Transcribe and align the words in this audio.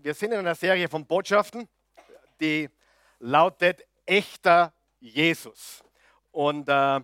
Wir 0.00 0.14
sind 0.14 0.30
in 0.32 0.38
einer 0.38 0.54
Serie 0.54 0.88
von 0.88 1.04
Botschaften, 1.04 1.68
die 2.40 2.70
lautet 3.18 3.84
Echter 4.06 4.72
Jesus. 5.00 5.82
Und 6.30 6.68
äh, 6.68 7.00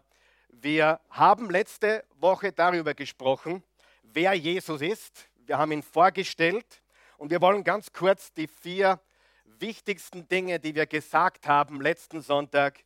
wir 0.51 1.01
haben 1.11 1.51
letzte 1.51 2.05
Woche 2.21 2.53
darüber 2.53 2.95
gesprochen, 2.95 3.65
wer 4.03 4.35
Jesus 4.35 4.81
ist. 4.81 5.29
Wir 5.45 5.59
haben 5.59 5.73
ihn 5.73 5.83
vorgestellt 5.83 6.83
und 7.19 7.31
wir 7.31 7.41
wollen 7.41 7.65
ganz 7.65 7.93
kurz 7.93 8.33
die 8.33 8.47
vier 8.47 9.01
wichtigsten 9.45 10.29
Dinge, 10.29 10.61
die 10.61 10.75
wir 10.77 10.87
gesagt 10.87 11.49
haben 11.49 11.81
letzten 11.81 12.23
Sonntag, 12.23 12.85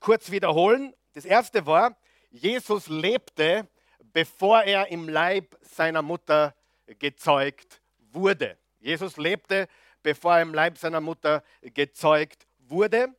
kurz 0.00 0.32
wiederholen. 0.32 0.92
Das 1.12 1.24
erste 1.24 1.66
war, 1.66 1.96
Jesus 2.30 2.88
lebte, 2.88 3.68
bevor 4.12 4.62
er 4.62 4.88
im 4.88 5.08
Leib 5.08 5.56
seiner 5.60 6.02
Mutter 6.02 6.54
gezeugt 6.98 7.80
wurde. 7.98 8.58
Jesus 8.80 9.16
lebte, 9.16 9.68
bevor 10.02 10.36
er 10.36 10.42
im 10.42 10.54
Leib 10.54 10.78
seiner 10.78 11.00
Mutter 11.00 11.42
gezeugt 11.62 12.46
wurde. 12.58 13.14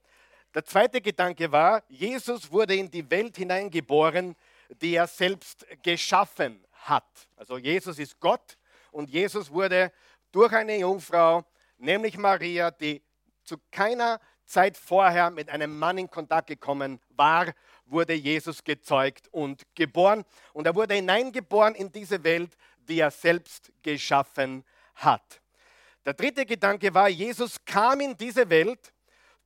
Der 0.54 0.66
zweite 0.66 1.02
Gedanke 1.02 1.52
war, 1.52 1.84
Jesus 1.90 2.52
wurde 2.52 2.76
in 2.76 2.90
die 2.90 3.10
Welt 3.10 3.38
hineingeboren, 3.38 4.36
die 4.82 4.96
er 4.96 5.08
selbst 5.08 5.66
geschaffen 5.84 6.66
hat. 6.72 7.28
Also 7.36 7.58
Jesus 7.58 8.00
ist 8.00 8.20
Gott 8.20 8.58
und 8.92 9.10
Jesus 9.10 9.52
wurde 9.52 9.92
durch 10.32 10.54
eine 10.54 10.78
Jungfrau, 10.78 11.44
nämlich 11.78 12.18
Maria, 12.18 12.72
die 12.72 13.02
zu 13.44 13.58
keiner 13.72 14.20
Zeit 14.46 14.78
vorher 14.78 15.30
mit 15.30 15.50
einem 15.50 15.78
Mann 15.78 15.98
in 15.98 16.10
Kontakt 16.10 16.48
gekommen 16.48 17.00
war, 17.10 17.54
wurde 17.86 18.14
Jesus 18.14 18.64
gezeugt 18.64 19.28
und 19.32 19.64
geboren. 19.76 20.24
Und 20.54 20.66
er 20.66 20.76
wurde 20.76 20.96
hineingeboren 20.96 21.76
in 21.76 21.92
diese 21.92 22.24
Welt, 22.24 22.56
die 22.78 23.00
er 23.00 23.12
selbst 23.12 23.72
geschaffen 23.84 24.64
hat. 24.96 25.42
Der 26.08 26.14
dritte 26.14 26.46
Gedanke 26.46 26.94
war, 26.94 27.10
Jesus 27.10 27.58
kam 27.66 28.00
in 28.00 28.16
diese 28.16 28.50
Welt 28.50 28.94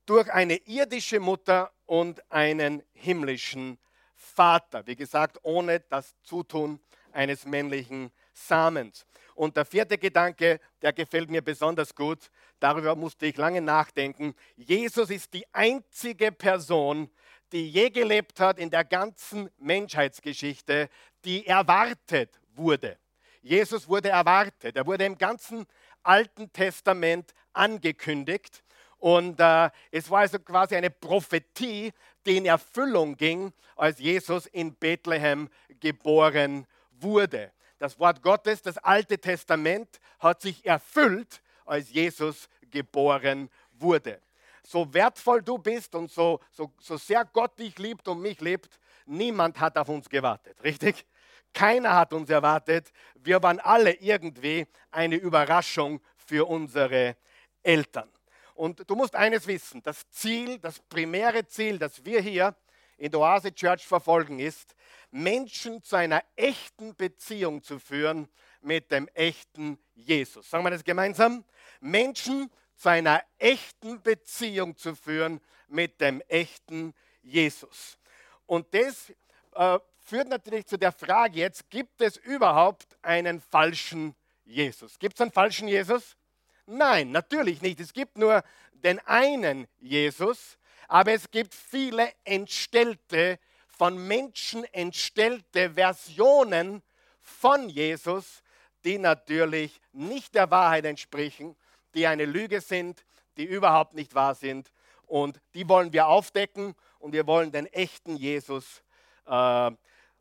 durch 0.05 0.31
eine 0.31 0.57
irdische 0.57 1.20
Mutter 1.20 1.71
und 1.87 2.21
einen 2.31 2.84
himmlischen 2.93 3.79
Vater. 4.15 4.85
Wie 4.85 4.95
gesagt, 4.95 5.40
ohne 5.41 5.79
das 5.79 6.13
Zutun 6.21 6.79
eines 7.13 7.48
männlichen 7.48 8.12
Samens. 8.31 9.07
Und 9.34 9.57
der 9.57 9.65
vierte 9.65 9.98
Gedanke, 9.98 10.59
der 10.84 10.93
gefällt 10.93 11.31
mir 11.31 11.41
besonders 11.41 11.95
gut, 11.95 12.29
darüber 12.59 12.96
musste 12.96 13.25
ich 13.25 13.37
lange 13.37 13.62
nachdenken. 13.62 14.35
Jesus 14.55 15.09
ist 15.09 15.34
die 15.34 15.51
einzige 15.55 16.31
Person, 16.31 17.09
die 17.51 17.71
je 17.71 17.90
gelebt 17.90 18.40
hat 18.40 18.59
in 18.59 18.70
der 18.70 18.85
ganzen 18.85 19.49
Menschheitsgeschichte, 19.57 20.90
die 21.25 21.48
erwartet 21.48 22.40
wurde. 22.53 22.99
Jesus 23.41 23.87
wurde 23.87 24.09
erwartet. 24.09 24.75
Er 24.75 24.85
wurde 24.85 25.05
im 25.05 25.18
ganzen 25.18 25.65
Alten 26.04 26.52
Testament 26.52 27.34
angekündigt. 27.54 28.63
Und 28.98 29.40
äh, 29.40 29.70
es 29.91 30.10
war 30.10 30.20
also 30.20 30.40
quasi 30.40 30.76
eine 30.76 30.90
Prophetie, 30.90 31.91
die 32.26 32.38
in 32.38 32.46
Erfüllung 32.46 33.18
ging, 33.18 33.52
als 33.76 33.99
Jesus 33.99 34.46
in 34.46 34.76
Bethlehem 34.76 35.49
geboren 35.80 36.68
wurde. 36.99 37.52
Das 37.80 37.98
Wort 37.98 38.21
Gottes, 38.21 38.62
das 38.62 38.77
Alte 38.77 39.18
Testament, 39.18 39.99
hat 40.20 40.41
sich 40.41 40.63
erfüllt, 40.66 41.41
als 41.66 41.91
Jesus 41.91 42.48
geboren 42.70 43.49
wurde. 43.74 44.21
So 44.63 44.93
wertvoll 44.93 45.41
du 45.41 45.58
bist 45.58 45.96
und 45.96 46.12
so, 46.12 46.40
so, 46.52 46.71
so 46.80 46.98
sehr 46.98 47.26
Gott 47.26 47.58
dich 47.58 47.77
liebt 47.80 48.08
und 48.08 48.21
mich 48.21 48.40
liebt, 48.40 48.80
niemand 49.08 49.60
hat 49.60 49.77
auf 49.77 49.90
uns 49.90 50.08
gewartet, 50.08 50.62
richtig? 50.63 51.05
Keiner 51.54 51.96
hat 51.96 52.13
uns 52.13 52.30
erwartet. 52.30 52.91
Wir 53.16 53.41
waren 53.44 53.60
alle 53.60 53.94
irgendwie 53.94 54.68
eine 54.90 55.16
Überraschung 55.16 56.02
für 56.16 56.48
unsere 56.48 57.18
Eltern. 57.63 58.10
Und 58.55 58.90
du 58.90 58.96
musst 58.96 59.16
eines 59.16 59.48
wissen, 59.48 59.82
das 59.84 60.10
Ziel, 60.10 60.60
das 60.60 60.80
primäre 60.80 61.46
Ziel, 61.48 61.80
das 61.80 62.05
wir 62.05 62.21
hier 62.21 62.55
in 62.98 63.12
der 63.12 63.20
Oase 63.20 63.54
Church 63.54 63.85
verfolgen, 63.85 64.40
ist, 64.40 64.75
Menschen 65.09 65.81
zu 65.84 65.96
einer 65.96 66.24
echten 66.36 66.96
Beziehung 66.96 67.64
zu 67.64 67.80
führen 67.80 68.30
mit 68.62 68.92
dem 68.92 69.08
echten 69.09 69.80
Jesus. 69.96 70.50
Sagen 70.50 70.64
wir 70.64 70.70
das 70.70 70.84
gemeinsam? 70.84 71.44
Menschen 71.80 72.52
zu 72.75 72.90
einer 72.90 73.24
echten 73.38 74.02
Beziehung 74.02 74.78
zu 74.78 74.96
führen 74.96 75.42
mit 75.68 76.00
dem 76.00 76.22
echten 76.28 76.94
Jesus. 77.22 77.98
Und 78.46 78.74
das 78.74 79.12
äh, 79.56 79.80
führt 80.12 80.28
natürlich 80.28 80.66
zu 80.68 80.78
der 80.78 80.92
Frage 80.92 81.40
jetzt, 81.40 81.70
gibt 81.70 82.02
es 82.02 82.18
überhaupt 82.18 82.98
einen 83.02 83.40
falschen 83.40 84.14
Jesus? 84.44 85.00
Gibt 85.00 85.16
es 85.16 85.22
einen 85.22 85.32
falschen 85.32 85.70
Jesus? 85.70 86.18
Nein, 86.66 87.12
natürlich 87.12 87.62
nicht. 87.62 87.80
Es 87.80 87.94
gibt 87.94 88.18
nur 88.18 88.44
den 88.74 89.00
einen 89.08 89.70
Jesus, 89.80 90.58
aber 90.90 91.14
es 91.14 91.32
gibt 91.32 91.54
viele 91.54 92.12
entstellte, 92.26 93.40
von 93.70 94.06
Menschen 94.06 94.66
entstellte 94.74 95.76
Versionen 95.76 96.84
von 97.22 97.70
Jesus, 97.70 98.44
die 98.84 98.98
natürlich 98.98 99.80
nicht 99.94 100.36
der 100.36 100.52
Wahrheit 100.52 100.84
entsprechen, 100.84 101.56
die 101.96 102.06
eine 102.06 102.26
Lüge 102.26 102.60
sind, 102.60 103.06
die 103.38 103.46
überhaupt 103.46 103.94
nicht 103.94 104.14
wahr 104.14 104.36
sind. 104.36 104.74
Und 105.08 105.40
die 105.54 105.70
wollen 105.70 105.94
wir 105.94 106.08
aufdecken 106.08 106.76
und 107.00 107.14
wir 107.14 107.28
wollen 107.28 107.54
den 107.54 107.68
echten 107.68 108.18
Jesus 108.18 108.84
äh, 109.26 109.72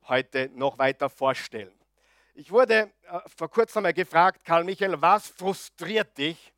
heute 0.09 0.50
noch 0.55 0.78
weiter 0.78 1.09
vorstellen. 1.09 1.72
Ich 2.34 2.50
wurde 2.50 2.75
äh, 2.75 3.19
vor 3.37 3.50
kurzem 3.50 3.81
einmal 3.81 3.93
gefragt, 3.93 4.44
Karl 4.44 4.65
Michael, 4.65 5.00
was 5.00 5.28
frustriert 5.28 6.16
dich 6.16 6.53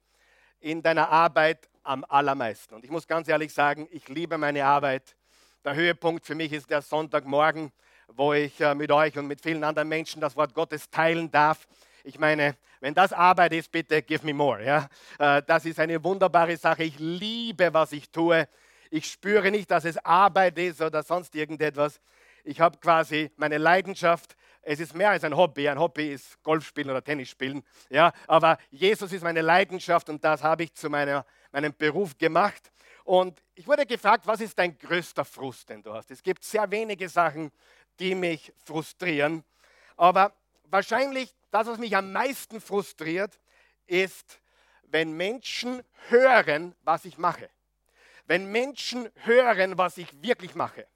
in 0.61 0.83
deiner 0.83 1.09
Arbeit 1.09 1.69
am 1.83 2.05
allermeisten? 2.09 2.75
Und 2.75 2.85
ich 2.85 2.91
muss 2.91 3.07
ganz 3.07 3.27
ehrlich 3.29 3.53
sagen, 3.53 3.89
ich 3.91 4.09
liebe 4.09 4.39
meine 4.39 4.65
Arbeit. 4.65 5.17
Der 5.65 5.75
Höhepunkt 5.75 6.27
für 6.27 6.35
mich 6.35 6.53
ist 6.53 6.71
der 6.71 6.83
Sonntagmorgen, 6.83 7.73
wo 8.09 8.33
ich 8.33 8.61
äh, 8.61 8.75
mit 8.75 8.93
euch 8.93 9.17
und 9.19 9.27
mit 9.27 9.41
vielen 9.41 9.65
anderen 9.65 9.89
Menschen 9.89 10.21
das 10.21 10.37
Wort 10.37 10.55
Gottes 10.55 10.91
teilen 10.91 11.31
darf. 11.31 11.67
Ich 12.05 12.19
meine, 12.19 12.57
wenn 12.81 12.95
das 12.95 13.13
Arbeit 13.13 13.53
ist, 13.53 13.71
bitte 13.71 14.03
give 14.03 14.27
me 14.27 14.35
more. 14.35 14.63
Ja? 14.65 14.89
Äh, 15.19 15.43
das 15.47 15.65
ist 15.65 15.79
eine 15.79 16.03
wunderbare 16.03 16.57
Sache. 16.57 16.85
Ich 16.85 16.99
liebe, 16.99 17.73
was 17.73 17.93
ich 17.93 18.11
tue. 18.11 18.49
Ich 18.91 19.11
spüre 19.11 19.51
nicht, 19.51 19.71
dass 19.71 19.85
es 19.85 19.97
Arbeit 20.05 20.59
ist 20.59 20.83
oder 20.83 21.03
sonst 21.03 21.35
irgendetwas 21.35 22.01
ich 22.45 22.61
habe 22.61 22.79
quasi 22.79 23.31
meine 23.37 23.59
Leidenschaft. 23.59 24.37
Es 24.63 24.81
ist 24.81 24.95
mehr 24.95 25.11
als 25.11 25.25
ein 25.25 25.37
Hobby. 25.37 25.69
Ein 25.69 25.79
Hobby 25.79 26.13
ist 26.13 26.43
Golf 26.43 26.67
spielen 26.67 26.91
oder 26.91 27.03
Tennis 27.03 27.29
spielen. 27.29 27.63
Ja, 27.89 28.13
aber 28.27 28.59
Jesus 28.71 29.13
ist 29.13 29.23
meine 29.23 29.43
Leidenschaft 29.43 30.09
und 30.09 30.23
das 30.25 30.43
habe 30.43 30.65
ich 30.65 30.75
zu 30.75 30.91
meiner, 30.91 31.25
meinem 31.51 31.75
Beruf 31.77 32.17
gemacht. 32.17 32.71
Und 33.05 33.43
ich 33.55 33.67
wurde 33.67 33.87
gefragt, 33.87 34.27
was 34.27 34.41
ist 34.41 34.59
dein 34.59 34.79
größter 34.79 35.25
Frust, 35.25 35.69
den 35.69 35.83
du 35.83 35.93
hast? 35.93 36.11
Es 36.11 36.23
gibt 36.23 36.45
sehr 36.45 36.71
wenige 36.71 37.09
Sachen, 37.09 37.51
die 37.99 38.15
mich 38.15 38.53
frustrieren. 38.65 39.45
Aber 39.97 40.33
wahrscheinlich 40.65 41.35
das, 41.51 41.67
was 41.67 41.79
mich 41.79 41.97
am 41.97 42.13
meisten 42.13 42.61
frustriert, 42.61 43.39
ist, 43.87 44.41
wenn 44.85 45.13
Menschen 45.13 45.83
hören, 46.09 46.75
was 46.83 47.05
ich 47.05 47.19
mache. 47.19 47.51
Wenn 48.27 48.51
Menschen 48.53 49.11
hören, 49.25 49.77
was 49.79 49.99
ich 49.99 50.23
wirklich 50.23 50.55
mache 50.55 50.87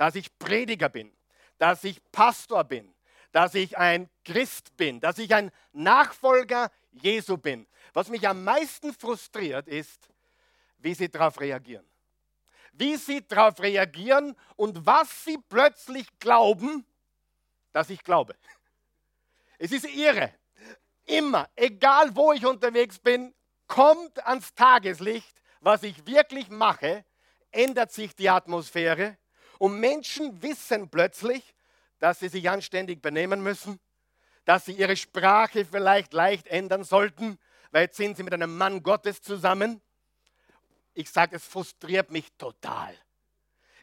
dass 0.00 0.14
ich 0.14 0.38
Prediger 0.38 0.88
bin, 0.88 1.12
dass 1.58 1.84
ich 1.84 2.00
Pastor 2.10 2.64
bin, 2.64 2.94
dass 3.32 3.54
ich 3.54 3.76
ein 3.76 4.08
Christ 4.24 4.74
bin, 4.78 4.98
dass 4.98 5.18
ich 5.18 5.34
ein 5.34 5.50
Nachfolger 5.72 6.70
Jesu 6.90 7.36
bin. 7.36 7.66
Was 7.92 8.08
mich 8.08 8.26
am 8.26 8.42
meisten 8.42 8.94
frustriert 8.94 9.68
ist, 9.68 10.08
wie 10.78 10.94
sie 10.94 11.10
darauf 11.10 11.38
reagieren. 11.38 11.84
Wie 12.72 12.96
sie 12.96 13.28
darauf 13.28 13.60
reagieren 13.60 14.34
und 14.56 14.86
was 14.86 15.26
sie 15.26 15.36
plötzlich 15.36 16.06
glauben, 16.18 16.86
dass 17.72 17.90
ich 17.90 18.02
glaube. 18.02 18.36
Es 19.58 19.70
ist 19.70 19.84
irre. 19.84 20.32
Immer, 21.04 21.46
egal 21.56 22.16
wo 22.16 22.32
ich 22.32 22.46
unterwegs 22.46 22.98
bin, 22.98 23.34
kommt 23.66 24.26
ans 24.26 24.54
Tageslicht, 24.54 25.42
was 25.60 25.82
ich 25.82 26.06
wirklich 26.06 26.48
mache, 26.48 27.04
ändert 27.50 27.92
sich 27.92 28.16
die 28.16 28.30
Atmosphäre 28.30 29.18
und 29.60 29.78
Menschen 29.78 30.40
wissen 30.40 30.88
plötzlich, 30.88 31.54
dass 31.98 32.20
sie 32.20 32.28
sich 32.28 32.48
anständig 32.48 33.02
benehmen 33.02 33.42
müssen, 33.42 33.78
dass 34.46 34.64
sie 34.64 34.72
ihre 34.72 34.96
Sprache 34.96 35.66
vielleicht 35.66 36.14
leicht 36.14 36.46
ändern 36.46 36.82
sollten, 36.82 37.38
weil 37.70 37.82
jetzt 37.82 37.98
sind 37.98 38.16
sie 38.16 38.22
mit 38.22 38.32
einem 38.32 38.56
Mann 38.56 38.82
Gottes 38.82 39.20
zusammen. 39.20 39.82
Ich 40.94 41.10
sage, 41.10 41.36
es 41.36 41.44
frustriert 41.44 42.10
mich 42.10 42.32
total. 42.38 42.96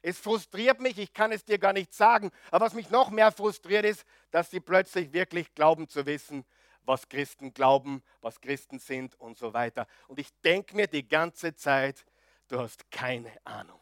Es 0.01 0.17
frustriert 0.17 0.79
mich, 0.79 0.97
ich 0.97 1.13
kann 1.13 1.31
es 1.31 1.45
dir 1.45 1.59
gar 1.59 1.73
nicht 1.73 1.93
sagen. 1.93 2.31
Aber 2.49 2.65
was 2.65 2.73
mich 2.73 2.89
noch 2.89 3.11
mehr 3.11 3.31
frustriert 3.31 3.85
ist, 3.85 4.03
dass 4.31 4.49
sie 4.49 4.59
plötzlich 4.59 5.13
wirklich 5.13 5.53
glauben 5.53 5.87
zu 5.87 6.07
wissen, 6.07 6.43
was 6.85 7.07
Christen 7.07 7.53
glauben, 7.53 8.01
was 8.21 8.41
Christen 8.41 8.79
sind 8.79 9.13
und 9.19 9.37
so 9.37 9.53
weiter. 9.53 9.85
Und 10.07 10.17
ich 10.17 10.29
denke 10.43 10.75
mir 10.75 10.87
die 10.87 11.07
ganze 11.07 11.53
Zeit, 11.53 12.03
du 12.47 12.59
hast 12.59 12.89
keine 12.89 13.31
Ahnung. 13.43 13.76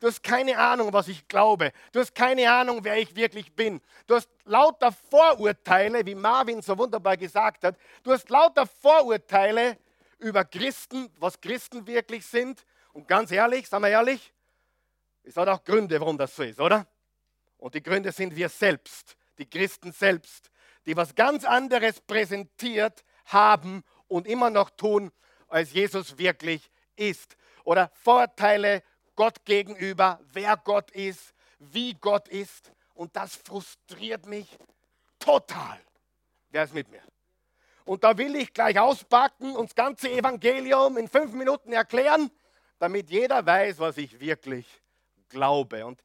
Du 0.00 0.06
hast 0.06 0.22
keine 0.22 0.56
Ahnung, 0.56 0.92
was 0.94 1.08
ich 1.08 1.28
glaube. 1.28 1.72
Du 1.92 2.00
hast 2.00 2.14
keine 2.14 2.50
Ahnung, 2.50 2.82
wer 2.82 2.96
ich 2.96 3.14
wirklich 3.14 3.54
bin. 3.54 3.82
Du 4.06 4.14
hast 4.14 4.30
lauter 4.44 4.92
Vorurteile, 4.92 6.04
wie 6.06 6.14
Marvin 6.14 6.62
so 6.62 6.76
wunderbar 6.76 7.18
gesagt 7.18 7.64
hat. 7.64 7.76
Du 8.02 8.10
hast 8.10 8.30
lauter 8.30 8.66
Vorurteile 8.66 9.76
über 10.18 10.44
Christen, 10.44 11.10
was 11.18 11.38
Christen 11.38 11.86
wirklich 11.86 12.24
sind. 12.24 12.64
Und 12.94 13.08
ganz 13.08 13.30
ehrlich, 13.30 13.68
sagen 13.68 13.84
wir 13.84 13.90
ehrlich, 13.90 14.32
es 15.22 15.36
hat 15.36 15.48
auch 15.48 15.62
Gründe, 15.62 16.00
warum 16.00 16.16
das 16.16 16.34
so 16.34 16.42
ist, 16.44 16.58
oder? 16.58 16.86
Und 17.58 17.74
die 17.74 17.82
Gründe 17.82 18.10
sind 18.10 18.34
wir 18.34 18.48
selbst, 18.48 19.18
die 19.36 19.48
Christen 19.48 19.92
selbst, 19.92 20.50
die 20.86 20.96
was 20.96 21.14
ganz 21.14 21.44
anderes 21.44 22.00
präsentiert 22.00 23.04
haben 23.26 23.84
und 24.08 24.26
immer 24.26 24.48
noch 24.48 24.70
tun, 24.70 25.12
als 25.48 25.74
Jesus 25.74 26.16
wirklich 26.16 26.70
ist. 26.96 27.36
Oder 27.64 27.90
Vorteile 27.94 28.82
Gott 29.16 29.44
gegenüber, 29.44 30.20
wer 30.32 30.56
Gott 30.56 30.90
ist, 30.92 31.34
wie 31.58 31.94
Gott 31.94 32.28
ist. 32.28 32.72
Und 32.94 33.16
das 33.16 33.36
frustriert 33.36 34.26
mich 34.26 34.58
total. 35.18 35.80
Wer 36.50 36.64
ist 36.64 36.74
mit 36.74 36.90
mir? 36.90 37.02
Und 37.84 38.04
da 38.04 38.16
will 38.16 38.36
ich 38.36 38.52
gleich 38.52 38.78
auspacken 38.78 39.56
und 39.56 39.70
das 39.70 39.74
ganze 39.74 40.10
Evangelium 40.10 40.96
in 40.96 41.08
fünf 41.08 41.32
Minuten 41.32 41.72
erklären, 41.72 42.30
damit 42.78 43.10
jeder 43.10 43.44
weiß, 43.44 43.78
was 43.78 43.96
ich 43.96 44.20
wirklich 44.20 44.66
glaube. 45.28 45.84
Und 45.84 46.00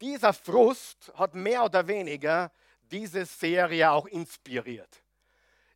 dieser 0.00 0.32
Frust 0.32 1.12
hat 1.14 1.34
mehr 1.34 1.64
oder 1.64 1.86
weniger 1.86 2.50
diese 2.90 3.24
Serie 3.24 3.90
auch 3.90 4.06
inspiriert. 4.06 5.02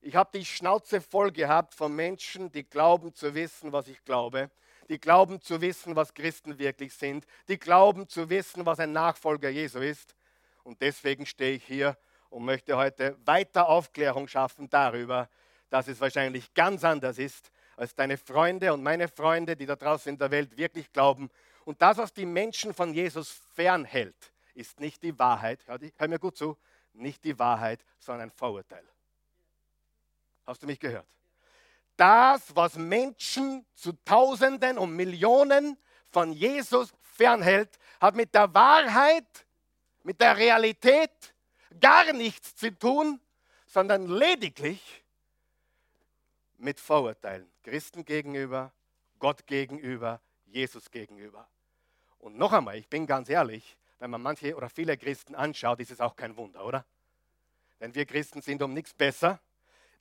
Ich 0.00 0.16
habe 0.16 0.38
die 0.38 0.44
Schnauze 0.44 1.00
voll 1.00 1.30
gehabt 1.32 1.74
von 1.74 1.94
Menschen, 1.94 2.52
die 2.52 2.64
glauben 2.64 3.14
zu 3.14 3.34
wissen, 3.34 3.72
was 3.72 3.88
ich 3.88 4.04
glaube, 4.04 4.50
die 4.88 4.98
glauben 4.98 5.40
zu 5.40 5.60
wissen, 5.60 5.96
was 5.96 6.14
Christen 6.14 6.58
wirklich 6.58 6.94
sind, 6.94 7.26
die 7.48 7.58
glauben 7.58 8.08
zu 8.08 8.30
wissen, 8.30 8.66
was 8.66 8.80
ein 8.80 8.92
Nachfolger 8.92 9.48
Jesu 9.48 9.78
ist. 9.78 10.14
Und 10.62 10.80
deswegen 10.80 11.26
stehe 11.26 11.56
ich 11.56 11.64
hier 11.64 11.96
und 12.30 12.44
möchte 12.44 12.76
heute 12.76 13.16
weiter 13.24 13.68
Aufklärung 13.68 14.28
schaffen 14.28 14.68
darüber, 14.68 15.28
dass 15.70 15.88
es 15.88 16.00
wahrscheinlich 16.00 16.52
ganz 16.54 16.84
anders 16.84 17.18
ist, 17.18 17.50
als 17.76 17.94
deine 17.94 18.16
Freunde 18.16 18.72
und 18.72 18.82
meine 18.82 19.08
Freunde, 19.08 19.56
die 19.56 19.66
da 19.66 19.76
draußen 19.76 20.12
in 20.12 20.18
der 20.18 20.30
Welt 20.30 20.56
wirklich 20.56 20.92
glauben. 20.92 21.30
Und 21.64 21.80
das, 21.82 21.98
was 21.98 22.12
die 22.12 22.26
Menschen 22.26 22.74
von 22.74 22.92
Jesus 22.94 23.30
fernhält, 23.54 24.32
ist 24.54 24.80
nicht 24.80 25.02
die 25.02 25.18
Wahrheit. 25.18 25.60
Hör, 25.66 25.78
hör 25.96 26.08
mir 26.08 26.18
gut 26.18 26.36
zu, 26.36 26.56
nicht 26.92 27.24
die 27.24 27.38
Wahrheit, 27.38 27.84
sondern 27.98 28.28
ein 28.28 28.30
Vorurteil. 28.30 28.84
Hast 30.46 30.62
du 30.62 30.66
mich 30.66 30.78
gehört? 30.78 31.06
Das, 31.96 32.54
was 32.54 32.76
Menschen 32.76 33.64
zu 33.74 33.92
Tausenden 34.04 34.78
und 34.78 34.94
Millionen 34.94 35.78
von 36.10 36.32
Jesus 36.32 36.92
fernhält, 37.02 37.78
hat 38.00 38.16
mit 38.16 38.34
der 38.34 38.52
Wahrheit, 38.52 39.46
mit 40.02 40.20
der 40.20 40.36
Realität 40.36 41.34
gar 41.80 42.12
nichts 42.12 42.56
zu 42.56 42.76
tun, 42.76 43.20
sondern 43.66 44.06
lediglich 44.06 45.04
mit 46.58 46.80
Vorurteilen. 46.80 47.50
Christen 47.62 48.04
gegenüber, 48.04 48.72
Gott 49.18 49.46
gegenüber, 49.46 50.20
Jesus 50.46 50.90
gegenüber. 50.90 51.48
Und 52.18 52.38
noch 52.38 52.52
einmal, 52.52 52.76
ich 52.76 52.88
bin 52.88 53.06
ganz 53.06 53.28
ehrlich, 53.28 53.76
wenn 53.98 54.10
man 54.10 54.22
manche 54.22 54.54
oder 54.56 54.68
viele 54.68 54.96
Christen 54.96 55.34
anschaut, 55.34 55.80
ist 55.80 55.90
es 55.90 56.00
auch 56.00 56.16
kein 56.16 56.36
Wunder, 56.36 56.64
oder? 56.64 56.84
Denn 57.80 57.94
wir 57.94 58.06
Christen 58.06 58.40
sind 58.40 58.62
um 58.62 58.72
nichts 58.72 58.94
besser. 58.94 59.40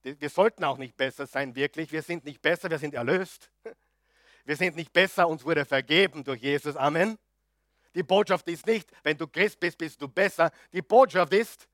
Wir 0.04 0.30
sollten 0.30 0.64
auch 0.64 0.78
nicht 0.78 0.98
besser 0.98 1.26
sein, 1.26 1.56
wirklich. 1.56 1.92
Wir 1.92 2.02
sind 2.02 2.26
nicht 2.26 2.42
besser, 2.42 2.70
wir 2.70 2.80
sind 2.80 2.94
erlöst. 2.94 3.50
Wir 4.46 4.58
sind 4.58 4.76
nicht 4.76 4.92
besser, 4.92 5.30
uns 5.30 5.46
wurde 5.46 5.64
vergeben 5.64 6.26
durch 6.26 6.42
Jesus. 6.42 6.76
Amen. 6.76 7.18
Die 7.96 8.04
Botschaft 8.04 8.46
ist 8.50 8.66
nicht, 8.66 8.92
wenn 9.02 9.18
du 9.18 9.26
Christ 9.26 9.58
bist, 9.58 9.78
bist 9.78 10.02
du 10.02 10.10
besser. 10.10 10.52
Die 10.74 10.82
Botschaft 10.82 11.32
ist, 11.32 11.70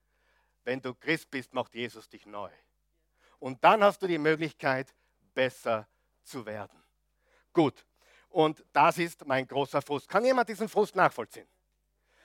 wenn 0.62 0.80
du 0.80 0.94
Christ 0.94 1.28
bist, 1.32 1.52
macht 1.52 1.74
Jesus 1.74 2.08
dich 2.08 2.26
neu. 2.26 2.50
Und 3.40 3.64
dann 3.64 3.82
hast 3.82 4.00
du 4.02 4.06
die 4.06 4.18
Möglichkeit, 4.18 4.94
besser 5.34 5.88
zu 6.22 6.46
werden. 6.46 6.80
Gut, 7.52 7.84
und 8.28 8.64
das 8.72 8.98
ist 8.98 9.26
mein 9.26 9.46
großer 9.46 9.82
Frust. 9.82 10.08
Kann 10.08 10.24
jemand 10.24 10.48
diesen 10.48 10.68
Frust 10.68 10.94
nachvollziehen? 10.94 11.48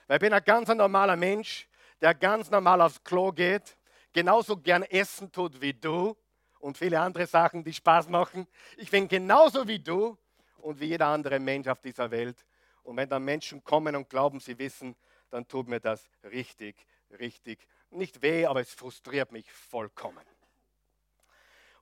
Weil 0.06 0.18
ich 0.18 0.20
bin 0.20 0.32
ein 0.32 0.44
ganz 0.44 0.68
normaler 0.68 1.16
Mensch, 1.16 1.68
der 2.00 2.14
ganz 2.14 2.50
normal 2.50 2.80
aufs 2.82 3.02
Klo 3.02 3.32
geht, 3.32 3.76
genauso 4.16 4.56
gern 4.56 4.82
essen 4.82 5.30
tut 5.30 5.60
wie 5.60 5.74
du 5.74 6.16
und 6.58 6.78
viele 6.78 6.98
andere 6.98 7.26
Sachen, 7.26 7.62
die 7.62 7.74
Spaß 7.74 8.08
machen. 8.08 8.46
Ich 8.78 8.90
bin 8.90 9.08
genauso 9.08 9.68
wie 9.68 9.78
du 9.78 10.16
und 10.56 10.80
wie 10.80 10.86
jeder 10.86 11.08
andere 11.08 11.38
Mensch 11.38 11.68
auf 11.68 11.82
dieser 11.82 12.10
Welt. 12.10 12.42
Und 12.82 12.96
wenn 12.96 13.10
dann 13.10 13.22
Menschen 13.22 13.62
kommen 13.62 13.94
und 13.94 14.08
glauben, 14.08 14.40
sie 14.40 14.58
wissen, 14.58 14.96
dann 15.28 15.46
tut 15.46 15.68
mir 15.68 15.80
das 15.80 16.08
richtig, 16.24 16.86
richtig 17.18 17.58
nicht 17.90 18.22
weh, 18.22 18.46
aber 18.46 18.62
es 18.62 18.72
frustriert 18.72 19.32
mich 19.32 19.52
vollkommen. 19.52 20.24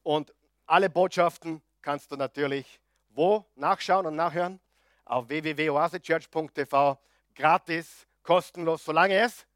Und 0.03 0.35
alle 0.67 0.91
Botschaften 0.91 1.63
kannst 1.83 2.11
du 2.11 2.17
natürlich 2.17 2.81
wo 3.11 3.47
nachschauen 3.55 4.07
und 4.07 4.17
nachhören? 4.17 4.59
Auf 5.05 5.29
www.oasechurch.tv, 5.29 6.99
gratis, 7.37 8.09
kostenlos, 8.25 8.85
solange 8.85 9.21
es 9.21 9.47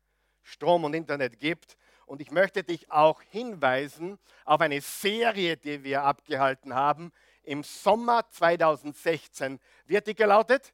Strom 0.44 0.84
und 0.84 0.94
Internet 0.94 1.40
gibt. 1.40 1.76
Und 2.08 2.22
ich 2.22 2.30
möchte 2.30 2.64
dich 2.64 2.90
auch 2.90 3.20
hinweisen 3.20 4.18
auf 4.46 4.62
eine 4.62 4.80
Serie, 4.80 5.58
die 5.58 5.84
wir 5.84 6.04
abgehalten 6.04 6.74
haben. 6.74 7.12
Im 7.42 7.62
Sommer 7.62 8.26
2016 8.30 9.60
wird 9.84 10.06
die 10.06 10.14
gelautet, 10.14 10.72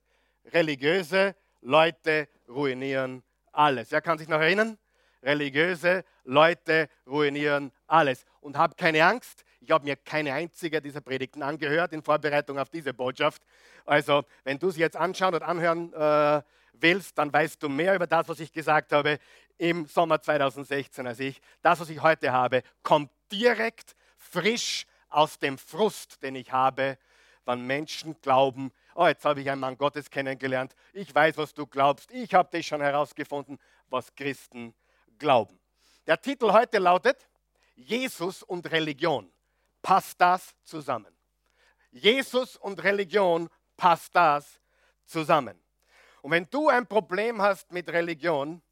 religiöse 0.52 1.34
Leute 1.60 2.28
ruinieren 2.48 3.24
alles. 3.50 3.90
Wer 3.90 4.00
kann 4.00 4.16
sich 4.16 4.28
noch 4.28 4.38
erinnern? 4.38 4.78
Religiöse 5.24 6.04
Leute 6.22 6.88
ruinieren 7.04 7.72
alles. 7.88 8.24
Und 8.40 8.56
hab 8.56 8.76
keine 8.76 9.04
Angst, 9.04 9.44
ich 9.58 9.72
habe 9.72 9.84
mir 9.84 9.96
keine 9.96 10.34
einzige 10.34 10.80
dieser 10.80 11.00
Predigten 11.00 11.42
angehört 11.42 11.92
in 11.92 12.02
Vorbereitung 12.02 12.60
auf 12.60 12.68
diese 12.68 12.94
Botschaft. 12.94 13.42
Also, 13.86 14.22
wenn 14.44 14.60
du 14.60 14.70
sie 14.70 14.80
jetzt 14.80 14.96
anschauen 14.96 15.34
und 15.34 15.42
anhören 15.42 15.92
äh, 15.94 16.42
willst, 16.80 17.18
dann 17.18 17.32
weißt 17.32 17.62
du 17.62 17.68
mehr 17.68 17.94
über 17.94 18.06
das, 18.06 18.28
was 18.28 18.40
ich 18.40 18.52
gesagt 18.52 18.92
habe 18.92 19.18
im 19.58 19.86
Sommer 19.86 20.20
2016 20.20 21.06
als 21.06 21.20
ich. 21.20 21.40
Das, 21.62 21.80
was 21.80 21.88
ich 21.88 22.02
heute 22.02 22.32
habe, 22.32 22.62
kommt 22.82 23.10
direkt 23.30 23.94
frisch 24.16 24.86
aus 25.08 25.38
dem 25.38 25.58
Frust, 25.58 26.22
den 26.22 26.34
ich 26.34 26.52
habe, 26.52 26.98
wenn 27.44 27.66
Menschen 27.66 28.20
glauben, 28.20 28.72
oh, 28.94 29.06
jetzt 29.06 29.24
habe 29.24 29.40
ich 29.40 29.50
einen 29.50 29.60
Mann 29.60 29.76
Gottes 29.76 30.10
kennengelernt, 30.10 30.74
ich 30.92 31.14
weiß, 31.14 31.36
was 31.36 31.54
du 31.54 31.66
glaubst, 31.66 32.10
ich 32.10 32.34
habe 32.34 32.50
dich 32.50 32.66
schon 32.66 32.80
herausgefunden, 32.80 33.58
was 33.90 34.14
Christen 34.14 34.74
glauben. 35.18 35.58
Der 36.06 36.20
Titel 36.20 36.52
heute 36.52 36.78
lautet 36.78 37.28
Jesus 37.76 38.42
und 38.42 38.70
Religion 38.70 39.30
passt 39.82 40.20
das 40.20 40.54
zusammen. 40.64 41.14
Jesus 41.90 42.56
und 42.56 42.82
Religion 42.82 43.48
passt 43.76 44.14
das 44.16 44.60
zusammen. 45.04 45.63
Und 46.24 46.30
wenn 46.30 46.48
du 46.48 46.70
ein 46.70 46.86
Problem 46.86 47.42
hast 47.42 47.70
mit 47.70 47.86
Religion, 47.90 48.62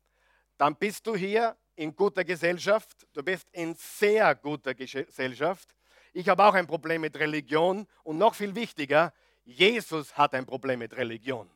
dann 0.56 0.74
bist 0.74 1.06
du 1.06 1.14
hier 1.14 1.54
in 1.76 1.94
guter 1.94 2.24
Gesellschaft. 2.24 3.06
Du 3.12 3.22
bist 3.22 3.46
in 3.52 3.74
sehr 3.74 4.34
guter 4.34 4.72
Gesellschaft. 4.72 5.76
Ich 6.14 6.30
habe 6.30 6.44
auch 6.44 6.54
ein 6.54 6.66
Problem 6.66 7.02
mit 7.02 7.14
Religion 7.18 7.86
und 8.04 8.16
noch 8.16 8.34
viel 8.34 8.54
wichtiger, 8.54 9.12
Jesus 9.44 10.16
hat 10.16 10.32
ein 10.32 10.46
Problem 10.46 10.78
mit 10.78 10.96
Religion. 10.96 11.50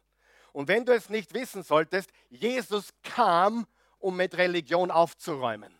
Und 0.52 0.68
wenn 0.68 0.84
du 0.84 0.92
es 0.92 1.08
nicht 1.08 1.32
wissen 1.32 1.62
solltest, 1.62 2.10
Jesus 2.28 2.90
kam, 3.02 3.66
um 3.98 4.18
mit 4.18 4.36
Religion 4.36 4.90
aufzuräumen. 4.90 5.78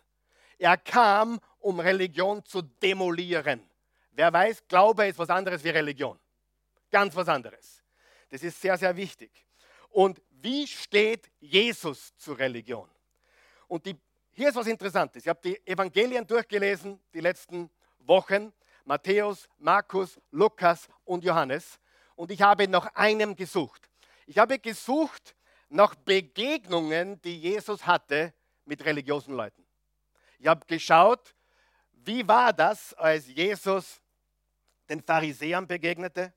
Er 0.57 0.77
kam, 0.77 1.39
um 1.59 1.79
Religion 1.79 2.43
zu 2.43 2.63
demolieren. 2.63 3.69
Wer 4.13 4.33
weiß, 4.33 4.67
Glaube 4.67 5.05
ist 5.05 5.19
was 5.19 5.29
anderes 5.29 5.63
wie 5.63 5.69
Religion. 5.69 6.17
Ganz 6.89 7.15
was 7.15 7.27
anderes. 7.27 7.83
Das 8.29 8.41
ist 8.41 8.59
sehr, 8.59 8.79
sehr 8.79 8.97
wichtig. 8.97 9.46
Und 9.97 10.21
wie 10.29 10.67
steht 10.67 11.31
Jesus 11.39 12.15
zur 12.17 12.37
Religion? 12.37 12.87
Und 13.67 13.83
die, 13.83 13.95
hier 14.31 14.49
ist 14.49 14.55
was 14.55 14.67
Interessantes. 14.67 15.23
Ich 15.23 15.27
habe 15.27 15.39
die 15.43 15.59
Evangelien 15.65 16.27
durchgelesen, 16.27 16.99
die 17.15 17.19
letzten 17.19 17.71
Wochen. 17.97 18.53
Matthäus, 18.85 19.49
Markus, 19.57 20.19
Lukas 20.29 20.87
und 21.03 21.23
Johannes. 21.23 21.79
Und 22.15 22.29
ich 22.29 22.39
habe 22.43 22.67
nach 22.67 22.93
einem 22.93 23.35
gesucht. 23.35 23.89
Ich 24.27 24.37
habe 24.37 24.59
gesucht 24.59 25.35
nach 25.67 25.95
Begegnungen, 25.95 27.19
die 27.23 27.39
Jesus 27.39 27.83
hatte 27.87 28.35
mit 28.65 28.85
religiösen 28.85 29.33
Leuten. 29.33 29.65
Ich 30.37 30.45
habe 30.45 30.63
geschaut, 30.67 31.33
wie 31.91 32.27
war 32.27 32.53
das, 32.53 32.93
als 32.93 33.25
Jesus 33.25 33.99
den 34.87 35.01
Pharisäern 35.01 35.65
begegnete, 35.65 36.35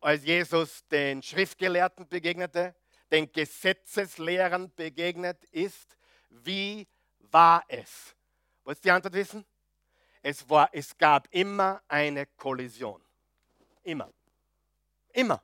als 0.00 0.24
Jesus 0.24 0.86
den 0.88 1.22
Schriftgelehrten 1.22 2.08
begegnete, 2.08 2.74
den 3.10 3.30
Gesetzeslehrern 3.30 4.72
begegnet 4.74 5.44
ist. 5.52 5.96
Wie 6.30 6.86
war 7.30 7.64
es? 7.68 8.14
Wolltest 8.64 8.84
du 8.84 8.88
die 8.88 8.92
Antwort 8.92 9.14
wissen? 9.14 9.44
Es, 10.22 10.48
war, 10.48 10.68
es 10.72 10.96
gab 10.96 11.28
immer 11.30 11.82
eine 11.88 12.26
Kollision. 12.26 13.02
Immer. 13.82 14.10
Immer. 15.12 15.42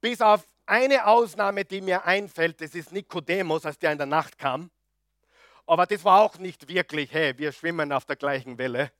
Bis 0.00 0.20
auf 0.20 0.46
eine 0.66 1.06
Ausnahme, 1.06 1.64
die 1.64 1.80
mir 1.80 2.04
einfällt, 2.04 2.60
das 2.60 2.74
ist 2.74 2.92
Nikodemus, 2.92 3.66
als 3.66 3.78
der 3.78 3.92
in 3.92 3.98
der 3.98 4.06
Nacht 4.06 4.38
kam. 4.38 4.70
Aber 5.66 5.86
das 5.86 6.04
war 6.04 6.20
auch 6.20 6.38
nicht 6.38 6.68
wirklich, 6.68 7.12
hey, 7.12 7.36
wir 7.36 7.52
schwimmen 7.52 7.92
auf 7.92 8.04
der 8.04 8.16
gleichen 8.16 8.56
Welle. 8.56 8.92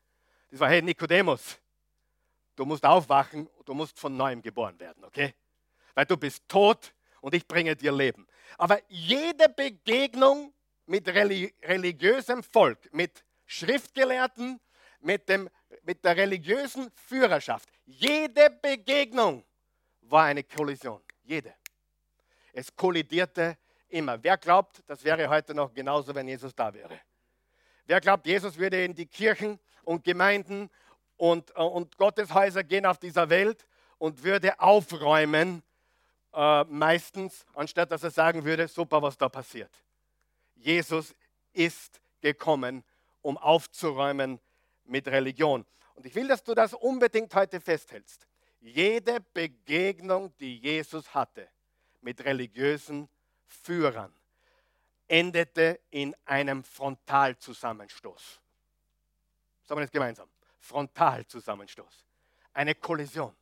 Das 0.50 0.60
war, 0.60 0.68
hey, 0.68 0.82
Nikodemus, 0.82 1.58
du 2.56 2.64
musst 2.64 2.84
aufwachen, 2.84 3.48
du 3.64 3.74
musst 3.74 3.98
von 3.98 4.16
neuem 4.16 4.42
geboren 4.42 4.78
werden, 4.78 5.04
okay? 5.04 5.34
Weil 5.94 6.06
du 6.06 6.16
bist 6.16 6.48
tot 6.48 6.94
und 7.20 7.34
ich 7.34 7.46
bringe 7.46 7.76
dir 7.76 7.92
Leben. 7.92 8.26
Aber 8.58 8.80
jede 8.88 9.48
Begegnung 9.48 10.52
mit 10.86 11.08
religiösem 11.08 12.42
Volk, 12.42 12.92
mit 12.92 13.24
Schriftgelehrten, 13.46 14.60
mit, 15.00 15.28
dem, 15.28 15.48
mit 15.82 16.04
der 16.04 16.16
religiösen 16.16 16.90
Führerschaft, 16.94 17.68
jede 17.86 18.50
Begegnung 18.50 19.44
war 20.02 20.24
eine 20.24 20.44
Kollision. 20.44 21.02
Jede. 21.22 21.54
Es 22.52 22.74
kollidierte 22.74 23.56
immer. 23.88 24.22
Wer 24.22 24.36
glaubt, 24.36 24.82
das 24.86 25.04
wäre 25.04 25.28
heute 25.28 25.54
noch 25.54 25.72
genauso, 25.72 26.14
wenn 26.14 26.28
Jesus 26.28 26.54
da 26.54 26.72
wäre? 26.72 27.00
Wer 27.86 28.00
glaubt, 28.00 28.26
Jesus 28.26 28.56
würde 28.56 28.84
in 28.84 28.94
die 28.94 29.06
Kirchen 29.06 29.58
und 29.82 30.04
Gemeinden 30.04 30.70
und, 31.20 31.54
äh, 31.54 31.60
und 31.60 31.98
Gotteshäuser 31.98 32.64
gehen 32.64 32.86
auf 32.86 32.98
dieser 32.98 33.28
Welt 33.28 33.66
und 33.98 34.22
würde 34.24 34.58
aufräumen, 34.58 35.62
äh, 36.32 36.64
meistens, 36.64 37.44
anstatt 37.54 37.92
dass 37.92 38.02
er 38.02 38.10
sagen 38.10 38.42
würde, 38.42 38.66
super, 38.68 39.02
was 39.02 39.18
da 39.18 39.28
passiert. 39.28 39.70
Jesus 40.54 41.14
ist 41.52 42.00
gekommen, 42.22 42.82
um 43.20 43.36
aufzuräumen 43.36 44.40
mit 44.84 45.08
Religion. 45.08 45.66
Und 45.94 46.06
ich 46.06 46.14
will, 46.14 46.26
dass 46.26 46.42
du 46.42 46.54
das 46.54 46.72
unbedingt 46.72 47.34
heute 47.34 47.60
festhältst. 47.60 48.26
Jede 48.60 49.20
Begegnung, 49.34 50.34
die 50.38 50.56
Jesus 50.56 51.12
hatte 51.12 51.50
mit 52.00 52.24
religiösen 52.24 53.10
Führern, 53.44 54.14
endete 55.06 55.80
in 55.90 56.16
einem 56.24 56.64
Frontalzusammenstoß. 56.64 58.40
Sagen 59.64 59.80
wir 59.80 59.84
das 59.84 59.92
gemeinsam. 59.92 60.30
Frontalzusammenstoß. 60.60 62.06
Eine 62.52 62.74
Kollision. 62.74 63.34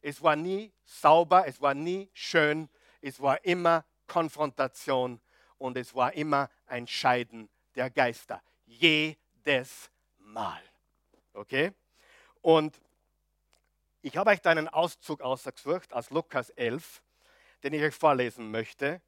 Es 0.00 0.22
war 0.22 0.36
nie 0.36 0.72
sauber, 0.84 1.46
es 1.46 1.60
war 1.60 1.74
nie 1.74 2.10
schön, 2.12 2.68
es 3.00 3.20
war 3.20 3.44
immer 3.44 3.84
Konfrontation 4.06 5.20
und 5.58 5.76
es 5.76 5.94
war 5.94 6.12
immer 6.12 6.50
ein 6.66 6.86
Scheiden 6.86 7.48
der 7.74 7.90
Geister. 7.90 8.42
Jedes 8.66 9.90
Mal. 10.18 10.62
Okay? 11.34 11.72
Und 12.40 12.80
ich 14.02 14.16
habe 14.16 14.30
euch 14.30 14.40
da 14.40 14.50
einen 14.50 14.68
Auszug 14.68 15.20
ausgesucht 15.20 15.92
aus 15.92 16.10
Lukas 16.10 16.50
11, 16.50 17.02
den 17.62 17.72
ich 17.72 17.82
euch 17.82 17.94
vorlesen 17.94 18.50
möchte. 18.50 19.00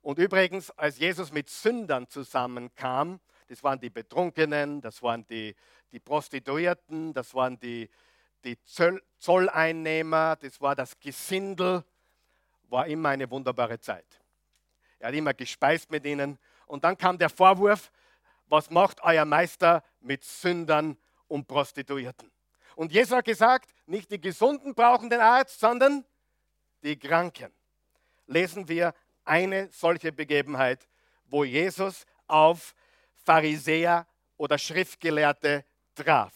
Und 0.00 0.18
übrigens, 0.18 0.70
als 0.70 0.98
Jesus 0.98 1.32
mit 1.32 1.50
Sündern 1.50 2.08
zusammenkam, 2.08 3.20
das 3.48 3.62
waren 3.64 3.80
die 3.80 3.90
Betrunkenen, 3.90 4.80
das 4.80 5.02
waren 5.02 5.26
die, 5.26 5.54
die 5.90 5.98
Prostituierten, 5.98 7.14
das 7.14 7.34
waren 7.34 7.58
die, 7.58 7.88
die 8.44 8.58
Zolleinnehmer, 9.18 10.36
das 10.36 10.60
war 10.60 10.76
das 10.76 10.98
Gesindel, 11.00 11.82
war 12.68 12.86
immer 12.86 13.08
eine 13.08 13.30
wunderbare 13.30 13.80
Zeit. 13.80 14.20
Er 14.98 15.08
hat 15.08 15.14
immer 15.14 15.32
gespeist 15.32 15.90
mit 15.90 16.04
ihnen. 16.04 16.38
Und 16.66 16.84
dann 16.84 16.98
kam 16.98 17.16
der 17.16 17.30
Vorwurf, 17.30 17.90
was 18.46 18.70
macht 18.70 19.02
euer 19.02 19.24
Meister 19.24 19.82
mit 20.00 20.24
Sündern 20.24 20.98
und 21.26 21.46
Prostituierten? 21.46 22.30
Und 22.76 22.92
Jesus 22.92 23.16
hat 23.16 23.24
gesagt, 23.24 23.70
nicht 23.86 24.10
die 24.10 24.20
Gesunden 24.20 24.74
brauchen 24.74 25.08
den 25.08 25.20
Arzt, 25.20 25.58
sondern 25.58 26.04
die 26.82 26.98
Kranken. 26.98 27.52
Lesen 28.26 28.68
wir 28.68 28.94
eine 29.24 29.68
solche 29.72 30.12
Begebenheit, 30.12 30.86
wo 31.26 31.44
Jesus 31.44 32.06
auf 32.26 32.74
Pharisäer 33.28 34.06
oder 34.38 34.56
Schriftgelehrte 34.56 35.62
traf. 35.94 36.32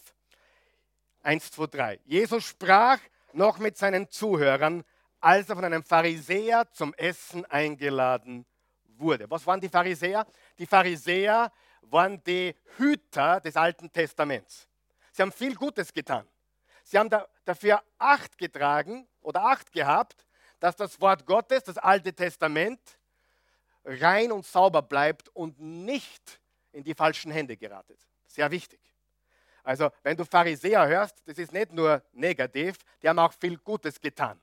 1, 1.22 1.50
2, 1.52 1.66
3. 1.66 2.00
Jesus 2.04 2.44
sprach 2.44 2.98
noch 3.32 3.58
mit 3.58 3.78
seinen 3.78 4.10
Zuhörern, 4.10 4.84
als 5.18 5.48
er 5.48 5.54
von 5.54 5.64
einem 5.64 5.82
Pharisäer 5.82 6.70
zum 6.70 6.92
Essen 6.92 7.46
eingeladen 7.46 8.44
wurde. 8.84 9.30
Was 9.30 9.46
waren 9.46 9.58
die 9.58 9.70
Pharisäer? 9.70 10.26
Die 10.58 10.66
Pharisäer 10.66 11.50
waren 11.80 12.22
die 12.24 12.54
Hüter 12.76 13.40
des 13.40 13.56
Alten 13.56 13.90
Testaments. 13.90 14.68
Sie 15.12 15.22
haben 15.22 15.32
viel 15.32 15.54
Gutes 15.54 15.94
getan. 15.94 16.28
Sie 16.84 16.98
haben 16.98 17.08
da, 17.08 17.26
dafür 17.46 17.82
Acht 17.96 18.36
getragen 18.36 19.08
oder 19.22 19.42
Acht 19.42 19.72
gehabt, 19.72 20.26
dass 20.60 20.76
das 20.76 21.00
Wort 21.00 21.24
Gottes, 21.24 21.64
das 21.64 21.78
Alte 21.78 22.12
Testament, 22.12 22.80
rein 23.82 24.30
und 24.30 24.44
sauber 24.44 24.82
bleibt 24.82 25.30
und 25.30 25.58
nicht 25.58 26.41
in 26.72 26.82
die 26.82 26.94
falschen 26.94 27.30
Hände 27.30 27.56
geratet. 27.56 27.98
Sehr 28.26 28.50
wichtig. 28.50 28.80
Also, 29.62 29.90
wenn 30.02 30.16
du 30.16 30.24
Pharisäer 30.24 30.86
hörst, 30.88 31.22
das 31.26 31.38
ist 31.38 31.52
nicht 31.52 31.72
nur 31.72 32.02
negativ, 32.12 32.78
die 33.00 33.08
haben 33.08 33.18
auch 33.18 33.32
viel 33.32 33.58
Gutes 33.58 34.00
getan. 34.00 34.40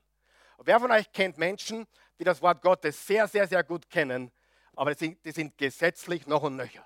Wer 0.59 0.79
von 0.79 0.91
euch 0.91 1.12
kennt 1.12 1.38
Menschen, 1.38 1.86
die 2.17 2.24
das 2.24 2.41
Wort 2.41 2.62
Gottes 2.62 3.05
sehr, 3.05 3.27
sehr, 3.27 3.48
sehr 3.48 3.63
gut 3.63 3.89
kennen, 3.89 4.31
aber 4.75 4.95
die 4.95 5.17
sind, 5.31 5.57
gesetzlich 5.57 6.25
noch 6.27 6.43
und 6.43 6.55
nöcher. 6.55 6.86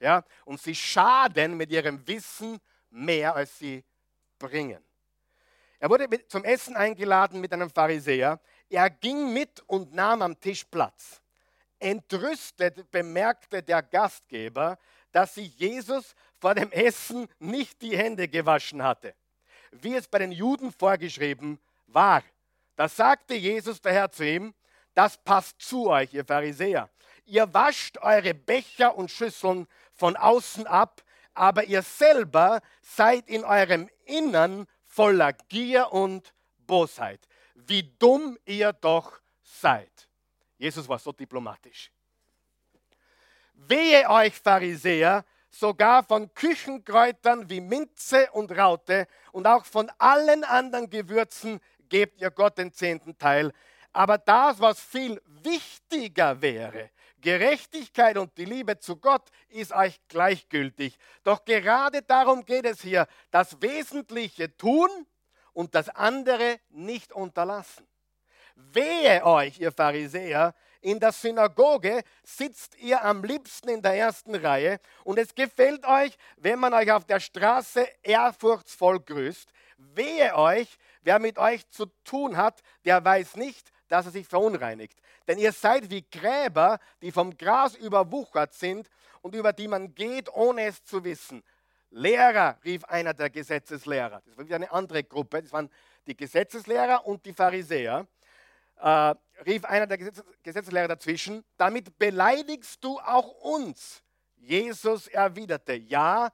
Ja? 0.00 0.24
Und 0.44 0.60
sie 0.60 0.74
schaden 0.74 1.56
mit 1.56 1.70
ihrem 1.70 2.06
Wissen 2.06 2.58
mehr, 2.90 3.34
als 3.34 3.58
sie 3.58 3.84
bringen. 4.38 4.82
Er 5.78 5.90
wurde 5.90 6.26
zum 6.28 6.44
Essen 6.44 6.76
eingeladen 6.76 7.40
mit 7.40 7.52
einem 7.52 7.70
Pharisäer. 7.70 8.40
Er 8.68 8.90
ging 8.90 9.32
mit 9.32 9.60
und 9.66 9.92
nahm 9.94 10.22
am 10.22 10.38
Tisch 10.40 10.64
Platz. 10.64 11.20
Entrüstet 11.78 12.90
bemerkte 12.90 13.62
der 13.62 13.82
Gastgeber, 13.82 14.78
dass 15.12 15.34
sich 15.34 15.58
Jesus 15.58 16.14
vor 16.40 16.54
dem 16.54 16.70
Essen 16.72 17.28
nicht 17.38 17.82
die 17.82 17.96
Hände 17.96 18.28
gewaschen 18.28 18.82
hatte, 18.82 19.14
wie 19.72 19.94
es 19.94 20.08
bei 20.08 20.18
den 20.18 20.32
Juden 20.32 20.72
vorgeschrieben 20.72 21.58
war. 21.86 22.22
Da 22.76 22.88
sagte 22.88 23.34
Jesus 23.34 23.80
daher 23.80 24.10
zu 24.10 24.24
ihm, 24.24 24.54
das 24.94 25.16
passt 25.18 25.60
zu 25.60 25.88
euch, 25.88 26.12
ihr 26.14 26.24
Pharisäer. 26.24 26.88
Ihr 27.24 27.52
wascht 27.52 27.98
eure 27.98 28.34
Becher 28.34 28.96
und 28.96 29.10
Schüsseln 29.10 29.66
von 29.94 30.16
außen 30.16 30.66
ab, 30.66 31.02
aber 31.34 31.64
ihr 31.64 31.82
selber 31.82 32.60
seid 32.82 33.28
in 33.28 33.44
eurem 33.44 33.88
Innern 34.06 34.66
voller 34.84 35.32
Gier 35.32 35.92
und 35.92 36.34
Bosheit. 36.58 37.20
Wie 37.54 37.82
dumm 37.98 38.38
ihr 38.44 38.72
doch 38.72 39.20
seid. 39.42 40.07
Jesus 40.58 40.88
war 40.88 40.98
so 40.98 41.12
diplomatisch. 41.12 41.90
Wehe 43.54 44.08
euch, 44.08 44.34
Pharisäer, 44.34 45.24
sogar 45.50 46.04
von 46.04 46.32
Küchenkräutern 46.34 47.48
wie 47.48 47.60
Minze 47.60 48.30
und 48.32 48.52
Raute 48.52 49.06
und 49.32 49.46
auch 49.46 49.64
von 49.64 49.90
allen 49.98 50.44
anderen 50.44 50.90
Gewürzen 50.90 51.60
gebt 51.88 52.20
ihr 52.20 52.30
Gott 52.30 52.58
den 52.58 52.72
zehnten 52.72 53.16
Teil. 53.16 53.52
Aber 53.92 54.18
das, 54.18 54.60
was 54.60 54.80
viel 54.80 55.20
wichtiger 55.42 56.40
wäre, 56.42 56.90
Gerechtigkeit 57.20 58.16
und 58.16 58.36
die 58.36 58.44
Liebe 58.44 58.78
zu 58.78 58.96
Gott 58.96 59.30
ist 59.48 59.72
euch 59.72 60.00
gleichgültig. 60.08 60.98
Doch 61.24 61.44
gerade 61.44 62.02
darum 62.02 62.44
geht 62.44 62.64
es 62.64 62.80
hier, 62.80 63.08
das 63.30 63.60
Wesentliche 63.60 64.56
tun 64.56 64.88
und 65.52 65.74
das 65.74 65.88
andere 65.88 66.60
nicht 66.68 67.12
unterlassen. 67.12 67.86
Wehe 68.72 69.24
euch, 69.24 69.60
ihr 69.60 69.70
Pharisäer, 69.70 70.52
in 70.80 70.98
der 70.98 71.12
Synagoge 71.12 72.02
sitzt 72.24 72.76
ihr 72.78 73.04
am 73.04 73.22
liebsten 73.22 73.68
in 73.68 73.82
der 73.82 73.94
ersten 73.94 74.34
Reihe 74.34 74.80
und 75.04 75.18
es 75.18 75.34
gefällt 75.34 75.86
euch, 75.86 76.16
wenn 76.36 76.58
man 76.58 76.74
euch 76.74 76.90
auf 76.90 77.04
der 77.04 77.20
Straße 77.20 77.86
ehrfurchtsvoll 78.02 79.00
grüßt. 79.00 79.52
Wehe 79.78 80.34
euch, 80.36 80.76
wer 81.02 81.18
mit 81.18 81.38
euch 81.38 81.68
zu 81.70 81.86
tun 82.04 82.36
hat, 82.36 82.62
der 82.84 83.04
weiß 83.04 83.36
nicht, 83.36 83.70
dass 83.88 84.06
er 84.06 84.12
sich 84.12 84.26
verunreinigt. 84.26 84.98
Denn 85.26 85.38
ihr 85.38 85.52
seid 85.52 85.88
wie 85.90 86.04
Gräber, 86.10 86.78
die 87.00 87.12
vom 87.12 87.36
Gras 87.36 87.74
überwuchert 87.76 88.54
sind 88.54 88.88
und 89.22 89.34
über 89.34 89.52
die 89.52 89.68
man 89.68 89.94
geht, 89.94 90.32
ohne 90.32 90.66
es 90.66 90.84
zu 90.84 91.04
wissen. 91.04 91.44
Lehrer, 91.90 92.58
rief 92.64 92.84
einer 92.84 93.14
der 93.14 93.30
Gesetzeslehrer. 93.30 94.20
Das 94.26 94.36
war 94.36 94.44
wieder 94.44 94.56
eine 94.56 94.70
andere 94.70 95.04
Gruppe. 95.04 95.42
Das 95.42 95.52
waren 95.52 95.70
die 96.06 96.16
Gesetzeslehrer 96.16 97.06
und 97.06 97.24
die 97.24 97.32
Pharisäer. 97.32 98.06
Äh, 98.80 99.14
rief 99.46 99.64
einer 99.64 99.86
der 99.86 99.98
Gesetz 99.98 100.22
Gesetzeslehrer 100.42 100.88
dazwischen. 100.88 101.44
Damit 101.56 101.98
beleidigst 101.98 102.82
du 102.82 102.98
auch 102.98 103.32
uns. 103.42 104.02
Jesus 104.36 105.08
erwiderte, 105.08 105.74
ja, 105.74 106.32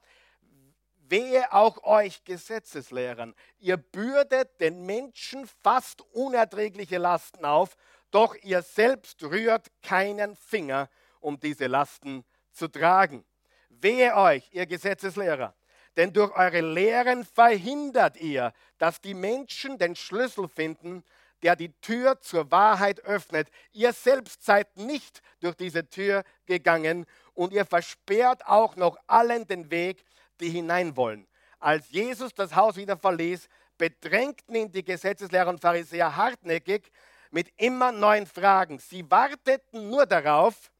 wehe 1.08 1.52
auch 1.52 1.82
euch 1.84 2.22
Gesetzeslehrern. 2.24 3.34
Ihr 3.58 3.76
bürdet 3.76 4.60
den 4.60 4.84
Menschen 4.86 5.48
fast 5.62 6.02
unerträgliche 6.12 6.98
Lasten 6.98 7.44
auf 7.44 7.76
doch 8.14 8.36
ihr 8.42 8.62
selbst 8.62 9.24
rührt 9.24 9.66
keinen 9.82 10.36
Finger, 10.36 10.88
um 11.18 11.40
diese 11.40 11.66
Lasten 11.66 12.24
zu 12.52 12.68
tragen. 12.68 13.24
Wehe 13.70 14.14
euch, 14.14 14.48
ihr 14.52 14.66
Gesetzeslehrer, 14.66 15.52
denn 15.96 16.12
durch 16.12 16.30
eure 16.36 16.60
Lehren 16.60 17.24
verhindert 17.24 18.16
ihr, 18.18 18.52
dass 18.78 19.00
die 19.00 19.14
Menschen 19.14 19.78
den 19.78 19.96
Schlüssel 19.96 20.46
finden, 20.46 21.02
der 21.44 21.56
die 21.56 21.72
Tür 21.82 22.20
zur 22.22 22.50
Wahrheit 22.50 23.00
öffnet. 23.00 23.50
Ihr 23.72 23.92
selbst 23.92 24.42
seid 24.42 24.78
nicht 24.78 25.20
durch 25.40 25.54
diese 25.54 25.86
Tür 25.86 26.24
gegangen 26.46 27.04
und 27.34 27.52
ihr 27.52 27.66
versperrt 27.66 28.46
auch 28.46 28.76
noch 28.76 28.96
allen 29.06 29.46
den 29.46 29.70
Weg, 29.70 30.04
die 30.40 30.48
hinein 30.48 30.96
wollen. 30.96 31.26
Als 31.60 31.90
Jesus 31.90 32.32
das 32.32 32.56
Haus 32.56 32.76
wieder 32.76 32.96
verließ, 32.96 33.46
bedrängten 33.76 34.54
ihn 34.54 34.72
die 34.72 34.84
Gesetzeslehrer 34.84 35.50
und 35.50 35.60
Pharisäer 35.60 36.16
hartnäckig 36.16 36.90
mit 37.30 37.52
immer 37.58 37.92
neuen 37.92 38.26
Fragen. 38.26 38.78
Sie 38.78 39.08
warteten 39.10 39.90
nur 39.90 40.06
darauf, 40.06 40.72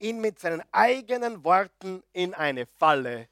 ihn 0.00 0.20
mit 0.20 0.40
seinen 0.40 0.64
eigenen 0.72 1.44
Worten 1.44 2.02
in 2.12 2.34
eine 2.34 2.66
Falle 2.66 3.28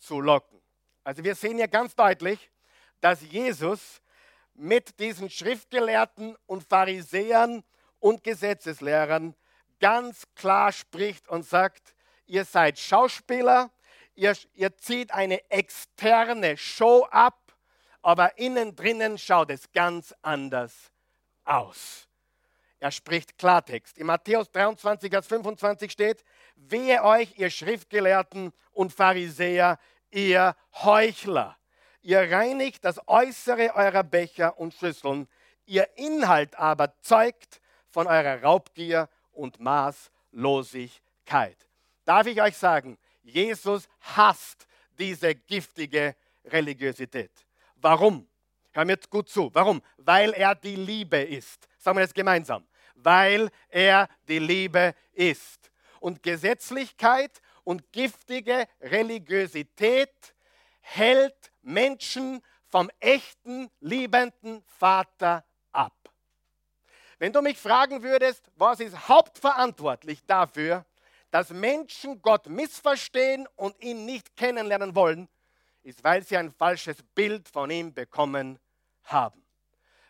zu 0.00 0.20
locken. 0.20 0.60
Also 1.04 1.22
wir 1.22 1.36
sehen 1.36 1.58
hier 1.58 1.68
ganz 1.68 1.94
deutlich, 1.94 2.50
dass 3.00 3.22
Jesus 3.22 4.00
mit 4.58 4.98
diesen 4.98 5.30
Schriftgelehrten 5.30 6.36
und 6.46 6.64
Pharisäern 6.64 7.62
und 7.98 8.24
Gesetzeslehrern 8.24 9.34
ganz 9.80 10.24
klar 10.34 10.72
spricht 10.72 11.28
und 11.28 11.44
sagt, 11.44 11.94
ihr 12.26 12.44
seid 12.44 12.78
Schauspieler, 12.78 13.70
ihr, 14.14 14.36
ihr 14.54 14.76
zieht 14.76 15.12
eine 15.12 15.50
externe 15.50 16.56
Show 16.56 17.06
ab, 17.10 17.54
aber 18.02 18.38
innen 18.38 18.74
drinnen 18.74 19.18
schaut 19.18 19.50
es 19.50 19.70
ganz 19.72 20.14
anders 20.22 20.72
aus. 21.44 22.08
Er 22.78 22.90
spricht 22.90 23.38
Klartext. 23.38 23.96
In 23.98 24.06
Matthäus 24.06 24.50
23, 24.50 25.10
Vers 25.10 25.26
25 25.26 25.90
steht, 25.90 26.24
wehe 26.56 27.02
euch, 27.02 27.38
ihr 27.38 27.50
Schriftgelehrten 27.50 28.52
und 28.72 28.92
Pharisäer, 28.92 29.78
ihr 30.10 30.54
Heuchler. 30.84 31.56
Ihr 32.06 32.30
reinigt 32.30 32.84
das 32.84 33.00
Äußere 33.08 33.74
eurer 33.74 34.04
Becher 34.04 34.60
und 34.60 34.72
Schüsseln, 34.74 35.26
ihr 35.64 35.88
Inhalt 35.96 36.54
aber 36.54 36.96
zeugt 37.00 37.60
von 37.88 38.06
eurer 38.06 38.40
Raubgier 38.44 39.08
und 39.32 39.58
Maßlosigkeit. 39.58 41.56
Darf 42.04 42.28
ich 42.28 42.40
euch 42.40 42.56
sagen, 42.56 42.96
Jesus 43.24 43.88
hasst 43.98 44.68
diese 44.96 45.34
giftige 45.34 46.14
Religiosität. 46.44 47.32
Warum? 47.74 48.28
Hör 48.70 48.84
mir 48.84 48.92
jetzt 48.92 49.10
gut 49.10 49.28
zu. 49.28 49.50
Warum? 49.52 49.82
Weil 49.96 50.32
er 50.32 50.54
die 50.54 50.76
Liebe 50.76 51.18
ist. 51.18 51.66
Sagen 51.76 51.98
wir 51.98 52.04
das 52.04 52.14
gemeinsam. 52.14 52.64
Weil 52.94 53.50
er 53.68 54.08
die 54.28 54.38
Liebe 54.38 54.94
ist. 55.12 55.72
Und 55.98 56.22
Gesetzlichkeit 56.22 57.42
und 57.64 57.90
giftige 57.90 58.68
Religiosität 58.80 60.36
hält 60.82 61.50
Menschen 61.66 62.42
vom 62.68 62.90
echten, 63.00 63.70
liebenden 63.80 64.62
Vater 64.78 65.44
ab. 65.72 65.94
Wenn 67.18 67.32
du 67.32 67.42
mich 67.42 67.58
fragen 67.58 68.02
würdest, 68.02 68.50
was 68.56 68.80
ist 68.80 69.08
hauptverantwortlich 69.08 70.24
dafür, 70.26 70.84
dass 71.30 71.50
Menschen 71.50 72.22
Gott 72.22 72.46
missverstehen 72.46 73.48
und 73.56 73.78
ihn 73.82 74.04
nicht 74.04 74.36
kennenlernen 74.36 74.94
wollen, 74.94 75.28
ist, 75.82 76.04
weil 76.04 76.22
sie 76.22 76.36
ein 76.36 76.52
falsches 76.52 77.02
Bild 77.14 77.48
von 77.48 77.70
ihm 77.70 77.92
bekommen 77.92 78.58
haben. 79.04 79.44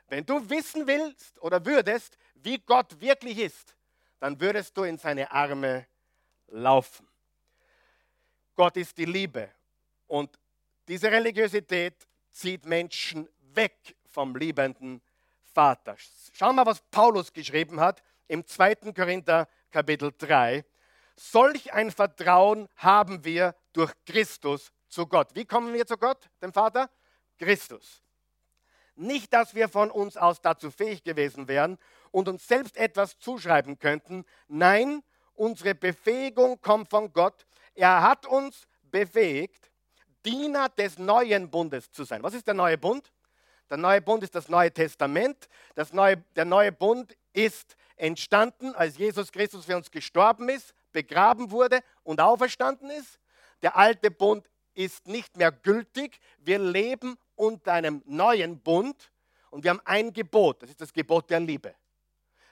Wenn 0.08 0.24
du 0.26 0.48
wissen 0.50 0.86
willst 0.86 1.40
oder 1.40 1.64
würdest, 1.64 2.18
wie 2.34 2.58
Gott 2.58 3.00
wirklich 3.00 3.38
ist, 3.38 3.76
dann 4.20 4.38
würdest 4.40 4.76
du 4.76 4.82
in 4.84 4.98
seine 4.98 5.30
Arme 5.30 5.86
laufen. 6.48 7.08
Gott 8.54 8.76
ist 8.76 8.96
die 8.98 9.04
Liebe 9.04 9.50
und 10.06 10.38
diese 10.88 11.10
Religiosität 11.10 12.06
zieht 12.30 12.64
Menschen 12.64 13.28
weg 13.54 13.96
vom 14.04 14.36
liebenden 14.36 15.02
Vater. 15.42 15.96
Schau 16.32 16.52
mal, 16.52 16.66
was 16.66 16.82
Paulus 16.90 17.32
geschrieben 17.32 17.80
hat 17.80 18.02
im 18.28 18.46
2. 18.46 18.92
Korinther 18.94 19.48
Kapitel 19.70 20.12
3. 20.16 20.64
Solch 21.16 21.72
ein 21.72 21.90
Vertrauen 21.90 22.68
haben 22.76 23.24
wir 23.24 23.54
durch 23.72 23.92
Christus 24.04 24.72
zu 24.88 25.06
Gott. 25.06 25.34
Wie 25.34 25.44
kommen 25.44 25.72
wir 25.72 25.86
zu 25.86 25.96
Gott, 25.96 26.28
dem 26.42 26.52
Vater? 26.52 26.90
Christus. 27.38 28.02
Nicht, 28.94 29.32
dass 29.32 29.54
wir 29.54 29.68
von 29.68 29.90
uns 29.90 30.16
aus 30.16 30.40
dazu 30.40 30.70
fähig 30.70 31.04
gewesen 31.04 31.48
wären 31.48 31.78
und 32.10 32.28
uns 32.28 32.46
selbst 32.46 32.76
etwas 32.76 33.18
zuschreiben 33.18 33.78
könnten. 33.78 34.24
Nein, 34.48 35.02
unsere 35.34 35.74
Befähigung 35.74 36.60
kommt 36.60 36.88
von 36.88 37.12
Gott. 37.12 37.46
Er 37.74 38.02
hat 38.02 38.26
uns 38.26 38.66
befähigt, 38.82 39.70
Diener 40.26 40.68
des 40.70 40.98
neuen 40.98 41.48
Bundes 41.50 41.90
zu 41.92 42.04
sein. 42.04 42.22
Was 42.22 42.34
ist 42.34 42.46
der 42.46 42.54
neue 42.54 42.76
Bund? 42.76 43.12
Der 43.70 43.76
neue 43.76 44.00
Bund 44.00 44.22
ist 44.24 44.34
das 44.34 44.48
Neue 44.48 44.72
Testament. 44.72 45.48
Das 45.74 45.92
neue, 45.92 46.18
der 46.34 46.44
neue 46.44 46.72
Bund 46.72 47.16
ist 47.32 47.76
entstanden, 47.96 48.74
als 48.74 48.98
Jesus 48.98 49.30
Christus 49.30 49.64
für 49.64 49.76
uns 49.76 49.90
gestorben 49.90 50.48
ist, 50.48 50.74
begraben 50.92 51.50
wurde 51.50 51.80
und 52.02 52.20
auferstanden 52.20 52.90
ist. 52.90 53.18
Der 53.62 53.76
alte 53.76 54.10
Bund 54.10 54.48
ist 54.74 55.06
nicht 55.06 55.36
mehr 55.36 55.52
gültig. 55.52 56.18
Wir 56.38 56.58
leben 56.58 57.16
unter 57.34 57.72
einem 57.72 58.02
neuen 58.06 58.60
Bund 58.60 59.10
und 59.50 59.64
wir 59.64 59.70
haben 59.70 59.82
ein 59.84 60.12
Gebot, 60.12 60.62
das 60.62 60.70
ist 60.70 60.80
das 60.80 60.92
Gebot 60.92 61.30
der 61.30 61.40
Liebe. 61.40 61.74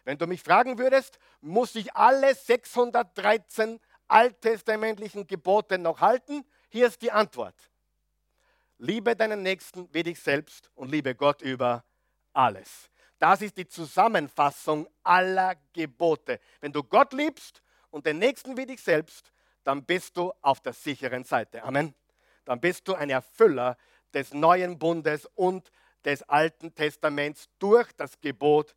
Wenn 0.04 0.18
du 0.18 0.26
mich 0.26 0.42
fragen 0.42 0.78
würdest, 0.78 1.18
muss 1.40 1.74
ich 1.74 1.94
alle 1.94 2.34
613 2.34 3.80
alttestamentlichen 4.08 5.26
Gebote 5.26 5.78
noch 5.78 6.00
halten? 6.00 6.44
Hier 6.74 6.88
ist 6.88 7.02
die 7.02 7.12
Antwort. 7.12 7.54
Liebe 8.78 9.14
deinen 9.14 9.44
Nächsten 9.44 9.88
wie 9.94 10.02
dich 10.02 10.18
selbst 10.18 10.72
und 10.74 10.90
liebe 10.90 11.14
Gott 11.14 11.40
über 11.40 11.84
alles. 12.32 12.90
Das 13.20 13.42
ist 13.42 13.56
die 13.56 13.68
Zusammenfassung 13.68 14.88
aller 15.04 15.54
Gebote. 15.72 16.40
Wenn 16.60 16.72
du 16.72 16.82
Gott 16.82 17.12
liebst 17.12 17.62
und 17.90 18.06
den 18.06 18.18
Nächsten 18.18 18.56
wie 18.56 18.66
dich 18.66 18.82
selbst, 18.82 19.30
dann 19.62 19.84
bist 19.84 20.16
du 20.16 20.32
auf 20.40 20.62
der 20.62 20.72
sicheren 20.72 21.22
Seite. 21.22 21.62
Amen 21.62 21.94
dann 22.44 22.60
bist 22.60 22.88
du 22.88 22.94
ein 22.94 23.08
Erfüller 23.08 23.76
des 24.12 24.34
neuen 24.34 24.76
Bundes 24.76 25.26
und 25.37 25.70
des 26.04 26.24
Alten 26.24 26.74
Testaments 26.74 27.48
durch 27.60 27.92
das 27.92 28.20
Gebot 28.20 28.74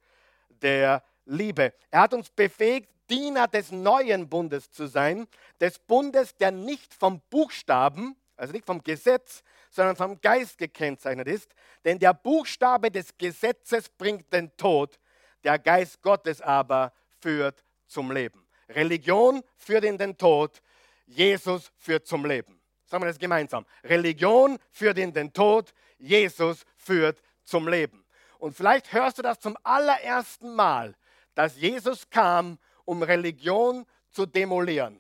der 0.49 1.03
Liebe. 1.25 1.73
Er 1.89 2.01
hat 2.01 2.13
uns 2.13 2.29
befähigt, 2.29 2.91
Diener 3.10 3.48
des 3.48 3.72
neuen 3.72 4.30
Bundes 4.30 4.72
zu 4.72 4.88
sein, 4.88 5.28
des 5.60 5.80
Bundes, 5.80 6.36
der 6.36 6.52
nicht 6.52 6.93
vom 6.93 7.22
Buchstaben, 7.30 8.15
also 8.36 8.54
nicht 8.54 8.65
vom 8.65 8.84
Gesetz, 8.84 9.43
sondern 9.70 9.96
vom 9.96 10.22
Geist 10.22 10.58
gekennzeichnet 10.58 11.28
ist. 11.28 11.54
Denn 11.86 12.00
der 12.00 12.13
Buchstabe 12.13 12.91
des 12.91 13.17
Gesetzes 13.17 13.89
bringt 13.89 14.32
den 14.32 14.56
Tod, 14.58 15.00
der 15.43 15.60
Geist 15.60 16.02
Gottes 16.02 16.41
aber 16.41 16.93
führt 17.20 17.63
zum 17.88 18.12
Leben. 18.12 18.48
Religion 18.70 19.43
führt 19.56 19.86
in 19.86 19.98
den 19.98 20.17
Tod, 20.17 20.62
Jesus 21.06 21.72
führt 21.78 22.06
zum 22.06 22.26
Leben. 22.26 22.60
Sagen 22.86 23.04
wir 23.04 23.08
das 23.08 23.20
gemeinsam. 23.20 23.65
Religion 23.84 24.58
führt 24.72 24.98
in 24.98 25.13
den 25.13 25.32
Tod, 25.34 25.74
Jesus 25.98 26.65
führt 26.76 27.22
zum 27.43 27.67
Leben. 27.67 28.06
Und 28.39 28.56
vielleicht 28.56 28.93
hörst 28.93 29.17
du 29.17 29.22
das 29.22 29.39
zum 29.39 29.58
allerersten 29.63 30.54
Mal, 30.54 30.96
dass 31.34 31.58
Jesus 31.58 32.10
kam, 32.10 32.60
um 32.88 33.04
Religion 33.04 33.86
zu 34.10 34.26
demolieren. 34.26 35.00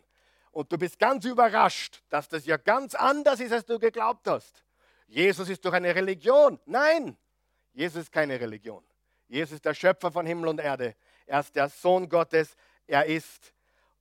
Und 0.51 0.71
du 0.71 0.77
bist 0.77 0.99
ganz 0.99 1.23
überrascht, 1.23 2.03
dass 2.09 2.27
das 2.27 2.45
ja 2.45 2.57
ganz 2.57 2.93
anders 2.93 3.39
ist, 3.39 3.53
als 3.53 3.65
du 3.65 3.79
geglaubt 3.79 4.27
hast. 4.27 4.63
Jesus 5.07 5.47
ist 5.47 5.63
doch 5.63 5.71
eine 5.71 5.95
Religion. 5.95 6.59
Nein, 6.65 7.17
Jesus 7.73 8.03
ist 8.03 8.11
keine 8.11 8.39
Religion. 8.39 8.83
Jesus 9.29 9.53
ist 9.53 9.65
der 9.65 9.73
Schöpfer 9.73 10.11
von 10.11 10.25
Himmel 10.25 10.49
und 10.49 10.59
Erde. 10.59 10.95
Er 11.25 11.39
ist 11.39 11.55
der 11.55 11.69
Sohn 11.69 12.09
Gottes. 12.09 12.55
Er 12.87 13.05
ist 13.05 13.53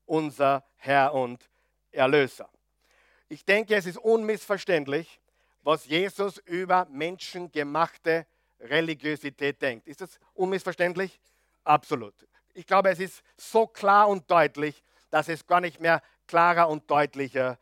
unser 0.05 0.65
Herr 0.77 1.15
und 1.15 1.49
Erlöser. 1.93 2.51
Ich 3.29 3.45
denke, 3.45 3.77
es 3.77 3.87
ist 3.87 3.99
unmissverständlich, 3.99 5.21
was 5.63 5.87
Jesus 5.87 6.39
über 6.39 6.87
menschengemachte 6.91 8.27
Religiosität 8.59 9.63
denkt. 9.63 9.87
Ist 9.87 10.01
das 10.01 10.19
unmissverständlich? 10.35 11.21
Absolut. 11.63 12.15
Ich 12.57 12.67
glaube, 12.67 12.89
es 12.89 12.99
ist 13.01 13.23
so 13.37 13.67
klar 13.67 14.09
und 14.09 14.31
deutlich, 14.31 14.83
dass 15.11 15.29
es 15.29 15.47
gar 15.47 15.61
nicht 15.61 15.79
mehr 15.79 16.01
klarer 16.27 16.71
und 16.71 16.91
deutlicher 16.91 17.59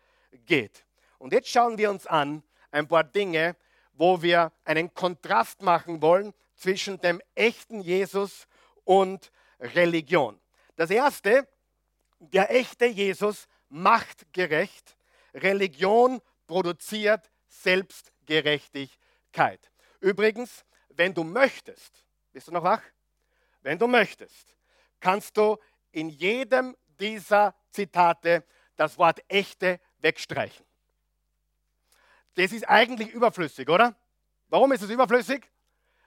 geht. 0.46 0.86
Und 1.18 1.32
jetzt 1.32 1.48
schauen 1.48 1.78
wir 1.78 1.90
uns 1.90 2.06
an 2.06 2.44
ein 2.70 2.86
paar 2.86 3.02
Dinge, 3.02 3.56
wo 3.94 4.22
wir 4.22 4.52
einen 4.64 4.94
Kontrast 4.94 5.62
machen 5.62 6.00
wollen 6.00 6.32
zwischen 6.54 7.00
dem 7.00 7.20
echten 7.34 7.80
Jesus 7.80 8.46
und 8.84 9.32
Religion. 9.58 10.40
Das 10.76 10.90
erste, 10.90 11.48
der 12.20 12.54
echte 12.54 12.86
Jesus 12.86 13.48
macht 13.68 14.32
gerecht 14.32 14.96
Religion 15.34 16.22
produziert 16.46 17.32
Selbstgerechtigkeit. 17.48 19.72
Übrigens, 19.98 20.64
wenn 20.90 21.12
du 21.12 21.24
möchtest, 21.24 22.06
bist 22.32 22.46
du 22.46 22.52
noch 22.52 22.62
wach? 22.62 22.82
Wenn 23.62 23.76
du 23.76 23.88
möchtest, 23.88 24.54
kannst 25.04 25.36
du 25.36 25.58
in 25.92 26.08
jedem 26.08 26.74
dieser 26.98 27.54
Zitate 27.70 28.42
das 28.76 28.96
Wort 28.96 29.20
echte 29.28 29.78
wegstreichen. 29.98 30.64
Das 32.36 32.52
ist 32.52 32.66
eigentlich 32.66 33.10
überflüssig, 33.10 33.68
oder? 33.68 33.94
Warum 34.48 34.72
ist 34.72 34.82
es 34.82 34.88
überflüssig? 34.88 35.50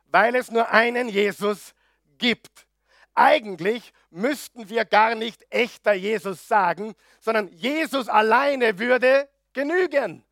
Weil 0.07 0.36
es 0.36 0.49
nur 0.49 0.71
einen 0.71 1.10
Jesus 1.10 1.75
gibt. 2.17 2.67
Eigentlich 3.13 3.93
müssten 4.10 4.67
wir 4.67 4.83
gar 4.83 5.13
nicht 5.13 5.45
echter 5.51 5.93
Jesus 5.93 6.47
sagen, 6.47 6.95
sondern 7.19 7.49
Jesus 7.49 8.10
alleine 8.10 8.79
würde 8.79 9.29
genügen, 9.53 10.23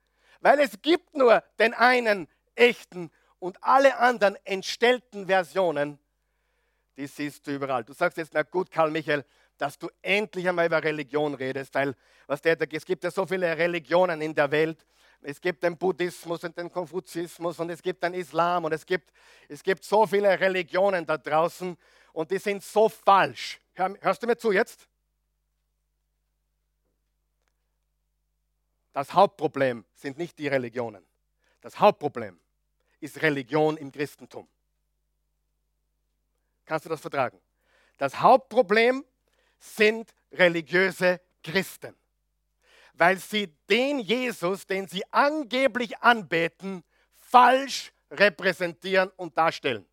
weil 0.41 0.59
es 0.59 0.81
gibt 0.81 1.15
nur 1.15 1.43
den 1.59 1.75
einen 1.75 2.27
echten 2.55 3.11
Und 3.37 3.63
alle 3.63 3.97
anderen 3.97 4.37
entstellten 4.43 5.27
Versionen, 5.27 5.99
die 6.97 7.07
siehst 7.07 7.45
du 7.45 7.51
überall. 7.51 7.83
Du 7.83 7.93
sagst 7.93 8.17
jetzt, 8.17 8.33
na 8.33 8.43
gut, 8.43 8.71
Karl 8.71 8.91
Michael, 8.91 9.25
dass 9.57 9.77
du 9.77 9.89
endlich 10.01 10.47
einmal 10.47 10.65
über 10.65 10.83
Religion 10.83 11.33
redest, 11.33 11.73
weil 11.75 11.95
was 12.27 12.41
der, 12.41 12.57
es 12.71 12.85
gibt 12.85 13.03
ja 13.03 13.11
so 13.11 13.25
viele 13.25 13.57
Religionen 13.57 14.21
in 14.21 14.33
der 14.33 14.51
Welt. 14.51 14.85
Es 15.21 15.41
gibt 15.41 15.63
den 15.63 15.77
Buddhismus 15.77 16.43
und 16.43 16.57
den 16.57 16.71
Konfuzismus 16.71 17.59
und 17.59 17.69
es 17.69 17.81
gibt 17.81 18.03
den 18.03 18.13
Islam 18.13 18.65
und 18.65 18.73
es 18.73 18.85
gibt, 18.85 19.11
es 19.47 19.63
gibt 19.63 19.83
so 19.83 20.05
viele 20.05 20.39
Religionen 20.39 21.05
da 21.05 21.17
draußen 21.17 21.75
und 22.13 22.31
die 22.31 22.37
sind 22.37 22.63
so 22.63 22.89
falsch. 22.89 23.59
Hör, 23.73 23.95
hörst 24.01 24.21
du 24.21 24.27
mir 24.27 24.37
zu 24.37 24.51
jetzt? 24.51 24.87
Das 28.93 29.13
Hauptproblem 29.13 29.83
sind 29.93 30.17
nicht 30.17 30.37
die 30.37 30.47
Religionen. 30.47 31.05
Das 31.61 31.79
Hauptproblem 31.79 32.39
ist 32.99 33.21
Religion 33.21 33.77
im 33.77 33.91
Christentum. 33.91 34.47
Kannst 36.65 36.85
du 36.85 36.89
das 36.89 37.01
vertragen? 37.01 37.39
Das 37.97 38.19
Hauptproblem 38.19 39.05
sind 39.59 40.13
religiöse 40.31 41.21
Christen, 41.43 41.95
weil 42.93 43.17
sie 43.17 43.55
den 43.69 43.99
Jesus, 43.99 44.65
den 44.65 44.87
sie 44.87 45.03
angeblich 45.11 45.97
anbeten, 45.99 46.83
falsch 47.13 47.93
repräsentieren 48.11 49.09
und 49.15 49.37
darstellen. 49.37 49.85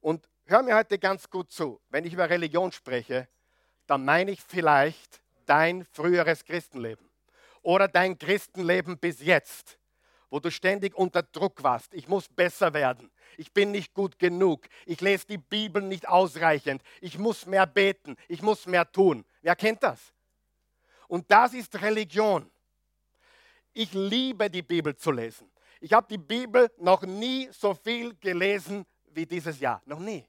Und 0.00 0.28
hör 0.46 0.62
mir 0.62 0.74
heute 0.74 0.98
ganz 0.98 1.28
gut 1.30 1.52
zu, 1.52 1.80
wenn 1.88 2.04
ich 2.04 2.12
über 2.12 2.28
Religion 2.28 2.72
spreche, 2.72 3.28
dann 3.86 4.04
meine 4.04 4.30
ich 4.32 4.42
vielleicht 4.42 5.22
dein 5.46 5.84
früheres 5.84 6.44
Christenleben 6.44 7.08
oder 7.62 7.88
dein 7.88 8.18
Christenleben 8.18 8.98
bis 8.98 9.20
jetzt, 9.20 9.78
wo 10.30 10.40
du 10.40 10.50
ständig 10.50 10.94
unter 10.94 11.22
Druck 11.22 11.62
warst. 11.62 11.94
Ich 11.94 12.08
muss 12.08 12.28
besser 12.28 12.72
werden 12.74 13.11
ich 13.36 13.52
bin 13.52 13.70
nicht 13.70 13.94
gut 13.94 14.18
genug, 14.18 14.68
ich 14.86 15.00
lese 15.00 15.26
die 15.26 15.38
Bibel 15.38 15.82
nicht 15.82 16.08
ausreichend, 16.08 16.82
ich 17.00 17.18
muss 17.18 17.46
mehr 17.46 17.66
beten, 17.66 18.16
ich 18.28 18.42
muss 18.42 18.66
mehr 18.66 18.90
tun. 18.90 19.24
Wer 19.40 19.56
kennt 19.56 19.82
das? 19.82 20.12
Und 21.08 21.30
das 21.30 21.54
ist 21.54 21.80
Religion. 21.80 22.50
Ich 23.74 23.92
liebe 23.92 24.50
die 24.50 24.62
Bibel 24.62 24.94
zu 24.96 25.10
lesen. 25.10 25.50
Ich 25.80 25.92
habe 25.92 26.06
die 26.08 26.18
Bibel 26.18 26.70
noch 26.78 27.02
nie 27.02 27.48
so 27.52 27.74
viel 27.74 28.14
gelesen 28.16 28.86
wie 29.06 29.26
dieses 29.26 29.58
Jahr. 29.60 29.82
Noch 29.84 29.98
nie. 29.98 30.26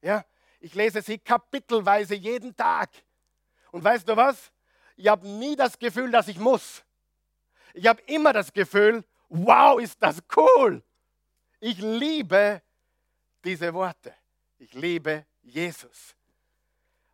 Ja? 0.00 0.24
Ich 0.60 0.74
lese 0.74 1.02
sie 1.02 1.18
kapitelweise 1.18 2.14
jeden 2.14 2.54
Tag. 2.54 2.90
Und 3.72 3.82
weißt 3.82 4.08
du 4.08 4.16
was? 4.16 4.52
Ich 4.96 5.08
habe 5.08 5.26
nie 5.26 5.56
das 5.56 5.78
Gefühl, 5.78 6.10
dass 6.10 6.28
ich 6.28 6.38
muss. 6.38 6.84
Ich 7.72 7.86
habe 7.86 8.02
immer 8.02 8.32
das 8.32 8.52
Gefühl, 8.52 9.04
wow, 9.28 9.80
ist 9.80 10.02
das 10.02 10.22
cool. 10.36 10.82
Ich 11.60 11.78
liebe 11.78 12.62
diese 13.44 13.72
Worte. 13.74 14.14
Ich 14.58 14.72
liebe 14.72 15.26
Jesus. 15.42 16.16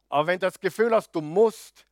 Aber 0.08 0.28
wenn 0.28 0.38
du 0.38 0.46
das 0.46 0.58
Gefühl 0.58 0.94
hast, 0.94 1.10
du 1.12 1.20
musst 1.20 1.86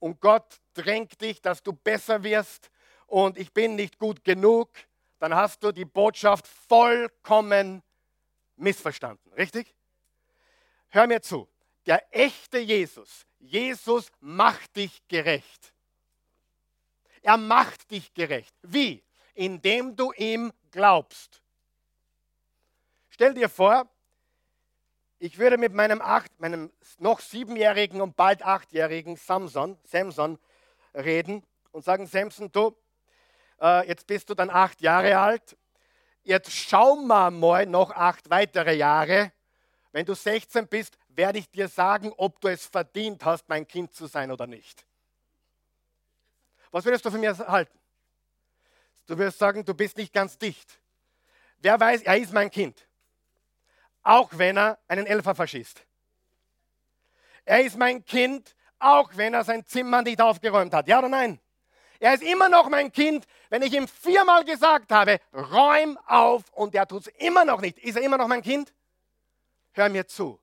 und 0.00 0.20
Gott 0.20 0.60
drängt 0.74 1.20
dich, 1.20 1.40
dass 1.40 1.62
du 1.62 1.72
besser 1.72 2.22
wirst 2.22 2.70
und 3.06 3.38
ich 3.38 3.52
bin 3.52 3.76
nicht 3.76 3.98
gut 3.98 4.24
genug, 4.24 4.70
dann 5.20 5.34
hast 5.34 5.62
du 5.62 5.70
die 5.70 5.84
Botschaft 5.84 6.46
vollkommen 6.46 7.82
missverstanden. 8.56 9.32
Richtig? 9.34 9.74
Hör 10.88 11.06
mir 11.06 11.22
zu. 11.22 11.48
Der 11.86 12.04
echte 12.14 12.58
Jesus, 12.58 13.26
Jesus 13.38 14.10
macht 14.20 14.76
dich 14.76 15.06
gerecht. 15.08 15.72
Er 17.22 17.36
macht 17.36 17.90
dich 17.90 18.12
gerecht. 18.14 18.54
Wie? 18.62 19.04
Indem 19.34 19.94
du 19.94 20.12
ihm 20.12 20.52
glaubst. 20.70 21.42
Stell 23.20 23.34
dir 23.34 23.50
vor, 23.50 23.86
ich 25.18 25.36
würde 25.36 25.58
mit 25.58 25.74
meinem, 25.74 26.00
acht, 26.00 26.40
meinem 26.40 26.72
noch 26.96 27.20
siebenjährigen 27.20 28.00
und 28.00 28.16
bald 28.16 28.42
achtjährigen 28.42 29.16
Samson, 29.16 29.76
Samson 29.84 30.38
reden 30.94 31.44
und 31.70 31.84
sagen, 31.84 32.06
Samson, 32.06 32.50
du, 32.50 32.74
äh, 33.60 33.86
jetzt 33.86 34.06
bist 34.06 34.30
du 34.30 34.34
dann 34.34 34.48
acht 34.48 34.80
Jahre 34.80 35.18
alt, 35.18 35.54
jetzt 36.22 36.50
schauen 36.50 37.06
wir 37.08 37.30
mal 37.30 37.66
noch 37.66 37.90
acht 37.90 38.30
weitere 38.30 38.74
Jahre. 38.74 39.32
Wenn 39.92 40.06
du 40.06 40.14
16 40.14 40.66
bist, 40.66 40.96
werde 41.08 41.40
ich 41.40 41.50
dir 41.50 41.68
sagen, 41.68 42.14
ob 42.16 42.40
du 42.40 42.48
es 42.48 42.64
verdient 42.64 43.22
hast, 43.26 43.46
mein 43.50 43.68
Kind 43.68 43.92
zu 43.92 44.06
sein 44.06 44.30
oder 44.30 44.46
nicht. 44.46 44.86
Was 46.70 46.86
würdest 46.86 47.04
du 47.04 47.10
von 47.10 47.20
mir 47.20 47.36
halten? 47.36 47.78
Du 49.04 49.18
wirst 49.18 49.38
sagen, 49.38 49.62
du 49.62 49.74
bist 49.74 49.98
nicht 49.98 50.14
ganz 50.14 50.38
dicht. 50.38 50.80
Wer 51.58 51.78
weiß, 51.78 52.00
er 52.04 52.16
ist 52.16 52.32
mein 52.32 52.50
Kind 52.50 52.86
auch 54.02 54.30
wenn 54.32 54.56
er 54.56 54.78
einen 54.88 55.06
Elfer 55.06 55.34
verschießt. 55.34 55.84
Er 57.44 57.64
ist 57.64 57.76
mein 57.76 58.04
Kind, 58.04 58.54
auch 58.78 59.10
wenn 59.16 59.34
er 59.34 59.44
sein 59.44 59.64
Zimmer 59.66 60.02
nicht 60.02 60.20
aufgeräumt 60.20 60.72
hat. 60.72 60.88
Ja 60.88 60.98
oder 60.98 61.08
nein? 61.08 61.40
Er 61.98 62.14
ist 62.14 62.22
immer 62.22 62.48
noch 62.48 62.68
mein 62.68 62.90
Kind, 62.90 63.26
wenn 63.50 63.62
ich 63.62 63.74
ihm 63.74 63.86
viermal 63.86 64.44
gesagt 64.44 64.90
habe, 64.90 65.20
räum 65.34 65.98
auf 66.06 66.44
und 66.52 66.74
er 66.74 66.88
tut 66.88 67.06
es 67.06 67.12
immer 67.18 67.44
noch 67.44 67.60
nicht. 67.60 67.78
Ist 67.78 67.96
er 67.96 68.02
immer 68.02 68.16
noch 68.16 68.26
mein 68.26 68.42
Kind? 68.42 68.72
Hör 69.72 69.88
mir 69.90 70.06
zu. 70.06 70.40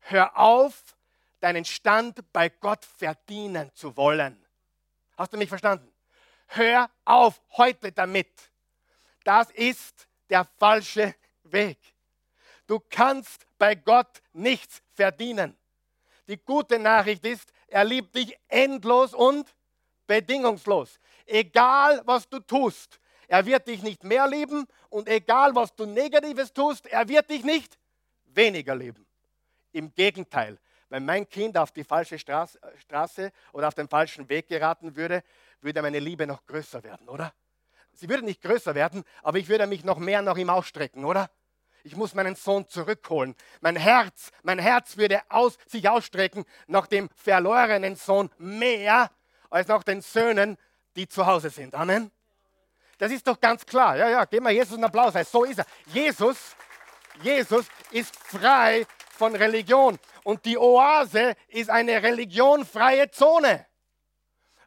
Hör 0.00 0.36
auf, 0.36 0.96
deinen 1.40 1.64
Stand 1.64 2.32
bei 2.32 2.50
Gott 2.50 2.84
verdienen 2.84 3.70
zu 3.74 3.96
wollen. 3.96 4.44
Hast 5.16 5.32
du 5.32 5.38
mich 5.38 5.48
verstanden? 5.48 5.90
Hör 6.48 6.90
auf 7.04 7.40
heute 7.56 7.92
damit. 7.92 8.52
Das 9.24 9.50
ist 9.52 10.06
der 10.28 10.44
falsche 10.44 11.14
Weg. 11.44 11.78
Du 12.70 12.78
kannst 12.88 13.46
bei 13.58 13.74
Gott 13.74 14.22
nichts 14.32 14.80
verdienen. 14.92 15.56
Die 16.28 16.36
gute 16.36 16.78
Nachricht 16.78 17.26
ist, 17.26 17.52
er 17.66 17.82
liebt 17.82 18.14
dich 18.14 18.38
endlos 18.46 19.12
und 19.12 19.52
bedingungslos. 20.06 21.00
Egal 21.26 22.00
was 22.04 22.28
du 22.28 22.38
tust, 22.38 23.00
er 23.26 23.44
wird 23.44 23.66
dich 23.66 23.82
nicht 23.82 24.04
mehr 24.04 24.28
lieben 24.28 24.68
und 24.88 25.08
egal 25.08 25.52
was 25.52 25.74
du 25.74 25.84
Negatives 25.84 26.52
tust, 26.52 26.86
er 26.86 27.08
wird 27.08 27.28
dich 27.28 27.42
nicht 27.42 27.76
weniger 28.26 28.76
lieben. 28.76 29.04
Im 29.72 29.92
Gegenteil, 29.92 30.56
wenn 30.90 31.04
mein 31.04 31.28
Kind 31.28 31.58
auf 31.58 31.72
die 31.72 31.82
falsche 31.82 32.20
Straße 32.20 33.32
oder 33.52 33.66
auf 33.66 33.74
den 33.74 33.88
falschen 33.88 34.28
Weg 34.28 34.46
geraten 34.46 34.94
würde, 34.94 35.24
würde 35.60 35.82
meine 35.82 35.98
Liebe 35.98 36.24
noch 36.24 36.46
größer 36.46 36.84
werden, 36.84 37.08
oder? 37.08 37.34
Sie 37.94 38.08
würde 38.08 38.24
nicht 38.24 38.40
größer 38.40 38.76
werden, 38.76 39.02
aber 39.24 39.38
ich 39.38 39.48
würde 39.48 39.66
mich 39.66 39.82
noch 39.82 39.98
mehr 39.98 40.22
nach 40.22 40.36
ihm 40.36 40.50
ausstrecken, 40.50 41.04
oder? 41.04 41.28
Ich 41.84 41.96
muss 41.96 42.14
meinen 42.14 42.34
Sohn 42.34 42.68
zurückholen. 42.68 43.34
Mein 43.60 43.76
Herz, 43.76 44.30
mein 44.42 44.58
Herz 44.58 44.96
würde 44.96 45.20
aus, 45.28 45.58
sich 45.66 45.88
ausstrecken 45.88 46.44
nach 46.66 46.86
dem 46.86 47.08
verlorenen 47.14 47.96
Sohn 47.96 48.30
mehr 48.38 49.10
als 49.50 49.68
nach 49.68 49.82
den 49.82 50.00
Söhnen, 50.00 50.56
die 50.96 51.08
zu 51.08 51.26
Hause 51.26 51.50
sind. 51.50 51.74
Amen. 51.74 52.10
Das 52.98 53.10
ist 53.10 53.26
doch 53.26 53.40
ganz 53.40 53.64
klar. 53.64 53.96
Ja, 53.96 54.08
ja, 54.10 54.24
geben 54.26 54.44
wir 54.44 54.52
Jesus 54.52 54.74
einen 54.74 54.84
Applaus. 54.84 55.14
So 55.30 55.44
ist 55.44 55.58
er. 55.58 55.66
Jesus, 55.86 56.54
Jesus 57.22 57.66
ist 57.90 58.14
frei 58.16 58.86
von 59.16 59.34
Religion. 59.34 59.98
Und 60.22 60.44
die 60.44 60.58
Oase 60.58 61.34
ist 61.48 61.70
eine 61.70 62.02
religionfreie 62.02 63.10
Zone. 63.10 63.66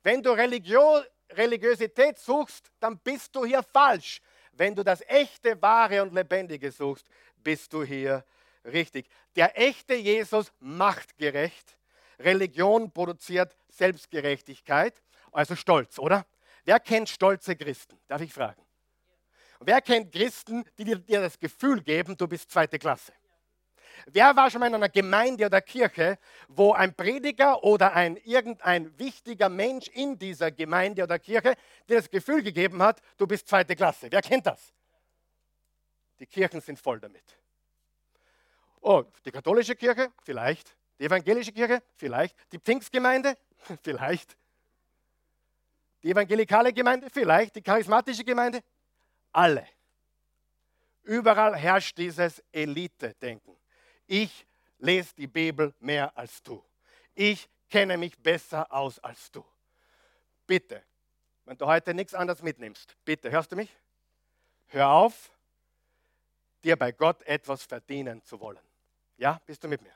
Wenn 0.01 0.21
du 0.21 0.31
Religio 0.31 1.01
Religiosität 1.31 2.19
suchst, 2.19 2.71
dann 2.79 2.99
bist 2.99 3.35
du 3.35 3.45
hier 3.45 3.63
falsch. 3.63 4.21
Wenn 4.53 4.75
du 4.75 4.83
das 4.83 5.01
echte, 5.07 5.61
wahre 5.61 6.01
und 6.01 6.13
lebendige 6.13 6.71
suchst, 6.71 7.07
bist 7.43 7.73
du 7.73 7.83
hier 7.83 8.23
richtig. 8.65 9.07
Der 9.35 9.57
echte 9.59 9.95
Jesus 9.95 10.51
macht 10.59 11.17
gerecht. 11.17 11.77
Religion 12.19 12.91
produziert 12.91 13.55
Selbstgerechtigkeit, 13.69 15.01
also 15.31 15.55
Stolz, 15.55 15.97
oder? 15.97 16.25
Wer 16.63 16.79
kennt 16.79 17.09
stolze 17.09 17.55
Christen? 17.55 17.99
Darf 18.07 18.21
ich 18.21 18.31
fragen? 18.31 18.61
Wer 19.59 19.81
kennt 19.81 20.11
Christen, 20.11 20.63
die 20.77 20.85
dir 20.85 21.21
das 21.21 21.39
Gefühl 21.39 21.81
geben, 21.81 22.15
du 22.15 22.27
bist 22.27 22.51
zweite 22.51 22.77
Klasse? 22.77 23.13
Wer 24.07 24.35
war 24.35 24.49
schon 24.49 24.59
mal 24.59 24.67
in 24.67 24.75
einer 24.75 24.89
Gemeinde 24.89 25.45
oder 25.45 25.61
Kirche, 25.61 26.17
wo 26.47 26.73
ein 26.73 26.93
Prediger 26.93 27.63
oder 27.63 27.93
ein 27.93 28.17
irgendein 28.17 28.97
wichtiger 28.99 29.49
Mensch 29.49 29.87
in 29.87 30.17
dieser 30.17 30.51
Gemeinde 30.51 31.03
oder 31.03 31.19
Kirche 31.19 31.55
dir 31.87 31.97
das 31.97 32.09
Gefühl 32.09 32.43
gegeben 32.43 32.81
hat, 32.81 33.01
du 33.17 33.27
bist 33.27 33.47
zweite 33.47 33.75
Klasse? 33.75 34.07
Wer 34.09 34.21
kennt 34.21 34.45
das? 34.45 34.73
Die 36.19 36.25
Kirchen 36.25 36.61
sind 36.61 36.79
voll 36.79 36.99
damit. 36.99 37.37
Oh, 38.81 39.03
die 39.25 39.31
katholische 39.31 39.75
Kirche? 39.75 40.11
Vielleicht. 40.23 40.75
Die 40.99 41.05
evangelische 41.05 41.51
Kirche? 41.51 41.81
Vielleicht. 41.95 42.35
Die 42.51 42.59
Pfingstgemeinde? 42.59 43.35
Vielleicht. 43.81 44.37
Die 46.03 46.11
evangelikale 46.11 46.73
Gemeinde? 46.73 47.09
Vielleicht. 47.09 47.55
Die 47.55 47.61
charismatische 47.61 48.23
Gemeinde? 48.23 48.61
Alle. 49.31 49.65
Überall 51.03 51.55
herrscht 51.55 51.97
dieses 51.97 52.43
Elite-Denken. 52.51 53.57
Ich 54.07 54.45
lese 54.79 55.15
die 55.15 55.27
Bibel 55.27 55.73
mehr 55.79 56.15
als 56.17 56.41
du. 56.43 56.63
Ich 57.15 57.49
kenne 57.69 57.97
mich 57.97 58.17
besser 58.17 58.71
aus 58.71 58.99
als 58.99 59.31
du. 59.31 59.45
Bitte, 60.45 60.83
wenn 61.45 61.57
du 61.57 61.65
heute 61.65 61.93
nichts 61.93 62.13
anderes 62.13 62.41
mitnimmst, 62.41 62.95
bitte, 63.05 63.31
hörst 63.31 63.51
du 63.51 63.55
mich? 63.55 63.69
Hör 64.67 64.89
auf, 64.89 65.31
dir 66.63 66.75
bei 66.75 66.91
Gott 66.91 67.21
etwas 67.23 67.63
verdienen 67.63 68.23
zu 68.23 68.39
wollen. 68.39 68.59
Ja, 69.17 69.41
bist 69.45 69.63
du 69.63 69.67
mit 69.67 69.81
mir? 69.81 69.93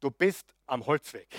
Du 0.00 0.10
bist 0.10 0.54
am 0.66 0.84
Holzweg. 0.86 1.28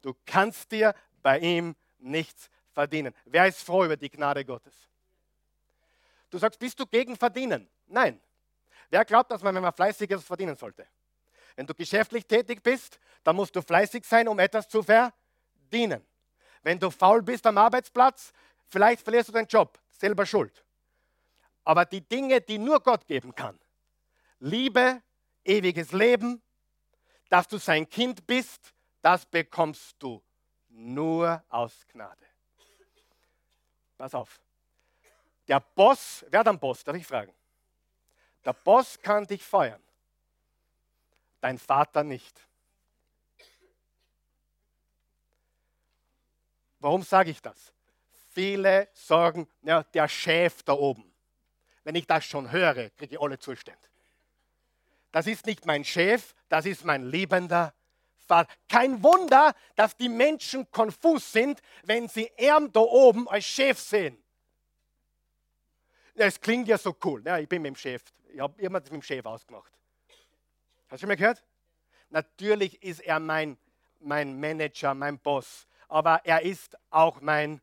Du 0.00 0.14
kannst 0.24 0.70
dir 0.70 0.94
bei 1.22 1.40
ihm 1.40 1.74
nichts 1.98 2.48
verdienen. 2.70 3.12
Wer 3.24 3.48
ist 3.48 3.64
froh 3.64 3.84
über 3.84 3.96
die 3.96 4.08
Gnade 4.08 4.44
Gottes? 4.44 4.88
Du 6.30 6.38
sagst, 6.38 6.60
bist 6.60 6.78
du 6.78 6.86
gegen 6.86 7.16
Verdienen? 7.16 7.68
Nein. 7.88 8.20
Wer 8.90 9.04
glaubt, 9.04 9.30
dass 9.30 9.42
man, 9.42 9.54
wenn 9.54 9.62
man 9.62 9.72
fleißig 9.72 10.10
ist, 10.10 10.24
verdienen 10.24 10.56
sollte? 10.56 10.86
Wenn 11.56 11.66
du 11.66 11.74
geschäftlich 11.74 12.26
tätig 12.26 12.62
bist, 12.62 12.98
dann 13.24 13.36
musst 13.36 13.54
du 13.54 13.62
fleißig 13.62 14.04
sein, 14.04 14.28
um 14.28 14.38
etwas 14.38 14.68
zu 14.68 14.82
verdienen. 14.82 16.06
Wenn 16.62 16.78
du 16.78 16.90
faul 16.90 17.22
bist 17.22 17.46
am 17.46 17.58
Arbeitsplatz, 17.58 18.32
vielleicht 18.68 19.02
verlierst 19.02 19.28
du 19.28 19.32
deinen 19.32 19.46
Job, 19.46 19.78
selber 19.90 20.24
schuld. 20.24 20.64
Aber 21.64 21.84
die 21.84 22.00
Dinge, 22.00 22.40
die 22.40 22.58
nur 22.58 22.80
Gott 22.80 23.06
geben 23.06 23.34
kann, 23.34 23.58
Liebe, 24.40 25.02
ewiges 25.44 25.92
Leben, 25.92 26.40
dass 27.28 27.48
du 27.48 27.58
sein 27.58 27.88
Kind 27.88 28.26
bist, 28.26 28.72
das 29.02 29.26
bekommst 29.26 29.96
du 29.98 30.22
nur 30.68 31.42
aus 31.48 31.86
Gnade. 31.88 32.24
Pass 33.96 34.14
auf. 34.14 34.40
Der 35.46 35.60
Boss, 35.60 36.24
wer 36.30 36.46
einen 36.46 36.58
Boss? 36.58 36.84
Darf 36.84 36.96
ich 36.96 37.06
fragen? 37.06 37.32
Der 38.48 38.54
Boss 38.54 38.98
kann 39.02 39.26
dich 39.26 39.44
feuern, 39.44 39.82
dein 41.42 41.58
Vater 41.58 42.02
nicht. 42.02 42.48
Warum 46.78 47.02
sage 47.02 47.30
ich 47.30 47.42
das? 47.42 47.74
Viele 48.30 48.88
sagen, 48.94 49.46
ja, 49.60 49.82
der 49.82 50.08
Chef 50.08 50.62
da 50.62 50.72
oben. 50.72 51.14
Wenn 51.84 51.94
ich 51.94 52.06
das 52.06 52.24
schon 52.24 52.50
höre, 52.50 52.88
kriege 52.88 53.16
ich 53.16 53.20
alle 53.20 53.38
Zustände. 53.38 53.86
Das 55.12 55.26
ist 55.26 55.44
nicht 55.44 55.66
mein 55.66 55.84
Chef, 55.84 56.34
das 56.48 56.64
ist 56.64 56.86
mein 56.86 57.04
liebender 57.04 57.74
Vater. 58.16 58.50
Kein 58.66 59.02
Wunder, 59.02 59.54
dass 59.76 59.94
die 59.94 60.08
Menschen 60.08 60.70
konfus 60.70 61.32
sind, 61.32 61.60
wenn 61.82 62.08
sie 62.08 62.30
ihn 62.38 62.72
da 62.72 62.80
oben 62.80 63.28
als 63.28 63.44
Chef 63.44 63.78
sehen. 63.78 64.24
Es 66.18 66.40
klingt 66.40 66.68
ja 66.68 66.78
so 66.78 66.96
cool. 67.04 67.22
Ja, 67.24 67.38
ich 67.38 67.48
bin 67.48 67.62
mit 67.62 67.70
dem 67.70 67.76
Chef. 67.76 68.02
Ich 68.32 68.40
habe 68.40 68.60
immer 68.60 68.80
mit 68.80 68.90
dem 68.90 69.02
Chef 69.02 69.24
ausgemacht. 69.24 69.72
Hast 70.88 70.92
du 70.92 70.98
schon 70.98 71.08
mal 71.08 71.16
gehört? 71.16 71.44
Natürlich 72.10 72.82
ist 72.82 73.00
er 73.00 73.20
mein, 73.20 73.56
mein 74.00 74.38
Manager, 74.38 74.94
mein 74.94 75.18
Boss 75.18 75.68
aber 75.88 76.24
er 76.24 76.42
ist 76.42 76.76
auch 76.90 77.20
mein 77.20 77.60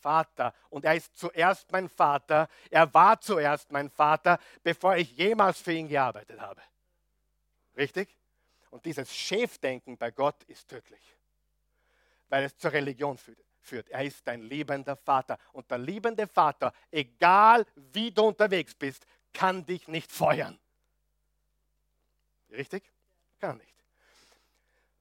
Vater. 0.00 0.54
Und 0.70 0.84
er 0.84 0.94
ist 0.94 1.16
zuerst 1.16 1.70
mein 1.70 1.88
Vater. 1.88 2.48
Er 2.70 2.92
war 2.92 3.20
zuerst 3.20 3.70
mein 3.70 3.90
Vater, 3.90 4.38
bevor 4.62 4.96
ich 4.96 5.12
jemals 5.16 5.60
für 5.60 5.72
ihn 5.72 5.88
gearbeitet 5.88 6.40
habe. 6.40 6.62
Richtig? 7.76 8.16
Und 8.70 8.84
dieses 8.84 9.14
Schäfdenken 9.14 9.96
bei 9.98 10.10
Gott 10.10 10.42
ist 10.44 10.68
tödlich, 10.68 11.16
weil 12.28 12.44
es 12.44 12.56
zur 12.56 12.72
Religion 12.72 13.18
führt. 13.18 13.44
Er 13.90 14.04
ist 14.04 14.26
dein 14.26 14.42
liebender 14.42 14.96
Vater. 14.96 15.38
Und 15.52 15.70
der 15.70 15.78
liebende 15.78 16.26
Vater, 16.26 16.72
egal 16.90 17.64
wie 17.92 18.10
du 18.10 18.24
unterwegs 18.24 18.74
bist, 18.74 19.06
kann 19.32 19.64
dich 19.64 19.86
nicht 19.88 20.10
feuern. 20.10 20.58
Richtig? 22.50 22.82
Kann 23.38 23.58
nicht. 23.58 23.74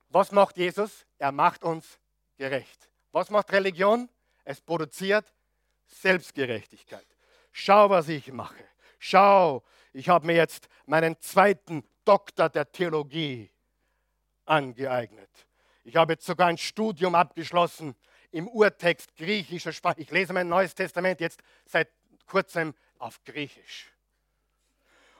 Was 0.10 0.32
macht 0.32 0.58
Jesus? 0.58 1.06
Er 1.18 1.32
macht 1.32 1.64
uns 1.64 2.00
gerecht. 2.38 2.90
Was 3.12 3.30
macht 3.30 3.52
Religion? 3.52 4.10
Es 4.44 4.62
produziert 4.62 5.32
Selbstgerechtigkeit. 5.86 7.06
Schau, 7.52 7.90
was 7.90 8.08
ich 8.10 8.32
mache. 8.32 8.64
Schau, 9.00 9.64
ich 9.94 10.10
habe 10.10 10.28
mir 10.28 10.36
jetzt 10.36 10.68
meinen 10.86 11.20
zweiten 11.20 11.84
Doktor 12.06 12.50
der 12.50 12.72
Theologie 12.72 13.50
angeeignet. 14.46 15.30
Ich 15.84 15.96
habe 15.96 16.14
jetzt 16.14 16.26
sogar 16.26 16.48
ein 16.48 16.58
Studium 16.58 17.16
abgeschlossen 17.16 17.96
im 18.32 18.48
Urtext 18.48 19.16
griechischer 19.16 19.74
Sprache. 19.74 20.02
Ich 20.02 20.12
lese 20.12 20.34
mein 20.34 20.48
Neues 20.48 20.76
Testament 20.76 21.20
jetzt 21.20 21.42
seit 21.66 21.90
kurzem 22.26 22.74
auf 22.98 23.24
Griechisch. 23.24 23.92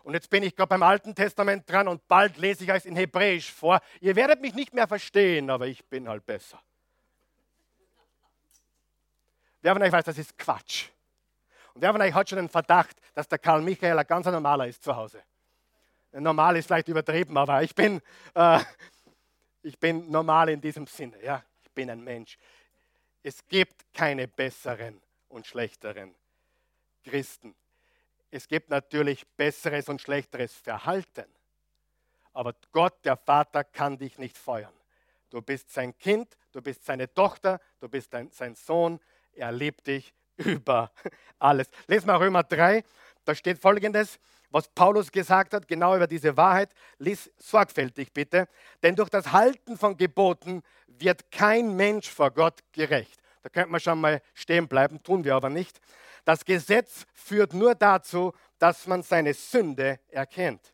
Und 0.04 0.14
jetzt 0.14 0.30
bin 0.30 0.44
ich 0.44 0.56
gerade 0.56 0.70
beim 0.70 0.84
Alten 0.84 1.14
Testament 1.14 1.70
dran 1.70 1.88
und 1.88 2.08
bald 2.08 2.38
lese 2.38 2.64
ich 2.64 2.70
es 2.70 2.86
in 2.86 2.96
Hebräisch 2.96 3.52
vor. 3.52 3.80
Ihr 4.00 4.16
werdet 4.16 4.42
mich 4.42 4.54
nicht 4.54 4.74
mehr 4.74 4.88
verstehen, 4.88 5.50
aber 5.50 5.68
ich 5.68 5.86
bin 5.86 6.08
halt 6.08 6.26
besser. 6.26 6.62
Wer 9.62 9.74
von 9.74 9.82
euch 9.82 9.92
weiß, 9.92 10.06
das 10.06 10.18
ist 10.18 10.38
Quatsch. 10.38 10.88
Und 11.74 11.82
wer 11.82 11.92
von 11.92 12.02
euch 12.02 12.14
hat 12.14 12.30
schon 12.30 12.38
den 12.38 12.50
Verdacht, 12.50 12.98
dass 13.14 13.28
der 13.28 13.40
Karl 13.40 13.62
Michael 13.62 14.00
ein 14.00 14.08
ganz 14.08 14.26
normaler 14.26 14.68
ist 14.68 14.84
zu 14.84 14.96
Hause? 14.96 15.22
Normal 16.12 16.58
ist 16.58 16.66
vielleicht 16.66 16.88
übertrieben, 16.88 17.38
aber 17.38 17.62
ich 17.62 17.76
bin, 17.76 18.02
äh, 18.34 18.60
ich 19.62 19.78
bin 19.78 20.10
normal 20.10 20.50
in 20.50 20.62
diesem 20.62 20.88
Sinne. 20.88 21.22
Ja? 21.24 21.44
Ich 21.64 21.72
bin 21.72 21.90
ein 21.90 22.04
Mensch. 22.04 22.38
Es 23.24 23.46
gibt 23.48 23.94
keine 23.94 24.28
besseren 24.28 25.02
und 25.28 25.46
schlechteren 25.46 26.16
Christen. 27.04 27.56
Es 28.32 28.48
gibt 28.48 28.70
natürlich 28.70 29.28
besseres 29.36 29.90
und 29.90 30.02
schlechteres 30.02 30.54
Verhalten. 30.54 31.26
Aber 32.34 32.54
Gott, 32.72 32.94
der 33.04 33.18
Vater, 33.18 33.64
kann 33.64 33.98
dich 33.98 34.18
nicht 34.18 34.38
feuern. 34.38 34.74
Du 35.30 35.42
bist 35.42 35.72
sein 35.72 35.98
Kind, 35.98 36.38
du 36.52 36.62
bist 36.62 36.86
seine 36.86 37.12
Tochter, 37.14 37.60
du 37.80 37.90
bist 37.90 38.14
ein, 38.16 38.32
sein 38.32 38.56
Sohn, 38.56 39.00
er 39.34 39.52
liebt 39.52 39.88
dich 39.88 40.14
über 40.38 40.92
alles. 41.38 41.70
Lesen 41.88 42.08
wir 42.08 42.20
Römer 42.20 42.44
3, 42.44 42.84
da 43.26 43.36
steht 43.36 43.60
folgendes, 43.60 44.20
was 44.52 44.68
Paulus 44.70 45.12
gesagt 45.12 45.54
hat, 45.54 45.68
genau 45.68 45.96
über 45.96 46.08
diese 46.08 46.36
Wahrheit. 46.36 46.74
Lies 46.98 47.32
sorgfältig 47.38 48.14
bitte. 48.14 48.48
Denn 48.82 48.96
durch 48.96 49.10
das 49.10 49.32
Halten 49.32 49.78
von 49.78 49.98
Geboten 49.98 50.64
wird 50.88 51.32
kein 51.32 51.76
Mensch 51.76 52.10
vor 52.10 52.32
Gott 52.32 52.60
gerecht. 52.72 53.20
Da 53.44 53.50
könnte 53.50 53.70
man 53.70 53.80
schon 53.80 54.02
mal 54.02 54.22
stehen 54.34 54.68
bleiben, 54.68 55.02
tun 55.02 55.24
wir 55.24 55.36
aber 55.36 55.50
nicht. 55.50 55.80
Das 56.26 56.44
Gesetz 56.44 57.06
führt 57.14 57.54
nur 57.54 57.76
dazu, 57.76 58.34
dass 58.58 58.86
man 58.88 59.02
seine 59.02 59.34
Sünde 59.34 60.00
erkennt. 60.10 60.74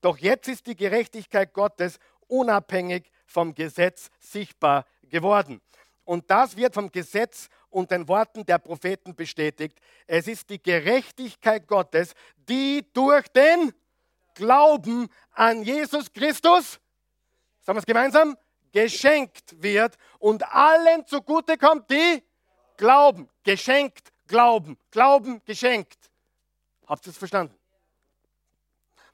Doch 0.00 0.18
jetzt 0.18 0.48
ist 0.48 0.66
die 0.66 0.76
Gerechtigkeit 0.76 1.52
Gottes 1.52 1.98
unabhängig 2.26 3.10
vom 3.26 3.54
Gesetz 3.54 4.10
sichtbar 4.20 4.86
geworden. 5.08 5.60
Und 6.08 6.30
das 6.30 6.56
wird 6.56 6.72
vom 6.72 6.90
Gesetz 6.90 7.50
und 7.68 7.90
den 7.90 8.08
Worten 8.08 8.42
der 8.46 8.56
Propheten 8.56 9.14
bestätigt. 9.14 9.78
Es 10.06 10.26
ist 10.26 10.48
die 10.48 10.62
Gerechtigkeit 10.62 11.68
Gottes, 11.68 12.14
die 12.48 12.82
durch 12.94 13.28
den 13.28 13.74
Glauben 14.32 15.10
an 15.32 15.62
Jesus 15.62 16.10
Christus, 16.10 16.80
sagen 17.60 17.76
wir 17.76 17.80
es 17.80 17.84
gemeinsam, 17.84 18.38
geschenkt 18.72 19.62
wird 19.62 19.98
und 20.18 20.42
allen 20.50 21.06
zugute 21.06 21.58
kommt, 21.58 21.90
die 21.90 22.22
glauben. 22.78 23.28
Geschenkt, 23.42 24.10
glauben, 24.26 24.78
glauben, 24.90 25.42
geschenkt. 25.44 26.10
Habt 26.86 27.06
ihr 27.06 27.10
es 27.10 27.18
verstanden? 27.18 27.54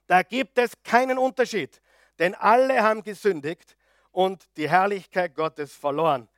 Da 0.07 0.23
gibt 0.23 0.57
es 0.59 0.81
keinen 0.85 1.19
Unterschied, 1.19 1.83
denn 2.21 2.37
alle 2.37 2.85
haben 2.85 3.03
gesündigt 3.03 3.77
und 4.13 4.47
die 4.57 4.71
Herrlichkeit 4.71 5.35
Gottes 5.35 5.75
verloren 5.75 6.29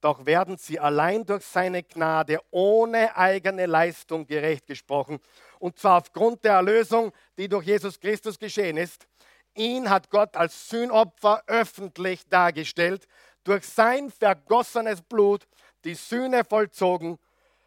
doch 0.00 0.26
werden 0.26 0.56
sie 0.58 0.78
allein 0.78 1.24
durch 1.24 1.44
seine 1.44 1.82
Gnade 1.82 2.38
ohne 2.50 3.16
eigene 3.16 3.66
Leistung 3.66 4.26
gerecht 4.26 4.66
gesprochen. 4.66 5.18
Und 5.58 5.78
zwar 5.78 5.98
aufgrund 5.98 6.44
der 6.44 6.54
Erlösung, 6.54 7.12
die 7.36 7.48
durch 7.48 7.66
Jesus 7.66 7.98
Christus 7.98 8.38
geschehen 8.38 8.76
ist. 8.76 9.06
Ihn 9.54 9.90
hat 9.90 10.10
Gott 10.10 10.36
als 10.36 10.68
Sühnopfer 10.68 11.42
öffentlich 11.46 12.28
dargestellt, 12.28 13.08
durch 13.42 13.64
sein 13.64 14.10
vergossenes 14.10 15.02
Blut 15.02 15.48
die 15.84 15.94
Sühne 15.94 16.44
vollzogen 16.44 17.18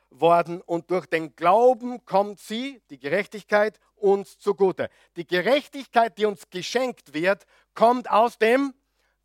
worden 0.09 0.61
und 0.61 0.91
durch 0.91 1.05
den 1.05 1.35
Glauben 1.35 2.05
kommt 2.05 2.39
sie, 2.39 2.81
die 2.89 2.99
Gerechtigkeit, 2.99 3.79
uns 3.95 4.37
zugute. 4.39 4.89
Die 5.15 5.25
Gerechtigkeit, 5.25 6.17
die 6.17 6.25
uns 6.25 6.49
geschenkt 6.49 7.13
wird, 7.13 7.45
kommt 7.73 8.09
aus 8.09 8.37
dem 8.37 8.73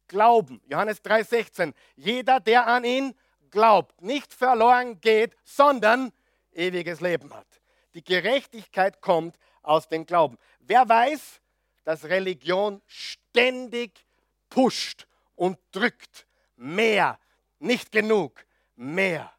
Glauben. 0.08 0.60
Johannes 0.66 1.02
3:16. 1.02 1.74
Jeder, 1.96 2.40
der 2.40 2.66
an 2.66 2.84
ihn 2.84 3.14
glaubt, 3.50 4.00
nicht 4.02 4.32
verloren 4.32 5.00
geht, 5.00 5.36
sondern 5.44 6.12
ewiges 6.52 7.00
Leben 7.00 7.32
hat. 7.32 7.46
Die 7.94 8.04
Gerechtigkeit 8.04 9.00
kommt 9.00 9.38
aus 9.62 9.88
dem 9.88 10.06
Glauben. 10.06 10.38
Wer 10.60 10.88
weiß, 10.88 11.40
dass 11.84 12.04
Religion 12.04 12.82
ständig 12.86 14.04
pusht 14.48 15.06
und 15.34 15.58
drückt. 15.70 16.26
Mehr, 16.56 17.18
nicht 17.58 17.92
genug, 17.92 18.44
mehr. 18.74 19.32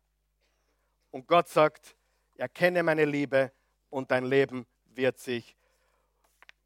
Und 1.11 1.27
Gott 1.27 1.49
sagt, 1.49 1.95
erkenne 2.35 2.83
meine 2.83 3.05
Liebe 3.05 3.51
und 3.89 4.11
dein 4.11 4.25
Leben 4.25 4.65
wird 4.85 5.19
sich 5.19 5.55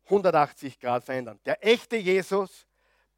180 0.05 0.79
Grad 0.79 1.03
verändern. 1.03 1.39
Der 1.45 1.65
echte 1.65 1.95
Jesus 1.95 2.67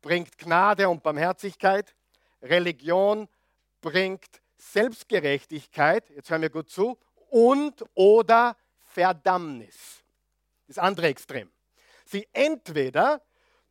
bringt 0.03 0.37
Gnade 0.37 0.87
und 0.87 1.01
Barmherzigkeit. 1.01 1.95
Religion 2.43 3.27
bringt 3.81 4.41
Selbstgerechtigkeit, 4.57 6.09
jetzt 6.11 6.29
hören 6.29 6.43
wir 6.43 6.51
gut 6.51 6.69
zu, 6.69 6.99
und 7.29 7.83
oder 7.95 8.55
Verdammnis. 8.77 10.03
Das 10.67 10.77
andere 10.77 11.07
Extrem. 11.07 11.51
Sie 12.05 12.27
entweder 12.31 13.21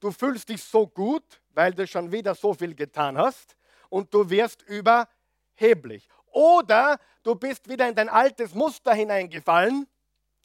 du 0.01 0.11
fühlst 0.11 0.49
dich 0.49 0.65
so 0.65 0.87
gut, 0.87 1.41
weil 1.51 1.73
du 1.73 1.87
schon 1.87 2.11
wieder 2.11 2.35
so 2.35 2.55
viel 2.55 2.75
getan 2.75 3.17
hast 3.17 3.57
und 3.89 4.13
du 4.13 4.29
wirst 4.29 4.63
überheblich. 4.63 6.09
Oder 6.33 6.99
du 7.23 7.35
bist 7.35 7.69
wieder 7.69 7.89
in 7.89 7.95
dein 7.95 8.09
altes 8.09 8.55
Muster 8.55 8.95
hineingefallen. 8.95 9.87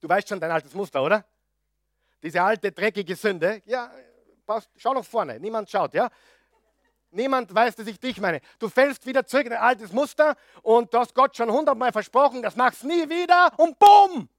Du 0.02 0.10
weißt 0.10 0.28
schon 0.28 0.40
dein 0.40 0.52
altes 0.52 0.74
Muster, 0.74 1.02
oder? 1.02 1.26
Diese 2.22 2.42
alte, 2.42 2.72
dreckige 2.72 3.16
Sünde. 3.16 3.62
Ja, 3.66 3.90
schau 4.78 4.94
nach 4.94 5.06
vorne. 5.06 5.40
Niemand 5.40 5.70
schaut, 5.70 5.94
ja? 5.94 6.10
Niemand 7.12 7.54
weiß, 7.54 7.76
dass 7.76 7.88
ich 7.88 8.00
dich 8.00 8.20
meine. 8.20 8.42
Du 8.60 8.70
fällst 8.70 9.06
wieder 9.06 9.26
zurück 9.26 9.46
in 9.46 9.54
ein 9.54 9.60
altes 9.60 9.92
Muster 9.92 10.36
und 10.62 10.94
du 10.94 11.00
hast 11.00 11.16
Gott 11.16 11.36
schon 11.36 11.50
hundertmal 11.50 11.92
versprochen, 11.92 12.42
das 12.42 12.56
machst 12.56 12.84
nie 12.84 13.10
wieder 13.10 13.52
und 13.58 13.78
bumm! 13.80 14.30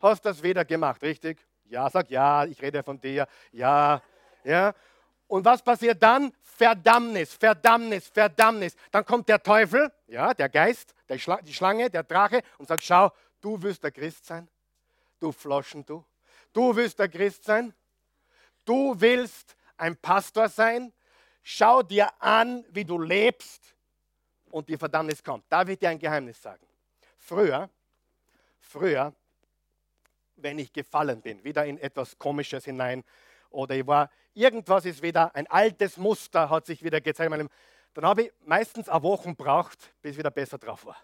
Hast 0.00 0.24
das 0.24 0.42
wieder 0.42 0.64
gemacht, 0.64 1.02
richtig? 1.02 1.38
Ja, 1.64 1.88
sag 1.88 2.10
ja, 2.10 2.44
ich 2.44 2.60
rede 2.60 2.82
von 2.82 3.00
dir. 3.00 3.26
Ja, 3.52 4.02
ja. 4.42 4.74
Und 5.26 5.44
was 5.44 5.62
passiert 5.62 6.02
dann? 6.02 6.32
Verdammnis, 6.42 7.34
Verdammnis, 7.34 8.08
Verdammnis. 8.08 8.76
Dann 8.90 9.04
kommt 9.04 9.28
der 9.28 9.42
Teufel, 9.42 9.90
ja, 10.06 10.34
der 10.34 10.48
Geist, 10.48 10.94
der 11.08 11.18
Schla 11.18 11.40
die 11.40 11.54
Schlange, 11.54 11.90
der 11.90 12.02
Drache 12.02 12.42
und 12.58 12.68
sagt: 12.68 12.82
Schau, 12.82 13.10
du 13.40 13.60
wirst 13.62 13.82
der 13.82 13.90
Christ 13.90 14.26
sein. 14.26 14.48
Du 15.18 15.32
Floschen, 15.32 15.84
du. 15.86 16.04
Du 16.52 16.76
willst 16.76 16.98
der 16.98 17.08
Christ 17.08 17.44
sein. 17.44 17.74
Du 18.64 19.00
willst 19.00 19.56
ein 19.76 19.96
Pastor 19.96 20.48
sein. 20.48 20.92
Schau 21.42 21.82
dir 21.82 22.10
an, 22.22 22.64
wie 22.70 22.84
du 22.84 22.98
lebst 22.98 23.74
und 24.50 24.68
die 24.68 24.76
Verdammnis 24.76 25.22
kommt. 25.22 25.44
Da 25.48 25.66
wird 25.66 25.82
dir 25.82 25.90
ein 25.90 25.98
Geheimnis 25.98 26.40
sagen. 26.40 26.66
Früher, 27.18 27.68
früher, 28.60 29.14
wenn 30.36 30.58
ich 30.58 30.72
gefallen 30.72 31.20
bin, 31.20 31.42
wieder 31.44 31.64
in 31.66 31.78
etwas 31.78 32.18
Komisches 32.18 32.64
hinein 32.64 33.04
oder 33.50 33.74
ich 33.74 33.86
war, 33.86 34.10
irgendwas 34.32 34.84
ist 34.84 35.02
wieder, 35.02 35.34
ein 35.34 35.46
altes 35.48 35.96
Muster 35.96 36.48
hat 36.50 36.66
sich 36.66 36.82
wieder 36.82 37.00
gezeigt. 37.00 37.32
Dann 37.94 38.04
habe 38.04 38.22
ich 38.22 38.32
meistens 38.44 38.88
eine 38.88 39.02
Woche 39.02 39.34
braucht, 39.34 39.94
bis 40.02 40.12
ich 40.12 40.18
wieder 40.18 40.30
besser 40.30 40.58
drauf 40.58 40.84
war. 40.86 40.96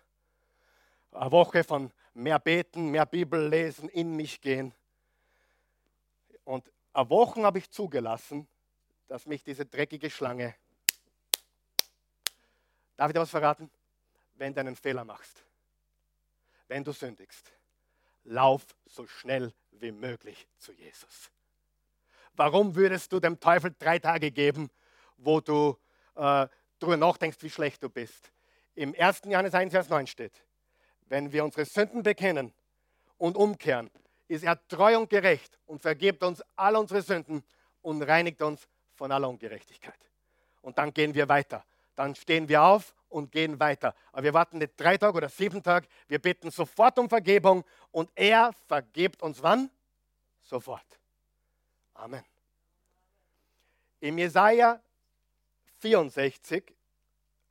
Eine 1.12 1.31
Woche 1.33 1.64
von 1.64 1.92
mehr 2.14 2.38
beten, 2.38 2.90
mehr 2.90 3.07
Bibel 3.07 3.49
lesen, 3.49 3.88
in 3.88 4.16
mich 4.16 4.40
gehen. 4.40 4.75
Und 6.44 6.70
eine 6.92 7.11
Woche 7.11 7.42
habe 7.42 7.59
ich 7.59 7.70
zugelassen, 7.70 8.48
dass 9.07 9.26
mich 9.26 9.42
diese 9.42 9.66
dreckige 9.66 10.11
Schlange. 10.11 10.55
Darf 12.96 13.09
ich 13.09 13.14
dir 13.14 13.20
was 13.20 13.31
verraten? 13.31 13.70
Wenn 14.35 14.55
du 14.55 14.61
einen 14.61 14.76
Fehler 14.76 15.05
machst, 15.05 15.44
wenn 16.68 16.85
du 16.85 16.92
sündigst, 16.92 17.53
lauf 18.24 18.64
so 18.87 19.07
schnell 19.07 19.53
wie 19.72 19.92
möglich 19.92 20.46
zu 20.59 20.72
Jesus. 20.72 21.31
Warum 22.35 22.74
würdest 22.74 23.12
du 23.12 23.20
dem 23.20 23.38
Teufel 23.40 23.74
drei 23.79 23.98
Tage 23.98 24.31
geben, 24.31 24.70
wo 25.16 25.40
du 25.40 25.76
äh, 26.14 26.46
darüber 26.79 26.96
nachdenkst, 26.96 27.38
wie 27.42 27.50
schlecht 27.50 27.83
du 27.83 27.90
bist? 27.90 28.33
Im 28.74 28.94
1. 28.98 29.22
Johannes 29.26 29.55
1, 29.55 29.72
Vers 29.72 29.88
9 29.88 30.07
steht, 30.07 30.44
wenn 31.07 31.33
wir 31.33 31.44
unsere 31.44 31.64
Sünden 31.64 32.03
bekennen 32.03 32.53
und 33.18 33.37
umkehren, 33.37 33.90
ist 34.31 34.45
er 34.45 34.57
treu 34.69 34.97
und 34.97 35.11
gerecht 35.11 35.59
und 35.66 35.83
vergibt 35.83 36.23
uns 36.23 36.40
all 36.55 36.77
unsere 36.77 37.03
Sünden 37.03 37.43
und 37.83 38.01
reinigt 38.03 38.40
uns 38.43 38.69
von 38.95 39.11
aller 39.11 39.29
Ungerechtigkeit. 39.29 39.99
Und 40.62 40.79
dann 40.79 40.95
gehen 40.95 41.14
wir 41.14 41.29
weiter. 41.29 41.64
Dann 41.97 42.14
stehen 42.14 42.49
wir 42.49 42.62
auf 42.62 42.95
und 43.09 43.33
gehen 43.33 43.59
weiter. 43.59 43.93
Aber 44.12 44.23
wir 44.23 44.33
warten 44.33 44.59
nicht 44.59 44.75
drei 44.77 44.97
Tage 44.97 45.16
oder 45.16 45.29
sieben 45.29 45.62
Tage. 45.64 45.88
Wir 46.07 46.21
bitten 46.21 46.53
sofort 46.53 46.97
um 47.01 47.09
Vergebung 47.09 47.64
und 47.90 48.09
er 48.14 48.53
vergibt 48.69 49.21
uns 49.21 49.43
wann? 49.43 49.69
Sofort. 50.43 50.87
Amen. 51.95 52.25
Im 53.99 54.16
Jesaja 54.16 54.81
64, 55.81 56.73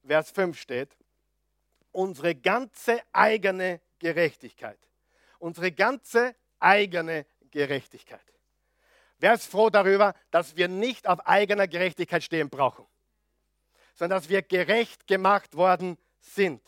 Vers 0.07 0.31
5 0.31 0.57
steht, 0.57 0.95
unsere 1.91 2.35
ganze 2.35 3.01
eigene 3.11 3.81
Gerechtigkeit, 3.99 4.79
unsere 5.39 5.73
ganze 5.73 6.35
eigene 6.59 7.25
Gerechtigkeit. 7.51 8.21
Wer 9.19 9.33
ist 9.33 9.49
froh 9.51 9.69
darüber, 9.69 10.13
dass 10.31 10.55
wir 10.55 10.67
nicht 10.67 11.07
auf 11.07 11.25
eigener 11.27 11.67
Gerechtigkeit 11.67 12.23
stehen 12.23 12.49
brauchen, 12.49 12.85
sondern 13.95 14.19
dass 14.19 14.29
wir 14.29 14.41
gerecht 14.41 15.07
gemacht 15.07 15.55
worden 15.55 15.97
sind. 16.19 16.61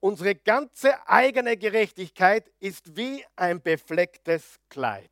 Unsere 0.00 0.34
ganze 0.34 1.08
eigene 1.08 1.56
Gerechtigkeit 1.56 2.50
ist 2.60 2.96
wie 2.96 3.24
ein 3.34 3.60
beflecktes 3.60 4.60
Kleid. 4.68 5.10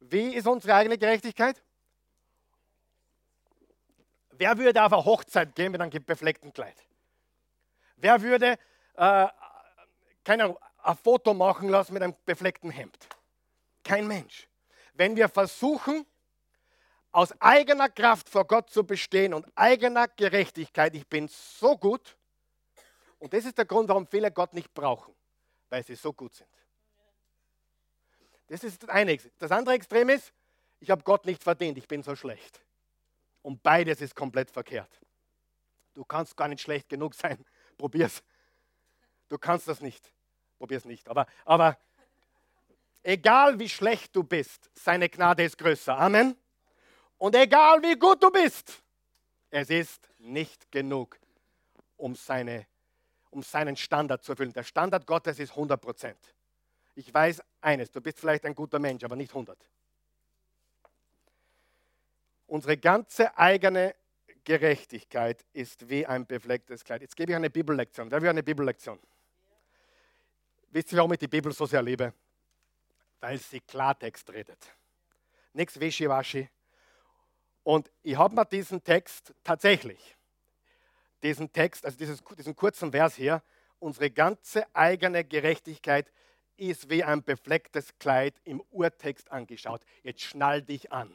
Wie 0.00 0.34
ist 0.34 0.46
unsere 0.46 0.74
eigene 0.74 0.98
Gerechtigkeit? 0.98 1.62
Wer 4.32 4.58
würde 4.58 4.84
auf 4.84 4.92
eine 4.92 5.04
Hochzeit 5.04 5.54
gehen 5.54 5.72
mit 5.72 5.80
einem 5.80 6.04
befleckten 6.04 6.52
Kleid? 6.52 6.76
Wer 7.96 8.20
würde 8.20 8.58
äh, 8.94 9.26
keine 10.22 10.56
ein 10.86 10.96
Foto 10.96 11.34
machen 11.34 11.68
lassen 11.68 11.94
mit 11.94 12.02
einem 12.02 12.14
befleckten 12.24 12.70
Hemd. 12.70 13.08
Kein 13.82 14.06
Mensch. 14.06 14.48
Wenn 14.94 15.16
wir 15.16 15.28
versuchen, 15.28 16.06
aus 17.12 17.32
eigener 17.40 17.88
Kraft 17.88 18.28
vor 18.28 18.46
Gott 18.46 18.70
zu 18.70 18.84
bestehen 18.84 19.34
und 19.34 19.46
eigener 19.54 20.06
Gerechtigkeit, 20.08 20.94
ich 20.94 21.06
bin 21.06 21.28
so 21.28 21.76
gut, 21.76 22.16
und 23.18 23.32
das 23.32 23.44
ist 23.44 23.56
der 23.58 23.64
Grund, 23.64 23.88
warum 23.88 24.06
viele 24.06 24.30
Gott 24.30 24.52
nicht 24.52 24.72
brauchen, 24.74 25.14
weil 25.70 25.82
sie 25.84 25.94
so 25.94 26.12
gut 26.12 26.34
sind. 26.34 26.48
Das 28.48 28.62
ist 28.62 28.82
das 28.82 28.90
eine. 28.90 29.16
Das 29.38 29.50
andere 29.50 29.74
Extrem 29.74 30.08
ist, 30.10 30.32
ich 30.78 30.90
habe 30.90 31.02
Gott 31.02 31.24
nicht 31.26 31.42
verdient, 31.42 31.78
ich 31.78 31.88
bin 31.88 32.02
so 32.02 32.14
schlecht. 32.14 32.60
Und 33.42 33.62
beides 33.62 34.00
ist 34.00 34.14
komplett 34.14 34.50
verkehrt. 34.50 35.00
Du 35.94 36.04
kannst 36.04 36.36
gar 36.36 36.48
nicht 36.48 36.60
schlecht 36.60 36.88
genug 36.88 37.14
sein. 37.14 37.44
Probier's. 37.78 38.22
Du 39.28 39.38
kannst 39.38 39.66
das 39.66 39.80
nicht. 39.80 40.12
Probier 40.58 40.78
es 40.78 40.84
nicht. 40.84 41.08
Aber, 41.08 41.26
aber 41.44 41.78
egal 43.02 43.58
wie 43.58 43.68
schlecht 43.68 44.14
du 44.16 44.22
bist, 44.22 44.70
seine 44.74 45.08
Gnade 45.08 45.44
ist 45.44 45.58
größer. 45.58 45.96
Amen. 45.96 46.36
Und 47.18 47.34
egal 47.34 47.82
wie 47.82 47.98
gut 47.98 48.22
du 48.22 48.30
bist, 48.30 48.82
es 49.50 49.70
ist 49.70 50.08
nicht 50.18 50.70
genug, 50.70 51.18
um, 51.96 52.14
seine, 52.14 52.66
um 53.30 53.42
seinen 53.42 53.76
Standard 53.76 54.22
zu 54.22 54.32
erfüllen. 54.32 54.52
Der 54.52 54.64
Standard 54.64 55.06
Gottes 55.06 55.38
ist 55.38 55.50
100 55.50 55.80
Prozent. 55.80 56.34
Ich 56.94 57.12
weiß 57.12 57.42
eines, 57.60 57.90
du 57.90 58.00
bist 58.00 58.20
vielleicht 58.20 58.44
ein 58.44 58.54
guter 58.54 58.78
Mensch, 58.78 59.04
aber 59.04 59.16
nicht 59.16 59.30
100. 59.30 59.58
Unsere 62.46 62.76
ganze 62.76 63.36
eigene 63.36 63.94
Gerechtigkeit 64.44 65.44
ist 65.52 65.88
wie 65.88 66.06
ein 66.06 66.26
beflecktes 66.26 66.84
Kleid. 66.84 67.02
Jetzt 67.02 67.16
gebe 67.16 67.32
ich 67.32 67.36
eine 67.36 67.50
Bibellektion. 67.50 68.10
Wer 68.10 68.22
will 68.22 68.28
eine 68.28 68.42
Bibellektion? 68.42 68.98
Wisst 70.70 70.92
ihr, 70.92 70.98
warum 70.98 71.12
ich 71.12 71.18
die 71.18 71.28
Bibel 71.28 71.52
so 71.52 71.66
sehr 71.66 71.82
liebe? 71.82 72.12
Weil 73.20 73.38
sie 73.38 73.60
Klartext 73.60 74.30
redet. 74.30 74.58
Nichts 75.52 75.80
Wischiwaschi. 75.80 76.48
Und 77.62 77.90
ich 78.02 78.16
habe 78.16 78.34
mir 78.34 78.44
diesen 78.44 78.84
Text 78.84 79.34
tatsächlich, 79.42 80.16
diesen 81.22 81.52
Text, 81.52 81.84
also 81.84 81.98
dieses, 81.98 82.22
diesen 82.38 82.54
kurzen 82.54 82.92
Vers 82.92 83.16
hier, 83.16 83.42
unsere 83.80 84.10
ganze 84.10 84.66
eigene 84.74 85.24
Gerechtigkeit 85.24 86.12
ist 86.56 86.88
wie 86.88 87.02
ein 87.02 87.22
beflecktes 87.22 87.98
Kleid 87.98 88.40
im 88.44 88.60
Urtext 88.70 89.30
angeschaut. 89.32 89.82
Jetzt 90.02 90.22
schnall 90.22 90.62
dich 90.62 90.92
an. 90.92 91.10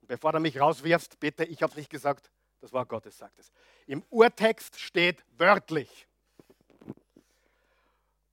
Und 0.00 0.08
bevor 0.08 0.32
du 0.32 0.40
mich 0.40 0.60
rauswirfst, 0.60 1.18
bitte, 1.18 1.44
ich 1.44 1.62
habe 1.62 1.70
es 1.70 1.76
nicht 1.76 1.90
gesagt, 1.90 2.30
das 2.60 2.72
war 2.72 2.84
Gottes, 2.86 3.16
sagt 3.16 3.38
es. 3.38 3.50
Im 3.86 4.02
Urtext 4.10 4.78
steht 4.78 5.24
wörtlich, 5.38 6.06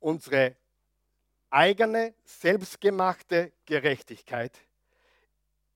unsere 0.08 0.56
eigene, 1.50 2.16
selbstgemachte 2.24 3.52
Gerechtigkeit 3.66 4.58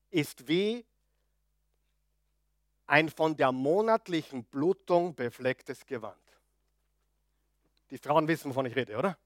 ist 0.08 0.48
wie 0.48 0.86
ein 2.86 3.10
von 3.10 3.36
der 3.36 3.52
monatlichen 3.52 4.44
Blutung 4.44 5.14
beflecktes 5.14 5.84
Gewand. 5.84 6.16
Die 7.90 7.98
Frauen 7.98 8.26
wissen, 8.26 8.48
wovon 8.48 8.64
ich 8.64 8.74
rede, 8.74 8.96
oder? 8.96 9.18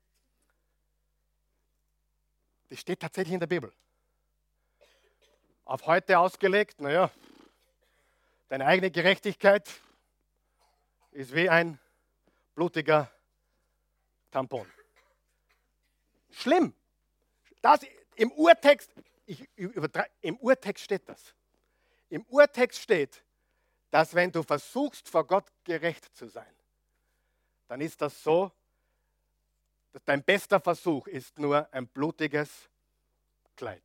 Das 2.68 2.80
steht 2.80 2.98
tatsächlich 2.98 3.34
in 3.34 3.40
der 3.40 3.46
Bibel. 3.46 3.72
Auf 5.66 5.86
heute 5.86 6.18
ausgelegt, 6.18 6.80
naja, 6.80 7.12
deine 8.48 8.66
eigene 8.66 8.90
Gerechtigkeit 8.90 9.72
ist 11.12 11.32
wie 11.32 11.48
ein 11.48 11.78
blutiger 12.56 13.08
Tampon. 14.32 14.66
Schlimm. 16.36 16.74
Das 17.62 17.80
im 18.14 18.30
Urtext, 18.32 18.90
ich 19.24 19.48
im 19.56 20.36
Urtext 20.36 20.84
steht 20.84 21.08
das. 21.08 21.34
Im 22.10 22.24
Urtext 22.26 22.80
steht, 22.80 23.24
dass 23.90 24.14
wenn 24.14 24.30
du 24.30 24.42
versuchst, 24.42 25.08
vor 25.08 25.26
Gott 25.26 25.46
gerecht 25.64 26.14
zu 26.14 26.28
sein, 26.28 26.54
dann 27.68 27.80
ist 27.80 28.00
das 28.02 28.22
so, 28.22 28.52
dass 29.92 30.04
dein 30.04 30.22
bester 30.22 30.60
Versuch 30.60 31.06
ist 31.06 31.38
nur 31.38 31.72
ein 31.72 31.86
blutiges 31.86 32.68
Kleid. 33.56 33.82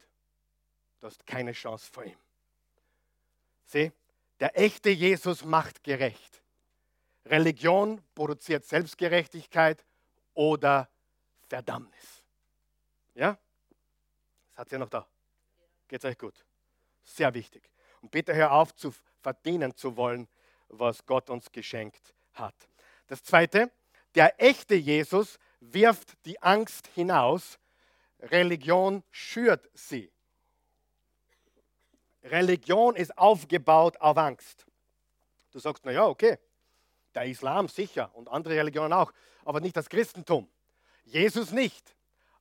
Du 1.00 1.08
hast 1.08 1.26
keine 1.26 1.54
Chance 1.54 1.90
vor 1.90 2.04
ihm. 2.04 2.18
Sieh, 3.66 3.94
der 4.42 4.60
echte 4.60 4.90
Jesus 4.90 5.46
macht 5.46 5.84
gerecht. 5.86 6.44
Religion 7.26 8.04
produziert 8.14 8.66
Selbstgerechtigkeit 8.66 9.86
oder 10.34 10.90
Verdammnis. 11.48 12.21
Ja? 13.14 13.38
Sie 14.56 14.74
ja 14.74 14.78
noch 14.78 14.90
da. 14.90 15.08
Geht's 15.88 16.06
euch 16.06 16.18
gut? 16.18 16.46
Sehr 17.04 17.34
wichtig. 17.34 17.70
Und 18.02 18.12
bitte 18.12 18.34
hör 18.36 18.52
auf 18.52 18.76
zu 18.76 18.94
verdienen 19.22 19.76
zu 19.76 19.98
wollen, 19.98 20.28
was 20.68 21.06
Gott 21.06 21.30
uns 21.30 21.52
geschenkt 21.52 22.14
hat. 22.34 22.56
Das 23.08 23.24
zweite, 23.24 23.72
der 24.16 24.42
echte 24.42 24.76
Jesus 24.76 25.40
wirft 25.60 26.26
die 26.26 26.42
Angst 26.42 26.88
hinaus. 26.88 27.60
Religion 28.20 29.04
schürt 29.10 29.70
sie. 29.74 30.12
Religion 32.24 32.96
ist 32.96 33.18
aufgebaut 33.18 33.98
auf 33.98 34.18
Angst. 34.18 34.66
Du 35.52 35.60
sagst, 35.60 35.84
naja, 35.86 36.06
okay, 36.06 36.38
der 37.16 37.26
Islam 37.26 37.68
sicher 37.68 38.14
und 38.16 38.30
andere 38.30 38.56
Religionen 38.56 38.94
auch, 38.94 39.12
aber 39.44 39.60
nicht 39.60 39.76
das 39.76 39.90
Christentum. 39.90 40.50
Jesus 41.04 41.52
nicht. 41.52 41.96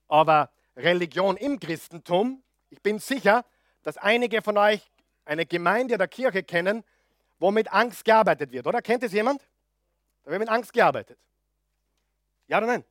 Aber 0.06 0.50
Religion 0.82 1.36
im 1.36 1.58
Christentum, 1.58 2.42
ich 2.70 2.80
bin 2.82 2.98
sicher, 2.98 3.44
dass 3.82 3.96
einige 3.96 4.42
von 4.42 4.56
euch 4.58 4.90
eine 5.24 5.46
Gemeinde 5.46 5.98
der 5.98 6.08
Kirche 6.08 6.42
kennen, 6.42 6.84
wo 7.38 7.50
mit 7.50 7.72
Angst 7.72 8.04
gearbeitet 8.04 8.52
wird, 8.52 8.66
oder? 8.66 8.82
Kennt 8.82 9.02
es 9.02 9.12
jemand? 9.12 9.46
Da 10.22 10.30
wird 10.30 10.40
mit 10.40 10.48
Angst 10.48 10.72
gearbeitet. 10.72 11.18
Ja 12.46 12.58
oder 12.58 12.66
nein? 12.66 12.84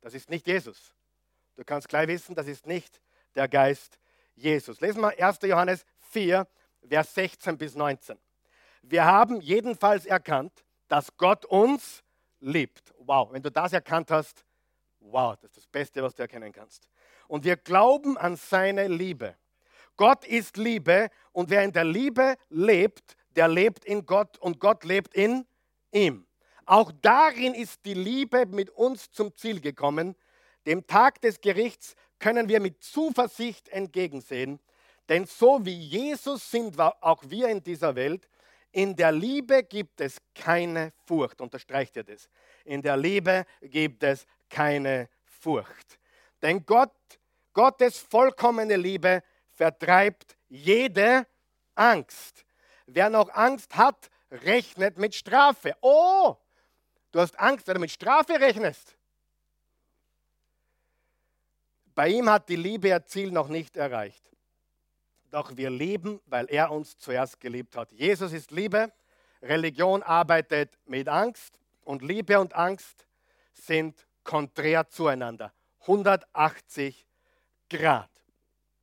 Das 0.00 0.14
ist 0.14 0.30
nicht 0.30 0.46
Jesus. 0.46 0.94
Du 1.56 1.64
kannst 1.64 1.88
gleich 1.88 2.06
wissen, 2.08 2.34
das 2.34 2.46
ist 2.46 2.66
nicht 2.66 3.00
der 3.34 3.48
Geist 3.48 3.98
Jesus. 4.34 4.80
Lesen 4.80 5.00
wir 5.00 5.18
1. 5.18 5.38
Johannes 5.42 5.84
4, 6.10 6.46
Vers 6.88 7.14
16 7.14 7.58
bis 7.58 7.74
19. 7.74 8.18
Wir 8.82 9.04
haben 9.04 9.40
jedenfalls 9.40 10.06
erkannt, 10.06 10.64
dass 10.88 11.16
Gott 11.16 11.44
uns 11.46 12.04
liebt. 12.40 12.94
Wow, 12.98 13.32
wenn 13.32 13.42
du 13.42 13.50
das 13.50 13.72
erkannt 13.72 14.10
hast, 14.10 14.44
wow, 15.00 15.34
das 15.36 15.50
ist 15.50 15.56
das 15.56 15.66
Beste, 15.66 16.02
was 16.02 16.14
du 16.14 16.22
erkennen 16.22 16.52
kannst. 16.52 16.88
Und 17.28 17.44
wir 17.44 17.56
glauben 17.56 18.16
an 18.16 18.36
seine 18.36 18.88
Liebe. 18.88 19.36
Gott 19.96 20.26
ist 20.26 20.56
Liebe 20.56 21.08
und 21.32 21.50
wer 21.50 21.64
in 21.64 21.72
der 21.72 21.84
Liebe 21.84 22.36
lebt, 22.50 23.16
der 23.34 23.48
lebt 23.48 23.84
in 23.84 24.04
Gott 24.04 24.38
und 24.38 24.60
Gott 24.60 24.84
lebt 24.84 25.14
in 25.14 25.46
ihm. 25.92 26.26
Auch 26.66 26.92
darin 27.00 27.54
ist 27.54 27.84
die 27.84 27.94
Liebe 27.94 28.46
mit 28.46 28.70
uns 28.70 29.10
zum 29.10 29.34
Ziel 29.36 29.60
gekommen. 29.60 30.16
Dem 30.66 30.86
Tag 30.86 31.20
des 31.20 31.40
Gerichts 31.40 31.94
können 32.18 32.48
wir 32.48 32.60
mit 32.60 32.82
Zuversicht 32.82 33.68
entgegensehen, 33.68 34.58
denn 35.08 35.26
so 35.26 35.64
wie 35.64 35.78
Jesus 35.78 36.50
sind 36.50 36.78
auch 36.80 37.22
wir 37.28 37.48
in 37.48 37.62
dieser 37.62 37.94
Welt. 37.94 38.28
In 38.72 38.96
der 38.96 39.12
Liebe 39.12 39.62
gibt 39.62 40.00
es 40.00 40.18
keine 40.34 40.92
Furcht. 41.06 41.40
Unterstreicht 41.40 41.96
ihr 41.96 42.04
das? 42.04 42.28
In 42.64 42.82
der 42.82 42.96
Liebe 42.96 43.46
gibt 43.62 44.02
es 44.02 44.26
keine 44.50 45.08
Furcht. 45.24 45.98
Denn 46.42 46.64
Gott, 46.64 46.92
Gottes 47.52 47.98
vollkommene 47.98 48.76
Liebe 48.76 49.22
vertreibt 49.52 50.36
jede 50.48 51.26
Angst. 51.74 52.44
Wer 52.86 53.10
noch 53.10 53.30
Angst 53.30 53.76
hat, 53.76 54.10
rechnet 54.30 54.98
mit 54.98 55.14
Strafe. 55.14 55.74
Oh, 55.80 56.36
du 57.12 57.20
hast 57.20 57.38
Angst, 57.38 57.66
weil 57.66 57.74
du 57.74 57.80
mit 57.80 57.90
Strafe 57.90 58.38
rechnest. 58.38 58.96
Bei 61.94 62.08
ihm 62.08 62.28
hat 62.28 62.48
die 62.48 62.56
Liebe 62.56 62.88
ihr 62.88 63.04
Ziel 63.06 63.30
noch 63.30 63.48
nicht 63.48 63.76
erreicht. 63.76 64.30
Doch 65.30 65.56
wir 65.56 65.70
lieben, 65.70 66.20
weil 66.26 66.46
er 66.50 66.70
uns 66.70 66.98
zuerst 66.98 67.40
geliebt 67.40 67.76
hat. 67.76 67.90
Jesus 67.92 68.32
ist 68.32 68.50
Liebe. 68.50 68.92
Religion 69.42 70.02
arbeitet 70.02 70.78
mit 70.86 71.08
Angst 71.08 71.58
und 71.84 72.02
Liebe 72.02 72.38
und 72.38 72.54
Angst 72.54 73.06
sind 73.52 74.06
konträr 74.22 74.88
zueinander. 74.88 75.52
180 75.86 77.06
Grad. 77.68 78.10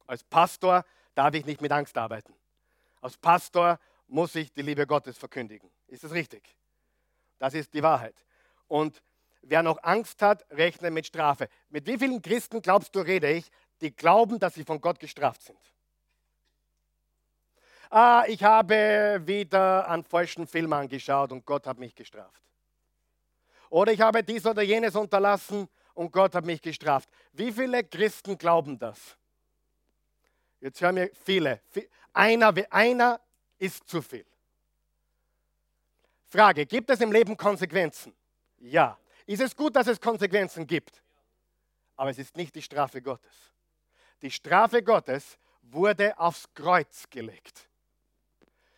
Als 0.08 0.24
Pastor 0.24 0.86
darf 1.16 1.34
ich 1.34 1.46
nicht 1.46 1.62
mit 1.62 1.72
Angst 1.72 1.98
arbeiten. 1.98 2.34
Als 3.02 3.18
Pastor 3.18 3.80
muss 4.08 4.36
ich 4.36 4.52
die 4.54 4.62
Liebe 4.62 4.88
Gottes 4.88 5.18
verkündigen. 5.18 5.70
Ist 5.88 6.04
das 6.04 6.12
richtig? 6.12 6.44
Das 7.40 7.54
ist 7.54 7.74
die 7.74 7.84
Wahrheit. 7.84 8.16
Und 8.68 9.02
wer 9.42 9.64
noch 9.64 9.82
Angst 9.84 10.22
hat, 10.22 10.46
rechne 10.52 10.92
mit 10.92 11.08
Strafe. 11.08 11.50
Mit 11.70 11.86
wie 11.88 11.98
vielen 11.98 12.22
Christen 12.22 12.62
glaubst 12.62 12.96
du, 12.96 13.00
rede 13.00 13.30
ich, 13.32 13.50
die 13.82 13.96
glauben, 13.96 14.40
dass 14.40 14.54
sie 14.54 14.64
von 14.64 14.80
Gott 14.80 15.00
gestraft 15.00 15.42
sind? 15.42 15.60
Ah, 17.90 18.24
ich 18.28 18.44
habe 18.44 19.22
wieder 19.26 19.88
einen 19.88 20.04
falschen 20.04 20.48
Film 20.48 20.74
angeschaut 20.74 21.32
und 21.32 21.46
Gott 21.46 21.68
hat 21.68 21.78
mich 21.78 21.94
gestraft. 21.94 22.42
Oder 23.70 23.92
ich 23.92 24.02
habe 24.02 24.24
dies 24.24 24.46
oder 24.46 24.62
jenes 24.62 24.96
unterlassen 24.96 25.68
und 25.94 26.12
Gott 26.12 26.36
hat 26.36 26.46
mich 26.46 26.62
gestraft. 26.62 27.10
Wie 27.32 27.52
viele 27.52 27.84
Christen 27.84 28.38
glauben 28.38 28.78
das? 28.78 29.18
Jetzt 30.60 30.82
hören 30.82 30.96
wir 30.96 31.12
viele. 31.14 31.62
Einer, 32.14 32.54
einer 32.72 33.20
ist 33.58 33.88
zu 33.88 34.02
viel. 34.02 34.26
Frage, 36.28 36.66
gibt 36.66 36.90
es 36.90 37.02
im 37.02 37.12
Leben 37.12 37.38
Konsequenzen? 37.38 38.16
Ja. 38.60 38.98
Ist 39.26 39.42
es 39.42 39.56
gut, 39.56 39.76
dass 39.76 39.88
es 39.88 40.00
Konsequenzen 40.00 40.66
gibt? 40.66 41.02
Aber 41.96 42.10
es 42.10 42.18
ist 42.18 42.36
nicht 42.36 42.56
die 42.56 42.62
Strafe 42.62 43.02
Gottes. 43.02 43.54
Die 44.22 44.32
Strafe 44.32 44.82
Gottes 44.84 45.38
wurde 45.62 46.18
aufs 46.18 46.52
Kreuz 46.54 47.10
gelegt. 47.10 47.70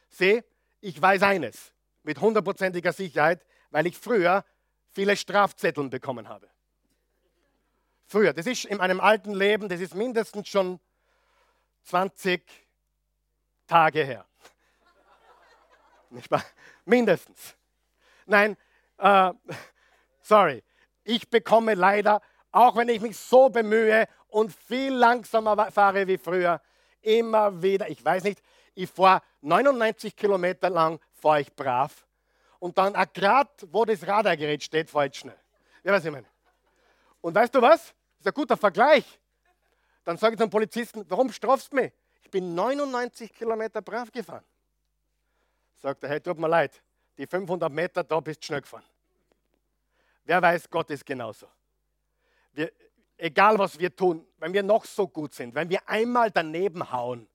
Sieh, 0.10 0.44
ich 0.82 1.02
weiß 1.02 1.24
eines 1.24 1.72
mit 2.04 2.20
hundertprozentiger 2.20 2.94
Sicherheit, 2.94 3.46
weil 3.72 3.88
ich 3.88 3.98
früher 3.98 4.46
viele 4.92 5.18
Strafzetteln 5.18 5.90
bekommen 5.90 6.30
habe. 6.30 6.50
Früher, 8.08 8.34
das 8.34 8.46
ist 8.46 8.66
in 8.66 8.78
meinem 8.78 9.02
alten 9.02 9.34
Leben, 9.34 9.68
das 9.68 9.80
ist 9.80 9.96
mindestens 9.96 10.48
schon 10.48 10.80
20 11.84 12.44
Tage 13.68 14.04
her. 14.04 14.26
Mindestens. 16.86 17.56
Nein, 18.26 18.56
äh, 18.98 19.34
sorry. 20.22 20.64
Ich 21.04 21.30
bekomme 21.30 21.74
leider, 21.74 22.22
auch 22.52 22.76
wenn 22.76 22.90
ich 22.90 23.02
mich 23.02 23.18
so 23.18 23.50
bemühe 23.50 24.08
und 24.28 24.54
viel 24.54 24.94
langsamer 24.94 25.72
fahre 25.72 26.08
wie 26.08 26.18
früher, 26.18 26.62
immer 27.02 27.62
wieder, 27.62 27.90
ich 27.90 28.04
weiß 28.04 28.24
nicht, 28.24 28.42
ich 28.74 28.90
fahre 28.90 29.22
99 29.42 30.16
Kilometer 30.16 30.70
lang, 30.70 31.00
fahre 31.14 31.42
ich 31.42 31.54
brav. 31.54 32.06
Und 32.60 32.78
dann 32.78 32.94
gerade, 33.14 33.50
wo 33.68 33.86
das 33.86 34.06
Radargerät 34.08 34.64
steht, 34.64 34.90
fahre 34.90 35.08
ich 35.08 35.16
schnell. 35.16 35.40
Ja, 35.84 35.92
was 35.92 36.06
ich 36.06 36.12
meine. 36.12 36.28
Und 37.26 37.34
weißt 37.34 37.56
du 37.56 37.60
was? 37.60 37.82
Das 37.82 38.20
ist 38.20 38.28
ein 38.28 38.34
guter 38.36 38.56
Vergleich. 38.56 39.20
Dann 40.04 40.16
sage 40.16 40.36
ich 40.36 40.40
zum 40.40 40.52
Polizisten, 40.52 41.04
warum 41.10 41.32
strafst 41.32 41.72
du 41.72 41.78
mich? 41.78 41.92
Ich 42.22 42.30
bin 42.30 42.54
99 42.54 43.34
Kilometer 43.34 43.82
brav 43.82 44.12
gefahren. 44.12 44.44
Sagt 45.74 46.04
er, 46.04 46.10
hey, 46.10 46.22
tut 46.22 46.38
mir 46.38 46.48
leid, 46.48 46.84
die 47.18 47.26
500 47.26 47.72
Meter, 47.72 48.04
da 48.04 48.20
bist 48.20 48.44
du 48.44 48.46
schnell 48.46 48.62
gefahren. 48.62 48.84
Wer 50.24 50.40
weiß, 50.40 50.70
Gott 50.70 50.92
ist 50.92 51.04
genauso. 51.04 51.48
Wir, 52.54 52.72
egal 53.18 53.58
was 53.58 53.80
wir 53.80 53.96
tun, 53.96 54.28
wenn 54.38 54.54
wir 54.54 54.62
noch 54.62 54.86
so 54.86 55.08
gut 55.08 55.34
sind, 55.34 55.56
wenn 55.56 55.68
wir 55.68 55.80
einmal 55.90 56.30
daneben 56.30 56.92
hauen, 56.92 57.28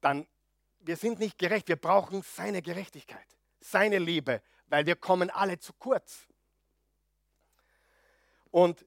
dann, 0.00 0.26
wir 0.80 0.96
sind 0.96 1.20
nicht 1.20 1.38
gerecht, 1.38 1.68
wir 1.68 1.76
brauchen 1.76 2.22
seine 2.22 2.60
Gerechtigkeit, 2.60 3.28
seine 3.60 4.00
Liebe, 4.00 4.42
weil 4.66 4.84
wir 4.86 4.96
kommen 4.96 5.30
alle 5.30 5.56
zu 5.60 5.72
kurz. 5.74 6.26
Und 8.50 8.84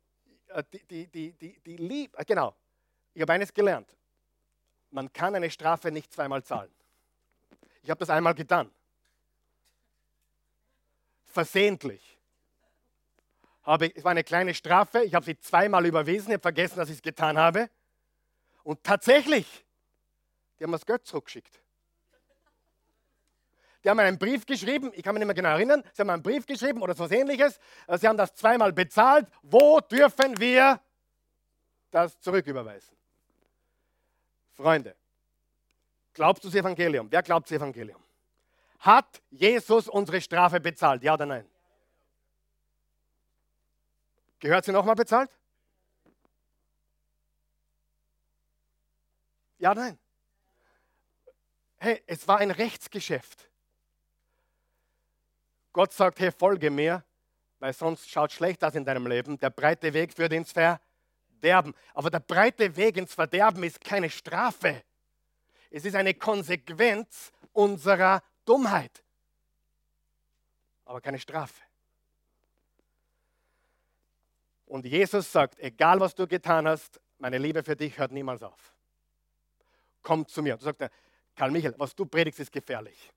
äh, 0.49 0.63
die, 0.71 0.85
die, 0.85 1.07
die, 1.07 1.31
die, 1.33 1.59
die 1.59 1.77
Liebe, 1.77 2.17
äh, 2.17 2.25
genau, 2.25 2.55
ich 3.13 3.21
habe 3.21 3.33
eines 3.33 3.53
gelernt. 3.53 3.95
Man 4.91 5.11
kann 5.11 5.33
eine 5.35 5.49
Strafe 5.49 5.91
nicht 5.91 6.13
zweimal 6.13 6.43
zahlen. 6.43 6.71
Ich 7.81 7.89
habe 7.89 7.99
das 7.99 8.09
einmal 8.09 8.35
getan. 8.35 8.71
Versehentlich. 11.25 12.17
Habe 13.63 13.91
es 13.95 14.03
war 14.03 14.11
eine 14.11 14.23
kleine 14.23 14.53
Strafe, 14.53 15.03
ich 15.03 15.15
habe 15.15 15.25
sie 15.25 15.39
zweimal 15.39 15.85
überwiesen, 15.85 16.27
ich 16.29 16.33
habe 16.33 16.41
vergessen, 16.41 16.77
dass 16.77 16.89
ich 16.89 16.97
es 16.97 17.01
getan 17.01 17.37
habe. 17.37 17.69
Und 18.63 18.83
tatsächlich, 18.83 19.65
die 20.59 20.63
haben 20.63 20.71
mir 20.71 20.77
das 20.77 20.85
Geld 20.85 21.05
zurückgeschickt. 21.05 21.62
Die 23.83 23.89
haben 23.89 23.99
einen 23.99 24.17
Brief 24.17 24.45
geschrieben, 24.45 24.91
ich 24.93 25.03
kann 25.03 25.13
mich 25.13 25.19
nicht 25.19 25.27
mehr 25.27 25.35
genau 25.35 25.49
erinnern, 25.49 25.83
sie 25.91 26.01
haben 26.01 26.09
einen 26.09 26.23
Brief 26.23 26.45
geschrieben 26.45 26.81
oder 26.81 26.93
so 26.93 27.09
ähnliches. 27.09 27.59
Äh, 27.87 27.97
sie 27.97 28.07
haben 28.07 28.17
das 28.17 28.33
zweimal 28.33 28.71
bezahlt. 28.71 29.27
Wo 29.41 29.79
dürfen 29.81 30.39
wir 30.39 30.79
das 31.91 32.19
zurücküberweisen? 32.19 32.95
Freunde, 34.53 34.95
glaubst 36.13 36.43
du 36.43 36.47
das 36.47 36.55
Evangelium? 36.55 37.11
Wer 37.11 37.23
glaubt 37.23 37.47
das 37.47 37.57
Evangelium? 37.57 38.01
Hat 38.79 39.21
Jesus 39.29 39.89
unsere 39.89 40.21
Strafe 40.21 40.59
bezahlt? 40.59 41.03
Ja 41.03 41.15
oder 41.15 41.25
nein? 41.25 41.49
Gehört 44.39 44.65
sie 44.65 44.71
nochmal 44.71 44.95
bezahlt? 44.95 45.29
Ja, 49.57 49.73
nein. 49.73 49.97
Hey, 51.77 52.03
es 52.07 52.27
war 52.27 52.39
ein 52.39 52.51
Rechtsgeschäft. 52.51 53.49
Gott 55.73 55.91
sagt, 55.91 56.19
hey, 56.19 56.31
folge 56.31 56.69
mir, 56.69 57.03
weil 57.59 57.73
sonst 57.73 58.09
schaut 58.09 58.31
schlecht 58.31 58.63
aus 58.63 58.75
in 58.75 58.85
deinem 58.85 59.07
Leben. 59.07 59.37
Der 59.39 59.49
breite 59.49 59.91
Weg 59.93 60.13
führt 60.13 60.31
ins 60.31 60.51
Verderben. 60.51 61.73
Aber 61.93 62.09
der 62.09 62.19
breite 62.19 62.75
Weg 62.75 62.97
ins 62.97 63.13
Verderben 63.13 63.63
ist 63.63 63.81
keine 63.81 64.09
Strafe. 64.09 64.83
Es 65.71 65.83
ist 65.83 65.95
eine 65.95 66.13
Konsequenz 66.13 67.31
unserer 67.51 68.21
Dummheit. 68.45 69.03
Aber 70.85 71.01
keine 71.01 71.17
Strafe. 71.17 71.63
Und 74.67 74.85
Jesus 74.85 75.31
sagt, 75.31 75.59
egal 75.59 75.99
was 75.99 76.13
du 76.13 76.27
getan 76.27 76.67
hast, 76.67 76.99
meine 77.17 77.37
Liebe 77.37 77.63
für 77.63 77.75
dich 77.75 77.97
hört 77.97 78.11
niemals 78.11 78.43
auf. 78.43 78.73
Komm 80.03 80.27
zu 80.27 80.43
mir. 80.43 80.57
Du 80.57 80.63
sagst, 80.63 80.83
Karl 81.35 81.51
Michael, 81.51 81.73
was 81.77 81.95
du 81.95 82.05
predigst, 82.05 82.39
ist 82.39 82.51
gefährlich. 82.51 83.11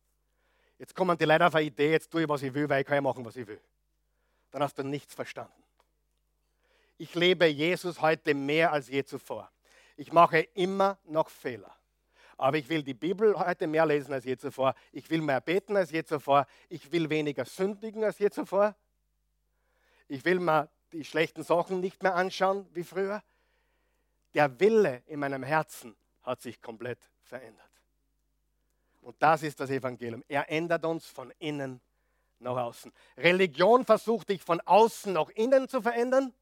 Jetzt 0.79 0.95
kommen 0.95 1.17
die 1.17 1.25
Leute 1.25 1.47
auf 1.47 1.55
eine 1.55 1.67
Idee, 1.67 1.93
jetzt 1.93 2.11
tue 2.11 2.23
ich, 2.23 2.29
was 2.29 2.43
ich 2.43 2.53
will, 2.53 2.69
weil 2.69 2.83
ich 2.83 2.87
kann 2.87 2.97
ja 2.97 3.01
machen, 3.01 3.25
was 3.25 3.37
ich 3.37 3.47
will. 3.47 3.61
Dann 4.51 4.63
hast 4.63 4.79
du 4.79 4.83
nichts 4.83 5.15
verstanden. 5.15 5.53
Ich 6.99 7.15
lebe 7.15 7.47
Jesus 7.47 8.01
heute 8.01 8.35
mehr 8.35 8.73
als 8.73 8.89
je 8.89 9.05
zuvor. 9.05 9.51
Ich 9.97 10.13
mache 10.13 10.41
immer 10.55 10.99
noch 11.05 11.29
Fehler. 11.29 11.75
Aber 12.39 12.59
ich 12.59 12.69
will 12.69 12.83
die 12.83 12.95
Bibel 12.95 13.39
heute 13.39 13.67
mehr 13.67 13.87
lesen 13.87 14.13
als 14.13 14.25
je 14.25 14.37
zuvor. 14.37 14.75
Ich 14.93 15.09
will 15.09 15.23
mehr 15.23 15.41
beten 15.41 15.77
als 15.77 15.91
je 15.91 16.05
zuvor. 16.05 16.47
Ich 16.69 16.91
will 16.93 17.09
weniger 17.09 17.47
sündigen 17.47 18.05
als 18.05 18.19
je 18.19 18.31
zuvor. 18.31 18.75
Ich 20.09 20.25
will 20.25 20.39
mir 20.39 20.69
die 20.93 21.05
schlechten 21.05 21.43
Sachen 21.43 21.81
nicht 21.81 22.03
mehr 22.03 22.15
anschauen 22.15 22.67
wie 22.73 22.85
früher. 22.85 23.23
Der 24.35 24.61
Wille 24.61 25.03
in 25.07 25.21
meinem 25.21 25.43
Herzen 25.43 25.97
hat 26.23 26.43
sich 26.43 26.61
komplett 26.61 26.99
verändert. 27.23 27.76
Und 29.07 29.15
das 29.21 29.45
ist 29.45 29.61
das 29.61 29.71
Evangelium. 29.71 30.25
Er 30.27 30.51
ändert 30.51 30.85
uns 30.85 31.07
von 31.07 31.33
innen 31.39 31.81
nach 32.41 32.57
außen. 32.57 32.93
Religion 33.17 33.85
versucht 33.85 34.31
dich 34.31 34.43
von 34.43 34.61
außen 34.63 35.13
nach 35.13 35.29
innen 35.29 35.69
zu 35.69 35.81
verändern 35.81 36.35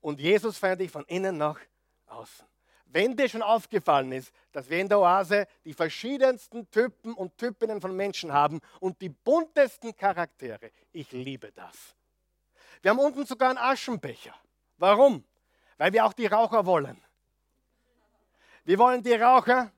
und 0.00 0.20
Jesus 0.20 0.56
verändert 0.56 0.82
dich 0.82 0.92
von 0.92 1.04
innen 1.06 1.36
nach 1.36 1.58
außen. 2.06 2.46
Wenn 2.84 3.16
dir 3.16 3.28
schon 3.28 3.42
aufgefallen 3.42 4.12
ist, 4.12 4.32
dass 4.52 4.70
wir 4.70 4.78
in 4.78 4.88
der 4.88 5.00
Oase 5.00 5.48
die 5.64 5.74
verschiedensten 5.74 6.70
Typen 6.70 7.12
und 7.12 7.36
Typinnen 7.36 7.80
von 7.80 7.96
Menschen 7.96 8.32
haben 8.32 8.60
und 8.78 9.00
die 9.00 9.08
buntesten 9.08 9.96
Charaktere, 9.96 10.70
ich 10.92 11.10
liebe 11.10 11.50
das. 11.50 11.96
Wir 12.82 12.92
haben 12.92 13.00
unten 13.00 13.26
sogar 13.26 13.48
einen 13.48 13.58
Aschenbecher. 13.58 14.34
Warum? 14.76 15.24
Weil 15.76 15.92
wir 15.92 16.06
auch 16.06 16.12
die 16.12 16.26
Raucher 16.26 16.64
wollen. 16.64 17.02
Wir 18.64 18.78
wollen 18.78 19.02
die 19.02 19.14
Raucher, 19.14 19.72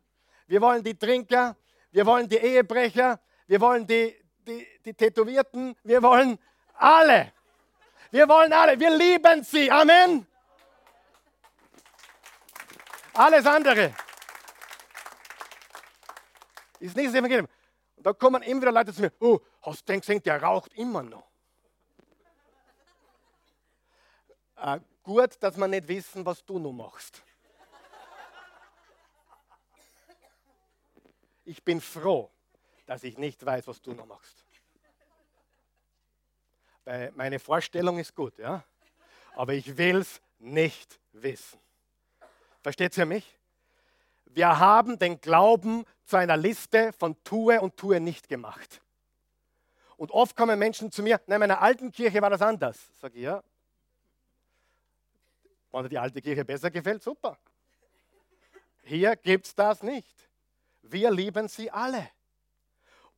wir 0.47 0.61
wollen 0.61 0.85
die 0.85 0.95
Trinker, 0.95 1.57
wir 1.93 2.07
wollen 2.07 2.28
die 2.28 2.36
Ehebrecher, 2.36 3.20
wir 3.47 3.61
wollen 3.61 3.86
die, 3.86 4.16
die, 4.47 4.66
die 4.84 4.95
Tätowierten, 4.95 5.76
wir 5.82 6.03
wollen 6.03 6.38
alle. 6.74 7.32
Wir 8.11 8.28
wollen 8.28 8.53
alle, 8.53 8.78
wir 8.78 8.91
lieben 8.91 9.45
sie. 9.45 9.70
Amen. 9.70 10.26
Alles 13.14 13.47
andere 13.47 13.93
ist 16.80 16.97
nicht 16.97 17.09
das 17.09 17.14
Evangelium. 17.14 17.47
Und 17.97 18.07
da 18.07 18.12
kommen 18.12 18.43
immer 18.43 18.62
wieder 18.62 18.72
Leute 18.72 18.93
zu 18.93 19.03
mir, 19.03 19.12
oh, 19.20 19.38
hast 19.62 19.88
du 19.88 19.99
gesehen, 19.99 20.22
der 20.22 20.43
raucht 20.43 20.72
immer 20.74 21.03
noch. 21.03 21.28
Äh, 24.57 24.80
gut, 25.03 25.36
dass 25.41 25.57
wir 25.57 25.68
nicht 25.68 25.86
wissen, 25.86 26.24
was 26.24 26.45
du 26.45 26.59
noch 26.59 26.72
machst. 26.72 27.22
Ich 31.45 31.62
bin 31.62 31.80
froh, 31.80 32.30
dass 32.86 33.05
ich 33.05 33.18
nicht 33.18 33.45
weiß, 33.45 33.66
was 33.66 33.80
du 33.80 33.93
noch 33.93 34.07
machst. 34.07 34.45
Weil 36.84 37.12
meine 37.12 37.38
Vorstellung 37.38 37.99
ist 37.99 38.14
gut, 38.14 38.38
ja? 38.38 38.64
aber 39.34 39.55
ich 39.55 39.76
will 39.76 39.99
es 39.99 40.20
nicht 40.38 41.01
wissen. 41.12 41.61
Versteht 42.62 42.97
ihr 42.99 43.07
mich? 43.07 43.38
Wir 44.26 44.59
haben 44.59 44.99
den 44.99 45.20
Glauben 45.20 45.84
zu 46.05 46.16
einer 46.16 46.36
Liste 46.36 46.93
von 46.93 47.22
tue 47.24 47.61
und 47.61 47.76
tue 47.76 48.01
nicht 48.01 48.28
gemacht. 48.28 48.80
Und 49.97 50.12
oft 50.12 50.36
kommen 50.36 50.59
Menschen 50.59 50.91
zu 50.91 51.03
mir, 51.03 51.20
nein, 51.26 51.36
in 51.36 51.41
meiner 51.41 51.61
alten 51.61 51.91
Kirche 51.91 52.22
war 52.22 52.30
das 52.30 52.43
anders. 52.43 52.78
Sag 53.01 53.14
ich, 53.14 53.22
ja. 53.22 53.43
Wenn 55.72 55.82
dir 55.82 55.88
die 55.88 55.99
alte 55.99 56.20
Kirche 56.20 56.45
besser 56.45 56.70
gefällt, 56.70 57.03
super. 57.03 57.38
Hier 58.82 59.14
gibt 59.16 59.47
es 59.47 59.55
das 59.55 59.82
nicht. 59.82 60.30
Wir 60.93 61.11
lieben 61.11 61.49
sie 61.49 61.70
alle. 61.70 62.11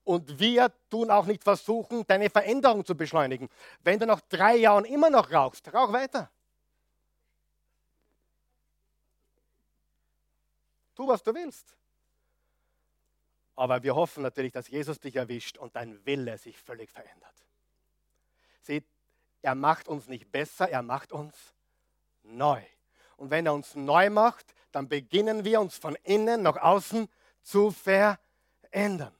Und 0.04 0.40
wir 0.40 0.72
tun 0.90 1.10
auch 1.10 1.26
nicht 1.26 1.44
versuchen, 1.44 2.04
deine 2.06 2.28
Veränderung 2.28 2.84
zu 2.84 2.96
beschleunigen. 2.96 3.48
Wenn 3.82 4.00
du 4.00 4.06
nach 4.06 4.20
drei 4.22 4.56
Jahren 4.56 4.84
immer 4.84 5.10
noch 5.10 5.30
rauchst, 5.30 5.72
rauch 5.72 5.92
weiter. 5.92 6.30
Tu, 10.94 11.06
was 11.06 11.22
du 11.22 11.34
willst. 11.34 11.76
Aber 13.54 13.82
wir 13.82 13.94
hoffen 13.94 14.22
natürlich, 14.22 14.52
dass 14.52 14.68
Jesus 14.68 14.98
dich 14.98 15.16
erwischt 15.16 15.56
und 15.56 15.76
dein 15.76 16.04
Wille 16.04 16.36
sich 16.38 16.58
völlig 16.58 16.90
verändert. 16.90 17.34
Seht, 18.60 18.84
er 19.40 19.54
macht 19.54 19.88
uns 19.88 20.08
nicht 20.08 20.32
besser, 20.32 20.68
er 20.68 20.82
macht 20.82 21.12
uns 21.12 21.36
neu. 22.22 22.62
Und 23.16 23.30
wenn 23.30 23.46
er 23.46 23.54
uns 23.54 23.74
neu 23.76 24.10
macht, 24.10 24.54
dann 24.72 24.88
beginnen 24.88 25.44
wir 25.44 25.60
uns 25.60 25.76
von 25.76 25.96
innen 26.02 26.42
nach 26.42 26.56
außen 26.56 27.06
zu 27.06 27.21
zu 27.42 27.70
verändern. 27.70 29.14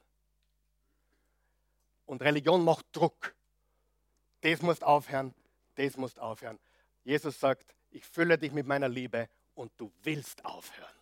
Und 2.07 2.23
Religion 2.23 2.65
macht 2.65 2.87
Druck. 2.93 3.35
Das 4.41 4.61
muss 4.63 4.83
aufhören, 4.83 5.35
das 5.77 5.97
muss 5.97 6.19
aufhören. 6.19 6.59
Jesus 7.05 7.39
sagt, 7.39 7.75
ich 7.91 8.05
fülle 8.05 8.39
dich 8.39 8.53
mit 8.53 8.67
meiner 8.67 8.89
Liebe 8.89 9.29
und 9.55 9.73
du 9.77 9.93
willst 10.03 10.45
aufhören. 10.45 10.95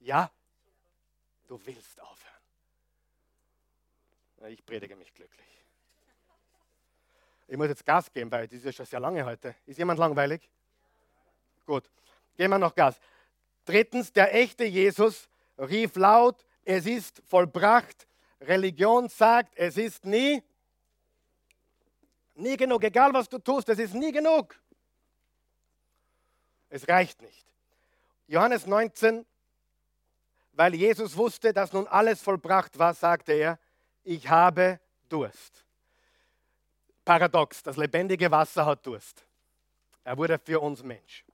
Ja, 0.00 0.30
du 1.46 1.60
willst 1.64 2.00
aufhören. 2.00 2.34
Ich 4.48 4.64
predige 4.64 4.94
mich 4.96 5.12
glücklich. 5.14 5.46
Ich 7.48 7.56
muss 7.56 7.68
jetzt 7.68 7.86
Gas 7.86 8.12
geben, 8.12 8.30
weil 8.30 8.46
das 8.48 8.58
ist 8.58 8.64
ja 8.64 8.72
schon 8.72 8.86
sehr 8.86 9.00
lange 9.00 9.24
heute. 9.24 9.54
Ist 9.66 9.78
jemand 9.78 9.98
langweilig? 9.98 10.48
Gut, 11.64 11.88
gehen 12.36 12.50
wir 12.50 12.58
noch 12.58 12.74
Gas. 12.74 13.00
Drittens, 13.64 14.12
der 14.12 14.34
echte 14.34 14.64
Jesus 14.64 15.28
rief 15.58 15.96
laut, 15.96 16.44
es 16.64 16.86
ist 16.86 17.22
vollbracht. 17.26 18.06
Religion 18.40 19.08
sagt, 19.08 19.56
es 19.56 19.76
ist 19.76 20.04
nie, 20.04 20.42
nie 22.34 22.56
genug. 22.56 22.84
Egal 22.84 23.12
was 23.12 23.28
du 23.28 23.38
tust, 23.38 23.68
es 23.68 23.78
ist 23.78 23.94
nie 23.94 24.12
genug. 24.12 24.58
Es 26.68 26.86
reicht 26.88 27.22
nicht. 27.22 27.46
Johannes 28.26 28.66
19, 28.66 29.24
weil 30.52 30.74
Jesus 30.74 31.16
wusste, 31.16 31.52
dass 31.52 31.72
nun 31.72 31.86
alles 31.86 32.20
vollbracht 32.20 32.78
war, 32.78 32.92
sagte 32.94 33.32
er, 33.32 33.58
ich 34.02 34.28
habe 34.28 34.80
Durst. 35.08 35.64
Paradox, 37.04 37.62
das 37.62 37.76
lebendige 37.76 38.30
Wasser 38.30 38.66
hat 38.66 38.84
Durst. 38.84 39.24
Er 40.02 40.16
wurde 40.16 40.38
für 40.38 40.60
uns 40.60 40.82
Mensch. 40.82 41.25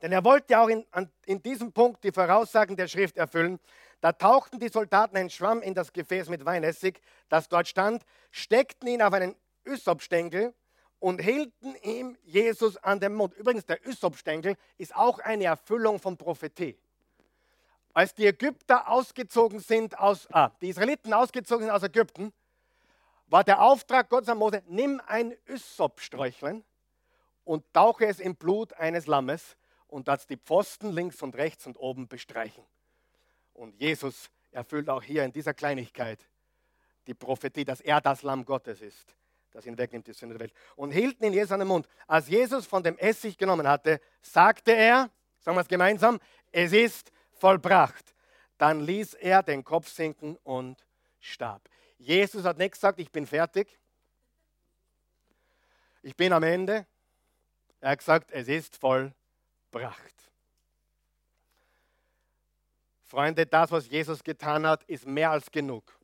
Denn 0.00 0.12
er 0.12 0.24
wollte 0.24 0.58
auch 0.58 0.68
in, 0.68 0.84
in 1.26 1.42
diesem 1.42 1.72
Punkt 1.72 2.04
die 2.04 2.12
Voraussagen 2.12 2.76
der 2.76 2.86
Schrift 2.86 3.16
erfüllen. 3.16 3.58
Da 4.00 4.12
tauchten 4.12 4.60
die 4.60 4.68
Soldaten 4.68 5.16
einen 5.16 5.30
Schwamm 5.30 5.60
in 5.60 5.74
das 5.74 5.92
Gefäß 5.92 6.28
mit 6.28 6.44
Weinessig, 6.44 7.00
das 7.28 7.48
dort 7.48 7.66
stand, 7.66 8.04
steckten 8.30 8.88
ihn 8.88 9.02
auf 9.02 9.12
einen 9.12 9.34
Ysopstängel 9.66 10.54
und 11.00 11.20
hielten 11.20 11.74
ihm 11.82 12.16
Jesus 12.22 12.76
an 12.76 13.00
den 13.00 13.14
Mund. 13.14 13.34
Übrigens, 13.34 13.66
der 13.66 13.84
Ysopstängel 13.86 14.56
ist 14.76 14.94
auch 14.94 15.18
eine 15.18 15.44
Erfüllung 15.44 15.98
von 15.98 16.16
Prophetie. 16.16 16.78
Als 17.92 18.14
die 18.14 18.26
Ägypter 18.26 18.88
ausgezogen 18.88 19.58
sind 19.58 19.98
aus, 19.98 20.28
ah, 20.32 20.50
die 20.60 20.68
Israeliten 20.68 21.12
ausgezogen 21.12 21.66
sind 21.66 21.74
aus 21.74 21.82
Ägypten, 21.82 22.32
war 23.26 23.42
der 23.42 23.60
Auftrag 23.60 24.08
Gottes 24.08 24.28
an 24.28 24.38
Mose, 24.38 24.62
nimm 24.68 25.02
ein 25.06 25.34
Ysopsträuchlein 25.48 26.64
und 27.44 27.64
tauche 27.72 28.06
es 28.06 28.20
im 28.20 28.36
Blut 28.36 28.72
eines 28.74 29.06
Lammes 29.06 29.56
und 29.88 30.06
dass 30.06 30.26
die 30.26 30.36
Pfosten 30.36 30.92
links 30.92 31.22
und 31.22 31.34
rechts 31.34 31.66
und 31.66 31.76
oben 31.78 32.06
bestreichen. 32.06 32.64
Und 33.54 33.74
Jesus 33.80 34.30
erfüllt 34.52 34.88
auch 34.88 35.02
hier 35.02 35.24
in 35.24 35.32
dieser 35.32 35.54
Kleinigkeit 35.54 36.20
die 37.06 37.14
Prophetie, 37.14 37.64
dass 37.64 37.80
er 37.80 38.00
das 38.00 38.22
Lamm 38.22 38.44
Gottes 38.44 38.82
ist, 38.82 39.16
das 39.50 39.66
ihn 39.66 39.76
wegnimmt 39.76 40.06
die 40.06 40.12
Sünde 40.12 40.34
der 40.34 40.40
Welt. 40.40 40.54
Und 40.76 40.92
hielten 40.92 41.24
ihn 41.24 41.32
Jesus 41.32 41.52
an 41.52 41.60
den 41.60 41.68
Mund. 41.68 41.88
Als 42.06 42.28
Jesus 42.28 42.66
von 42.66 42.82
dem 42.82 42.98
Essig 42.98 43.36
genommen 43.38 43.66
hatte, 43.66 44.00
sagte 44.20 44.72
er, 44.72 45.10
sagen 45.40 45.56
wir 45.56 45.62
es 45.62 45.68
gemeinsam, 45.68 46.20
es 46.52 46.72
ist 46.72 47.10
vollbracht. 47.32 48.14
Dann 48.58 48.80
ließ 48.80 49.14
er 49.14 49.42
den 49.42 49.64
Kopf 49.64 49.88
sinken 49.88 50.36
und 50.42 50.84
starb. 51.18 51.68
Jesus 51.96 52.44
hat 52.44 52.58
nicht 52.58 52.72
gesagt, 52.72 53.00
ich 53.00 53.10
bin 53.10 53.26
fertig. 53.26 53.78
Ich 56.02 56.14
bin 56.14 56.32
am 56.32 56.42
Ende. 56.42 56.86
Er 57.80 57.90
hat 57.90 57.98
gesagt, 58.00 58.30
es 58.32 58.48
ist 58.48 58.76
vollbracht 58.76 59.17
gebracht. 59.70 60.14
Freunde, 63.02 63.46
das, 63.46 63.70
was 63.70 63.88
Jesus 63.88 64.22
getan 64.22 64.66
hat, 64.66 64.84
ist 64.84 65.06
mehr 65.06 65.30
als 65.30 65.50
genug, 65.50 65.98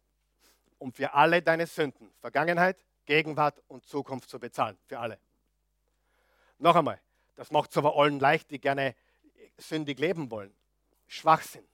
um 0.78 0.92
für 0.92 1.12
alle 1.12 1.42
deine 1.42 1.66
Sünden, 1.66 2.10
Vergangenheit, 2.20 2.82
Gegenwart 3.04 3.62
und 3.68 3.84
Zukunft 3.84 4.30
zu 4.30 4.38
bezahlen. 4.38 4.78
Für 4.86 4.98
alle. 4.98 5.18
Noch 6.58 6.76
einmal, 6.76 7.00
das 7.36 7.50
macht 7.50 7.70
es 7.70 7.76
aber 7.76 7.94
allen 7.96 8.18
leicht, 8.18 8.50
die 8.50 8.58
gerne 8.58 8.94
sündig 9.58 9.98
leben 9.98 10.30
wollen. 10.30 10.54
Schwachsinn. 11.06 11.66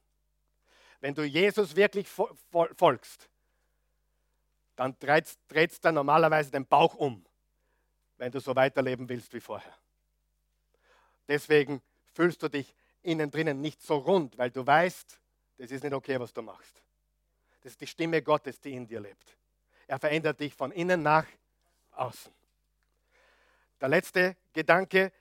Wenn 1.00 1.14
du 1.14 1.22
Jesus 1.22 1.76
wirklich 1.76 2.08
folgst, 2.08 3.30
dann 4.74 4.96
dreht 4.98 5.38
es 5.54 5.80
dann 5.80 5.94
normalerweise 5.94 6.50
den 6.50 6.66
Bauch 6.66 6.94
um, 6.94 7.24
wenn 8.16 8.32
du 8.32 8.40
so 8.40 8.56
weiterleben 8.56 9.08
willst 9.08 9.32
wie 9.32 9.40
vorher. 9.40 9.76
Deswegen 11.30 11.80
fühlst 12.12 12.42
du 12.42 12.48
dich 12.48 12.74
innen 13.02 13.30
drinnen 13.30 13.60
nicht 13.60 13.80
so 13.80 13.98
rund, 13.98 14.36
weil 14.36 14.50
du 14.50 14.66
weißt, 14.66 15.20
das 15.58 15.70
ist 15.70 15.84
nicht 15.84 15.94
okay, 15.94 16.18
was 16.18 16.32
du 16.32 16.42
machst. 16.42 16.82
Das 17.62 17.70
ist 17.70 17.80
die 17.80 17.86
Stimme 17.86 18.20
Gottes, 18.20 18.58
die 18.58 18.72
in 18.72 18.84
dir 18.84 18.98
lebt. 18.98 19.36
Er 19.86 20.00
verändert 20.00 20.40
dich 20.40 20.52
von 20.52 20.72
innen 20.72 21.04
nach 21.04 21.26
außen. 21.92 22.32
Der 23.80 23.88
letzte 23.88 24.36
Gedanke 24.52 25.12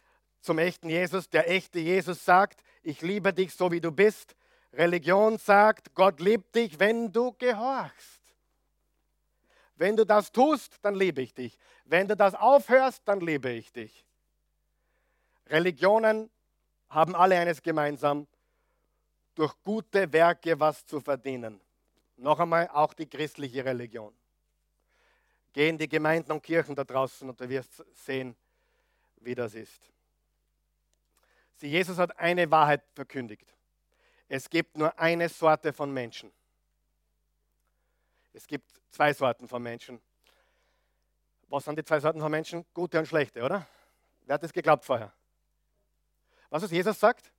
zum 0.41 0.57
echten 0.57 0.89
Jesus, 0.89 1.29
der 1.29 1.47
echte 1.47 1.77
Jesus 1.77 2.25
sagt, 2.25 2.63
ich 2.81 3.03
liebe 3.03 3.31
dich 3.31 3.53
so 3.53 3.71
wie 3.71 3.79
du 3.79 3.91
bist. 3.91 4.35
Religion 4.73 5.37
sagt, 5.37 5.93
Gott 5.93 6.19
liebt 6.21 6.55
dich, 6.55 6.79
wenn 6.79 7.11
du 7.11 7.33
gehorchst. 7.33 8.23
Wenn 9.75 9.95
du 9.95 10.05
das 10.05 10.31
tust, 10.31 10.79
dann 10.81 10.95
liebe 10.95 11.21
ich 11.21 11.35
dich. 11.35 11.59
Wenn 11.85 12.07
du 12.07 12.15
das 12.15 12.33
aufhörst, 12.33 13.03
dann 13.05 13.19
liebe 13.19 13.51
ich 13.51 13.71
dich. 13.71 14.07
Religionen 15.49 16.29
haben 16.89 17.15
alle 17.15 17.37
eines 17.37 17.61
gemeinsam, 17.61 18.27
durch 19.35 19.53
gute 19.63 20.11
Werke 20.11 20.59
was 20.59 20.85
zu 20.85 20.99
verdienen. 20.99 21.61
Noch 22.17 22.39
einmal, 22.39 22.67
auch 22.69 22.93
die 22.93 23.07
christliche 23.07 23.63
Religion. 23.63 24.13
Geh 25.53 25.69
in 25.69 25.77
die 25.77 25.87
Gemeinden 25.87 26.31
und 26.31 26.43
Kirchen 26.43 26.75
da 26.75 26.83
draußen 26.83 27.29
und 27.29 27.39
du 27.39 27.47
wirst 27.47 27.83
sehen, 27.93 28.35
wie 29.17 29.33
das 29.33 29.55
ist. 29.55 29.89
Sie, 31.55 31.67
Jesus 31.67 31.97
hat 31.97 32.17
eine 32.19 32.49
Wahrheit 32.51 32.83
verkündigt. 32.93 33.55
Es 34.27 34.49
gibt 34.49 34.77
nur 34.77 34.97
eine 34.99 35.27
Sorte 35.29 35.73
von 35.73 35.91
Menschen. 35.91 36.31
Es 38.33 38.45
gibt 38.45 38.69
zwei 38.91 39.13
Sorten 39.13 39.47
von 39.47 39.61
Menschen. 39.61 40.01
Was 41.47 41.65
sind 41.65 41.79
die 41.79 41.83
zwei 41.83 41.99
Sorten 41.99 42.19
von 42.19 42.29
Menschen? 42.29 42.65
Gute 42.73 42.99
und 42.99 43.07
schlechte, 43.07 43.41
oder? 43.41 43.65
Wer 44.25 44.35
hat 44.35 44.43
das 44.43 44.53
geglaubt 44.53 44.85
vorher? 44.85 45.11
Was 46.49 46.63
ist 46.63 46.71
Jesus 46.71 46.99
sagt? 46.99 47.31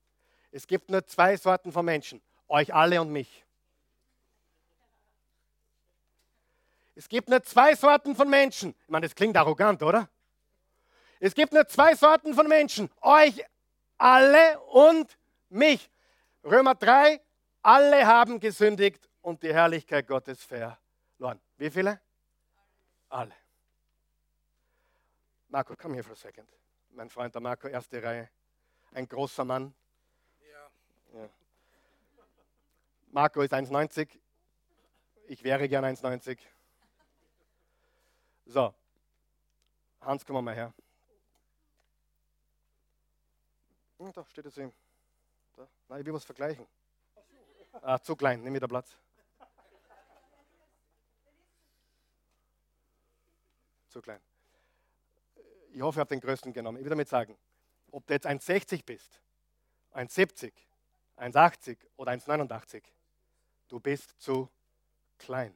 Es 0.52 0.66
gibt 0.66 0.90
nur 0.90 1.06
zwei 1.06 1.36
Sorten 1.36 1.72
von 1.72 1.84
Menschen. 1.84 2.22
Euch 2.48 2.74
alle 2.74 3.00
und 3.00 3.11
mich. 3.11 3.44
Es 6.94 7.08
gibt 7.08 7.28
nur 7.28 7.42
zwei 7.42 7.74
Sorten 7.74 8.14
von 8.14 8.28
Menschen. 8.28 8.74
Ich 8.82 8.88
meine, 8.88 9.06
das 9.06 9.14
klingt 9.14 9.36
arrogant, 9.36 9.82
oder? 9.82 10.08
Es 11.18 11.34
gibt 11.34 11.52
nur 11.52 11.66
zwei 11.66 11.94
Sorten 11.94 12.34
von 12.34 12.48
Menschen. 12.48 12.90
Euch 13.00 13.44
alle 13.98 14.58
und 14.61 15.16
mich. 15.48 15.90
Römer 16.44 16.74
3, 16.74 17.20
alle 17.62 18.06
haben 18.06 18.40
gesündigt 18.40 19.08
und 19.20 19.42
die 19.42 19.52
Herrlichkeit 19.52 20.06
Gottes 20.06 20.42
verloren. 20.42 21.40
Wie 21.56 21.70
viele? 21.70 22.00
Alle. 23.11 23.34
Marco, 25.48 25.74
komm 25.76 25.94
hier 25.94 26.04
für 26.04 26.12
a 26.12 26.16
second. 26.16 26.48
Mein 26.90 27.11
Freund 27.11 27.34
der 27.34 27.42
Marco, 27.42 27.68
erste 27.68 28.02
Reihe. 28.02 28.30
Ein 28.93 29.09
großer 29.09 29.45
Mann. 29.45 29.74
Ja. 30.41 31.20
ja. 31.20 31.30
Marco 33.11 33.41
ist 33.43 33.53
1,90. 33.53 34.18
Ich 35.28 35.45
wäre 35.45 35.68
gern 35.68 35.84
1,90. 35.84 36.38
So. 38.47 38.74
Hans, 40.01 40.26
komm 40.26 40.45
mal 40.45 40.55
her. 40.55 40.74
Hm, 43.99 44.12
da 44.12 44.24
steht 44.24 44.47
es 44.47 44.57
ihm. 44.57 44.72
Da. 45.57 45.68
Nein, 45.88 46.01
ich 46.01 46.07
will 46.07 46.14
was 46.14 46.24
vergleichen. 46.24 46.66
Ah, 47.82 47.99
zu 47.99 48.16
klein, 48.16 48.43
nimm 48.43 48.55
wieder 48.55 48.66
Platz. 48.66 48.97
Zu 53.88 54.01
klein. 54.01 54.20
Ich 55.72 55.80
hoffe, 55.80 55.97
ich 55.97 56.01
habe 56.01 56.09
den 56.09 56.20
größten 56.20 56.53
genommen. 56.53 56.78
Ich 56.78 56.84
will 56.84 56.91
damit 56.91 57.09
sagen, 57.09 57.36
ob 57.93 58.07
du 58.07 58.14
jetzt 58.14 58.26
1,60 58.26 58.84
bist, 58.84 59.20
1,70, 59.93 60.53
1,80 61.16 61.76
oder 61.97 62.12
1,89, 62.12 62.82
du 63.68 63.80
bist 63.80 64.14
zu 64.20 64.49
klein. 65.18 65.55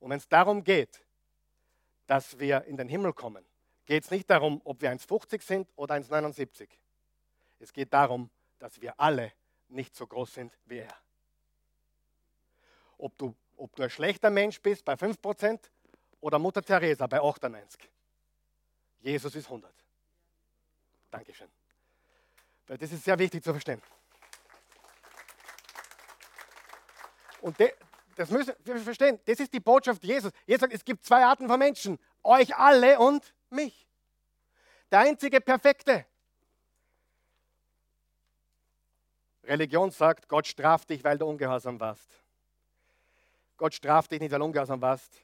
Und 0.00 0.10
wenn 0.10 0.18
es 0.18 0.28
darum 0.28 0.62
geht, 0.62 1.04
dass 2.06 2.38
wir 2.38 2.64
in 2.64 2.76
den 2.76 2.88
Himmel 2.88 3.12
kommen, 3.12 3.44
geht 3.84 4.04
es 4.04 4.10
nicht 4.10 4.28
darum, 4.30 4.60
ob 4.64 4.80
wir 4.80 4.90
1,50 4.92 5.42
sind 5.42 5.68
oder 5.76 5.94
1,79. 5.94 6.68
Es 7.58 7.72
geht 7.72 7.92
darum, 7.92 8.30
dass 8.58 8.80
wir 8.80 8.98
alle 8.98 9.32
nicht 9.68 9.94
so 9.94 10.06
groß 10.06 10.34
sind 10.34 10.58
wie 10.66 10.78
er. 10.78 10.94
Ob 12.96 13.16
du, 13.18 13.34
ob 13.56 13.74
du 13.76 13.82
ein 13.82 13.90
schlechter 13.90 14.30
Mensch 14.30 14.60
bist 14.60 14.84
bei 14.84 14.94
5% 14.94 15.60
oder 16.20 16.38
Mutter 16.38 16.62
Teresa 16.62 17.06
bei 17.06 17.20
98. 17.20 17.90
Jesus 19.00 19.34
ist 19.34 19.46
100. 19.46 19.72
Dankeschön. 21.10 21.50
Das 22.66 22.92
ist 22.92 23.04
sehr 23.04 23.18
wichtig 23.18 23.42
zu 23.42 23.52
verstehen. 23.52 23.80
Und 27.40 27.58
de, 27.58 27.72
das 28.16 28.30
müssen 28.30 28.52
wir 28.64 28.76
verstehen. 28.78 29.20
Das 29.24 29.40
ist 29.40 29.52
die 29.52 29.60
Botschaft 29.60 30.02
Jesus. 30.04 30.32
Jesus 30.44 30.60
sagt, 30.60 30.74
es 30.74 30.84
gibt 30.84 31.04
zwei 31.04 31.24
Arten 31.24 31.46
von 31.46 31.58
Menschen. 31.58 31.98
Euch 32.22 32.54
alle 32.56 32.98
und 32.98 33.34
mich. 33.48 33.88
Der 34.90 35.00
einzige 35.00 35.40
Perfekte. 35.40 36.04
Religion 39.44 39.90
sagt, 39.90 40.28
Gott 40.28 40.46
straft 40.46 40.90
dich, 40.90 41.02
weil 41.04 41.16
du 41.16 41.26
ungehorsam 41.26 41.80
warst. 41.80 42.10
Gott 43.56 43.74
straft 43.74 44.12
dich 44.12 44.20
nicht, 44.20 44.30
weil 44.30 44.40
du 44.40 44.44
ungehorsam 44.44 44.80
warst. 44.82 45.22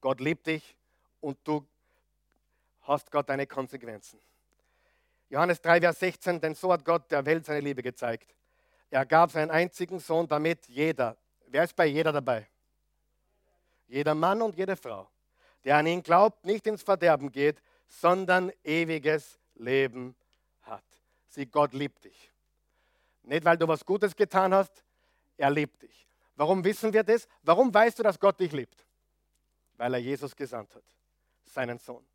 Gott 0.00 0.20
liebt 0.20 0.46
dich 0.46 0.76
und 1.20 1.38
du 1.44 1.66
hast 2.82 3.10
Gott 3.10 3.28
deine 3.28 3.46
Konsequenzen. 3.46 4.20
Johannes 5.28 5.60
3, 5.60 5.80
Vers 5.80 5.98
16, 5.98 6.40
denn 6.40 6.54
so 6.54 6.72
hat 6.72 6.84
Gott 6.84 7.10
der 7.10 7.24
Welt 7.26 7.44
seine 7.44 7.60
Liebe 7.60 7.82
gezeigt. 7.82 8.34
Er 8.90 9.04
gab 9.04 9.32
seinen 9.32 9.50
einzigen 9.50 9.98
Sohn, 9.98 10.28
damit 10.28 10.66
jeder, 10.68 11.16
wer 11.48 11.64
ist 11.64 11.74
bei 11.74 11.86
jeder 11.86 12.12
dabei? 12.12 12.48
Jeder 13.88 14.14
Mann 14.14 14.42
und 14.42 14.56
jede 14.56 14.76
Frau, 14.76 15.08
der 15.64 15.76
an 15.76 15.86
ihn 15.86 16.02
glaubt, 16.02 16.44
nicht 16.44 16.66
ins 16.66 16.82
Verderben 16.82 17.30
geht, 17.30 17.60
sondern 17.88 18.52
ewiges 18.62 19.38
Leben 19.54 20.14
hat. 20.62 20.84
Sieh, 21.28 21.46
Gott 21.46 21.72
liebt 21.72 22.04
dich. 22.04 22.32
Nicht, 23.22 23.44
weil 23.44 23.56
du 23.56 23.66
was 23.66 23.84
Gutes 23.84 24.14
getan 24.14 24.54
hast, 24.54 24.84
er 25.36 25.50
liebt 25.50 25.82
dich. 25.82 26.06
Warum 26.36 26.62
wissen 26.64 26.92
wir 26.92 27.02
das? 27.02 27.26
Warum 27.42 27.72
weißt 27.72 27.98
du, 27.98 28.02
dass 28.02 28.20
Gott 28.20 28.38
dich 28.38 28.52
liebt? 28.52 28.86
Weil 29.76 29.94
er 29.94 30.00
Jesus 30.00 30.34
gesandt 30.36 30.74
hat, 30.74 30.84
seinen 31.44 31.78
Sohn. 31.78 32.06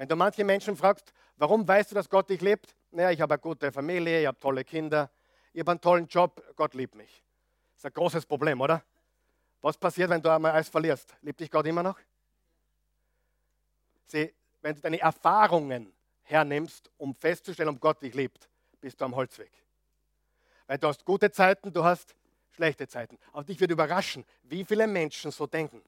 Wenn 0.00 0.08
du 0.08 0.16
manche 0.16 0.44
Menschen 0.44 0.78
fragst, 0.78 1.12
warum 1.36 1.68
weißt 1.68 1.90
du, 1.90 1.94
dass 1.94 2.08
Gott 2.08 2.30
dich 2.30 2.40
liebt? 2.40 2.74
Naja, 2.90 3.10
ich 3.10 3.20
habe 3.20 3.34
eine 3.34 3.38
gute 3.38 3.70
Familie, 3.70 4.22
ich 4.22 4.26
habe 4.26 4.38
tolle 4.38 4.64
Kinder, 4.64 5.10
ich 5.52 5.60
habe 5.60 5.72
einen 5.72 5.80
tollen 5.82 6.06
Job, 6.06 6.42
Gott 6.56 6.72
liebt 6.72 6.94
mich. 6.94 7.22
Das 7.74 7.80
ist 7.80 7.84
ein 7.84 7.92
großes 7.92 8.24
Problem, 8.24 8.62
oder? 8.62 8.82
Was 9.60 9.76
passiert, 9.76 10.08
wenn 10.08 10.22
du 10.22 10.30
einmal 10.30 10.52
alles 10.52 10.70
verlierst? 10.70 11.14
Liebt 11.20 11.38
dich 11.38 11.50
Gott 11.50 11.66
immer 11.66 11.82
noch? 11.82 11.98
Sieh, 14.06 14.32
wenn 14.62 14.74
du 14.74 14.80
deine 14.80 14.98
Erfahrungen 14.98 15.92
hernimmst, 16.22 16.90
um 16.96 17.14
festzustellen, 17.14 17.68
ob 17.68 17.78
Gott 17.78 18.00
dich 18.00 18.14
liebt, 18.14 18.48
bist 18.80 18.98
du 18.98 19.04
am 19.04 19.14
Holzweg. 19.14 19.52
Weil 20.66 20.78
du 20.78 20.88
hast 20.88 21.04
gute 21.04 21.30
Zeiten, 21.30 21.74
du 21.74 21.84
hast 21.84 22.14
schlechte 22.52 22.88
Zeiten. 22.88 23.18
Aber 23.34 23.44
dich 23.44 23.60
wird 23.60 23.70
überraschen, 23.70 24.24
wie 24.44 24.64
viele 24.64 24.86
Menschen 24.86 25.30
so 25.30 25.46
denken. 25.46 25.82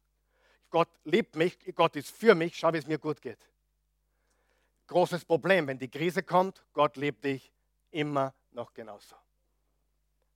Gott 0.68 0.90
liebt 1.04 1.34
mich, 1.34 1.58
Gott 1.74 1.96
ist 1.96 2.10
für 2.10 2.34
mich, 2.34 2.58
schau, 2.58 2.74
wie 2.74 2.78
es 2.78 2.86
mir 2.86 2.98
gut 2.98 3.22
geht. 3.22 3.38
Großes 4.87 5.24
Problem, 5.24 5.66
wenn 5.66 5.78
die 5.78 5.91
Krise 5.91 6.22
kommt, 6.22 6.64
Gott 6.72 6.97
liebt 6.97 7.24
dich 7.24 7.53
immer 7.91 8.35
noch 8.51 8.74
genauso. 8.74 9.16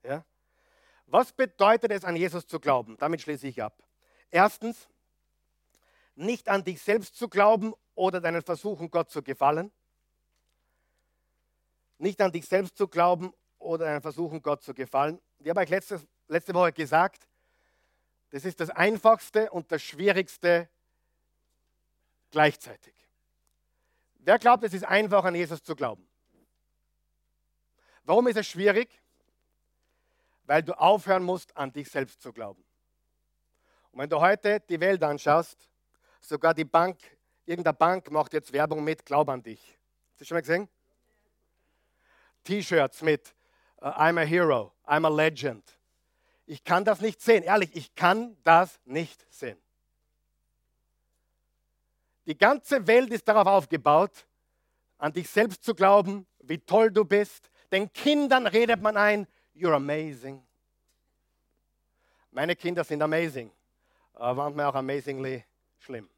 Ja? 0.03 0.25
Was 1.07 1.33
bedeutet 1.33 1.93
es, 1.93 2.05
an 2.05 2.17
Jesus 2.17 2.47
zu 2.47 2.59
glauben? 2.59 2.97
Damit 2.99 3.23
schließe 3.23 3.47
ich 3.47 3.63
ab. 3.63 3.83
Erstens, 4.31 4.89
nicht 6.15 6.49
an 6.49 6.65
dich 6.65 6.81
selbst 6.81 7.17
zu 7.17 7.29
glauben 7.29 7.75
oder 7.95 8.21
deinen 8.21 8.43
Versuchen, 8.43 8.91
Gott 8.91 9.11
zu 9.11 9.23
gefallen. 9.23 9.71
Nicht 11.99 12.21
an 12.21 12.33
dich 12.33 12.47
selbst 12.47 12.77
zu 12.77 12.89
glauben 12.89 13.33
oder 13.59 13.87
einen 13.87 14.03
Versuchen, 14.03 14.43
Gott 14.43 14.63
zu 14.63 14.75
gefallen. 14.75 15.21
Ich 15.39 15.49
habe 15.49 15.61
euch 15.61 15.69
letzte, 15.69 16.01
letzte 16.29 16.55
Woche 16.55 16.73
gesagt, 16.73 17.29
das 18.31 18.45
ist 18.45 18.61
das 18.61 18.71
Einfachste 18.71 19.51
und 19.51 19.71
das 19.71 19.83
Schwierigste 19.83 20.69
gleichzeitig. 22.31 22.95
Wer 24.27 24.39
glaubt, 24.39 24.63
es 24.65 24.75
ist 24.75 24.85
einfach, 24.85 25.25
an 25.25 25.35
Jesus 25.35 25.63
zu 25.63 25.75
glauben? 25.75 26.07
Warum 28.05 28.27
ist 28.29 28.37
es 28.37 28.47
schwierig? 28.47 29.01
weil 30.47 30.63
du 30.63 30.73
aufhören 30.79 31.23
musst, 31.23 31.57
an 31.57 31.73
dich 31.73 31.91
selbst 31.91 32.23
zu 32.23 32.33
glauben. 32.33 32.65
Und 33.91 34.01
wenn 34.01 34.09
du 34.09 34.21
heute 34.21 34.61
die 34.61 34.81
Welt 34.81 35.03
anschaust, 35.03 35.69
sogar 36.21 36.55
die 36.55 36.65
Bank, 36.65 36.99
irgendeine 37.45 37.75
Bank 37.75 38.11
macht 38.11 38.33
jetzt 38.33 38.53
Werbung 38.53 38.83
mit 38.83 39.05
Glaub 39.05 39.29
an 39.29 39.43
dich. 39.43 39.79
Hast 40.13 40.21
du 40.21 40.25
schon 40.25 40.37
mal 40.37 40.41
gesehen? 40.41 40.69
T-Shirts 42.45 43.03
mit 43.03 43.35
uh, 43.83 43.87
I'm 43.87 44.21
a 44.21 44.25
Hero, 44.25 44.73
I'm 44.87 45.05
a 45.05 45.09
Legend. 45.09 45.65
Ich 46.47 46.63
kann 46.63 46.85
das 46.85 47.01
nicht 47.01 47.21
sehen. 47.21 47.43
Ehrlich, 47.43 47.75
ich 47.75 47.95
kann 47.95 48.37
das 48.45 48.81
nicht 48.85 49.27
sehen. 49.33 49.59
Die 52.27 52.37
ganze 52.37 52.87
Welt 52.87 53.11
ist 53.13 53.27
darauf 53.29 53.47
aufgebaut, 53.47 54.27
an 54.99 55.13
dich 55.13 55.29
selbst 55.29 55.63
zu 55.63 55.75
glauben, 55.75 56.27
wie 56.41 56.59
toll 56.59 56.91
du 56.91 57.05
bist. 57.05 57.51
Den 57.71 57.93
Kindern 57.93 58.47
redet 58.47 58.83
man 58.83 58.97
ein, 58.97 59.27
you're 59.55 59.75
amazing. 59.75 60.43
Meine 62.31 62.57
Kinder 62.57 62.85
sind 62.85 63.01
amazing, 63.01 63.51
aber 64.15 64.45
manchmal 64.45 64.67
auch 64.67 64.75
amazingly 64.75 65.45
schlimm. 65.79 66.09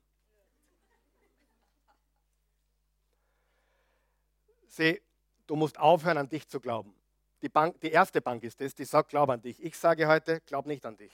Sieh, 4.66 5.00
du 5.46 5.56
musst 5.56 5.78
aufhören, 5.78 6.18
an 6.18 6.28
dich 6.28 6.48
zu 6.48 6.58
glauben. 6.58 6.94
Die, 7.42 7.48
Bank, 7.48 7.80
die 7.80 7.90
erste 7.90 8.20
Bank 8.20 8.42
ist 8.42 8.60
es, 8.60 8.74
die 8.74 8.84
sagt, 8.84 9.10
glaub 9.10 9.28
an 9.28 9.40
dich. 9.40 9.62
Ich 9.62 9.76
sage 9.76 10.08
heute, 10.08 10.40
glaub 10.40 10.66
nicht 10.66 10.84
an 10.86 10.96
dich. 10.96 11.12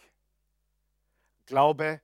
Glaube 1.46 2.00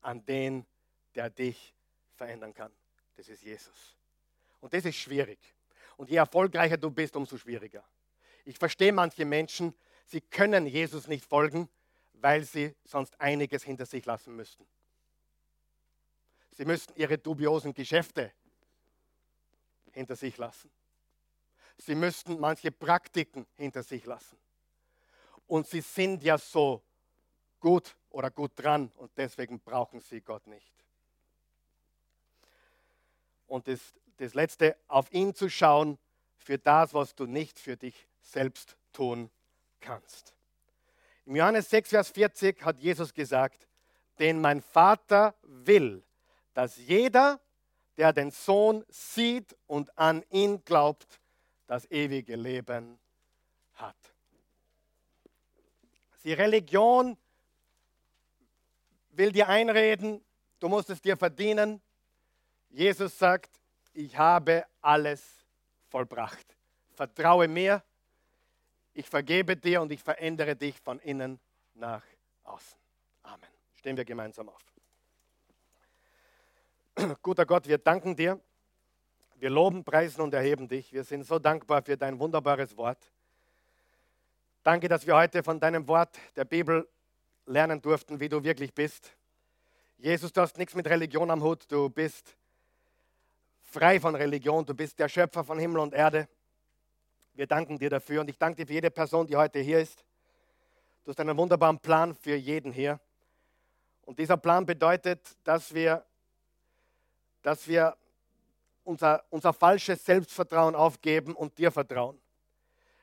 an 0.00 0.24
den, 0.24 0.66
der 1.14 1.30
dich 1.30 1.73
verändern 2.14 2.54
kann. 2.54 2.72
Das 3.16 3.28
ist 3.28 3.42
Jesus. 3.42 3.96
Und 4.60 4.72
das 4.72 4.84
ist 4.84 4.96
schwierig. 4.96 5.38
Und 5.96 6.10
je 6.10 6.16
erfolgreicher 6.16 6.76
du 6.76 6.90
bist, 6.90 7.14
umso 7.16 7.36
schwieriger. 7.36 7.84
Ich 8.44 8.58
verstehe 8.58 8.92
manche 8.92 9.24
Menschen, 9.24 9.74
sie 10.06 10.20
können 10.20 10.66
Jesus 10.66 11.06
nicht 11.06 11.24
folgen, 11.24 11.68
weil 12.14 12.44
sie 12.44 12.74
sonst 12.84 13.20
einiges 13.20 13.62
hinter 13.62 13.86
sich 13.86 14.04
lassen 14.04 14.34
müssten. 14.34 14.66
Sie 16.50 16.64
müssten 16.64 16.94
ihre 16.96 17.18
dubiosen 17.18 17.74
Geschäfte 17.74 18.32
hinter 19.92 20.16
sich 20.16 20.36
lassen. 20.36 20.70
Sie 21.78 21.94
müssten 21.94 22.38
manche 22.38 22.70
Praktiken 22.70 23.46
hinter 23.56 23.82
sich 23.82 24.04
lassen. 24.04 24.38
Und 25.46 25.66
sie 25.66 25.80
sind 25.80 26.22
ja 26.22 26.38
so 26.38 26.82
gut 27.60 27.96
oder 28.10 28.30
gut 28.30 28.52
dran 28.56 28.90
und 28.96 29.10
deswegen 29.16 29.60
brauchen 29.60 30.00
sie 30.00 30.20
Gott 30.20 30.46
nicht. 30.46 30.73
Und 33.54 33.68
das, 33.68 33.94
das 34.16 34.34
Letzte, 34.34 34.76
auf 34.88 35.12
ihn 35.12 35.32
zu 35.32 35.48
schauen 35.48 35.96
für 36.38 36.58
das, 36.58 36.92
was 36.92 37.14
du 37.14 37.24
nicht 37.26 37.60
für 37.60 37.76
dich 37.76 38.08
selbst 38.20 38.76
tun 38.92 39.30
kannst. 39.78 40.34
Im 41.24 41.36
Johannes 41.36 41.70
6, 41.70 41.90
Vers 41.90 42.10
40 42.10 42.64
hat 42.64 42.80
Jesus 42.80 43.14
gesagt, 43.14 43.68
denn 44.18 44.40
mein 44.40 44.60
Vater 44.60 45.36
will, 45.44 46.02
dass 46.52 46.78
jeder, 46.78 47.38
der 47.96 48.12
den 48.12 48.32
Sohn 48.32 48.84
sieht 48.88 49.56
und 49.68 49.96
an 49.96 50.24
ihn 50.30 50.64
glaubt, 50.64 51.20
das 51.68 51.88
ewige 51.92 52.34
Leben 52.34 52.98
hat. 53.74 53.94
Die 56.24 56.32
Religion 56.32 57.16
will 59.10 59.30
dir 59.30 59.48
einreden, 59.48 60.24
du 60.58 60.68
musst 60.68 60.90
es 60.90 61.00
dir 61.00 61.16
verdienen. 61.16 61.80
Jesus 62.74 63.16
sagt, 63.18 63.50
ich 63.92 64.16
habe 64.16 64.64
alles 64.80 65.22
vollbracht. 65.88 66.56
Vertraue 66.94 67.48
mir, 67.48 67.82
ich 68.92 69.08
vergebe 69.08 69.56
dir 69.56 69.80
und 69.82 69.92
ich 69.92 70.02
verändere 70.02 70.56
dich 70.56 70.80
von 70.80 70.98
innen 71.00 71.38
nach 71.74 72.04
außen. 72.44 72.78
Amen. 73.22 73.50
Stehen 73.74 73.96
wir 73.96 74.04
gemeinsam 74.04 74.48
auf. 74.48 74.62
Guter 77.22 77.46
Gott, 77.46 77.66
wir 77.66 77.78
danken 77.78 78.14
dir 78.14 78.40
wir 79.44 79.50
loben, 79.50 79.84
preisen 79.84 80.22
und 80.22 80.32
erheben 80.32 80.68
dich. 80.68 80.90
Wir 80.92 81.04
sind 81.04 81.26
so 81.26 81.38
dankbar 81.38 81.82
für 81.82 81.98
dein 81.98 82.18
wunderbares 82.18 82.76
Wort. 82.78 82.98
Danke, 84.62 84.88
dass 84.88 85.06
wir 85.06 85.14
heute 85.14 85.42
von 85.42 85.60
deinem 85.60 85.86
Wort 85.86 86.16
der 86.34 86.46
Bibel 86.46 86.88
lernen 87.44 87.82
durften, 87.82 88.20
wie 88.20 88.30
du 88.30 88.42
wirklich 88.42 88.72
bist. 88.72 89.14
Jesus, 89.98 90.32
du 90.32 90.40
hast 90.40 90.56
nichts 90.56 90.74
mit 90.74 90.86
Religion 90.86 91.30
am 91.30 91.42
Hut. 91.42 91.70
Du 91.70 91.90
bist 91.90 92.38
frei 93.74 93.98
von 93.98 94.14
Religion. 94.14 94.64
Du 94.64 94.72
bist 94.72 94.98
der 95.00 95.08
Schöpfer 95.08 95.42
von 95.42 95.58
Himmel 95.58 95.80
und 95.80 95.94
Erde. 95.94 96.28
Wir 97.32 97.48
danken 97.48 97.76
dir 97.76 97.90
dafür 97.90 98.20
und 98.20 98.30
ich 98.30 98.38
danke 98.38 98.58
dir 98.58 98.66
für 98.68 98.72
jede 98.74 98.90
Person, 98.90 99.26
die 99.26 99.34
heute 99.34 99.58
hier 99.58 99.80
ist. 99.80 100.04
Du 101.02 101.10
hast 101.10 101.18
einen 101.18 101.36
wunderbaren 101.36 101.80
Plan 101.80 102.14
für 102.14 102.36
jeden 102.36 102.72
hier. 102.72 103.00
Und 104.02 104.20
dieser 104.20 104.36
Plan 104.36 104.64
bedeutet, 104.64 105.20
dass 105.42 105.74
wir, 105.74 106.04
dass 107.42 107.66
wir 107.66 107.96
unser, 108.84 109.24
unser 109.30 109.52
falsches 109.52 110.04
Selbstvertrauen 110.04 110.76
aufgeben 110.76 111.34
und 111.34 111.58
dir 111.58 111.72
vertrauen. 111.72 112.20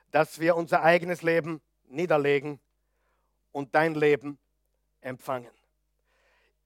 Dass 0.09 0.39
wir 0.39 0.55
unser 0.55 0.83
eigenes 0.83 1.21
Leben 1.21 1.61
niederlegen 1.89 2.61
und 3.51 3.75
dein 3.75 3.93
Leben 3.93 4.39
empfangen. 5.01 5.51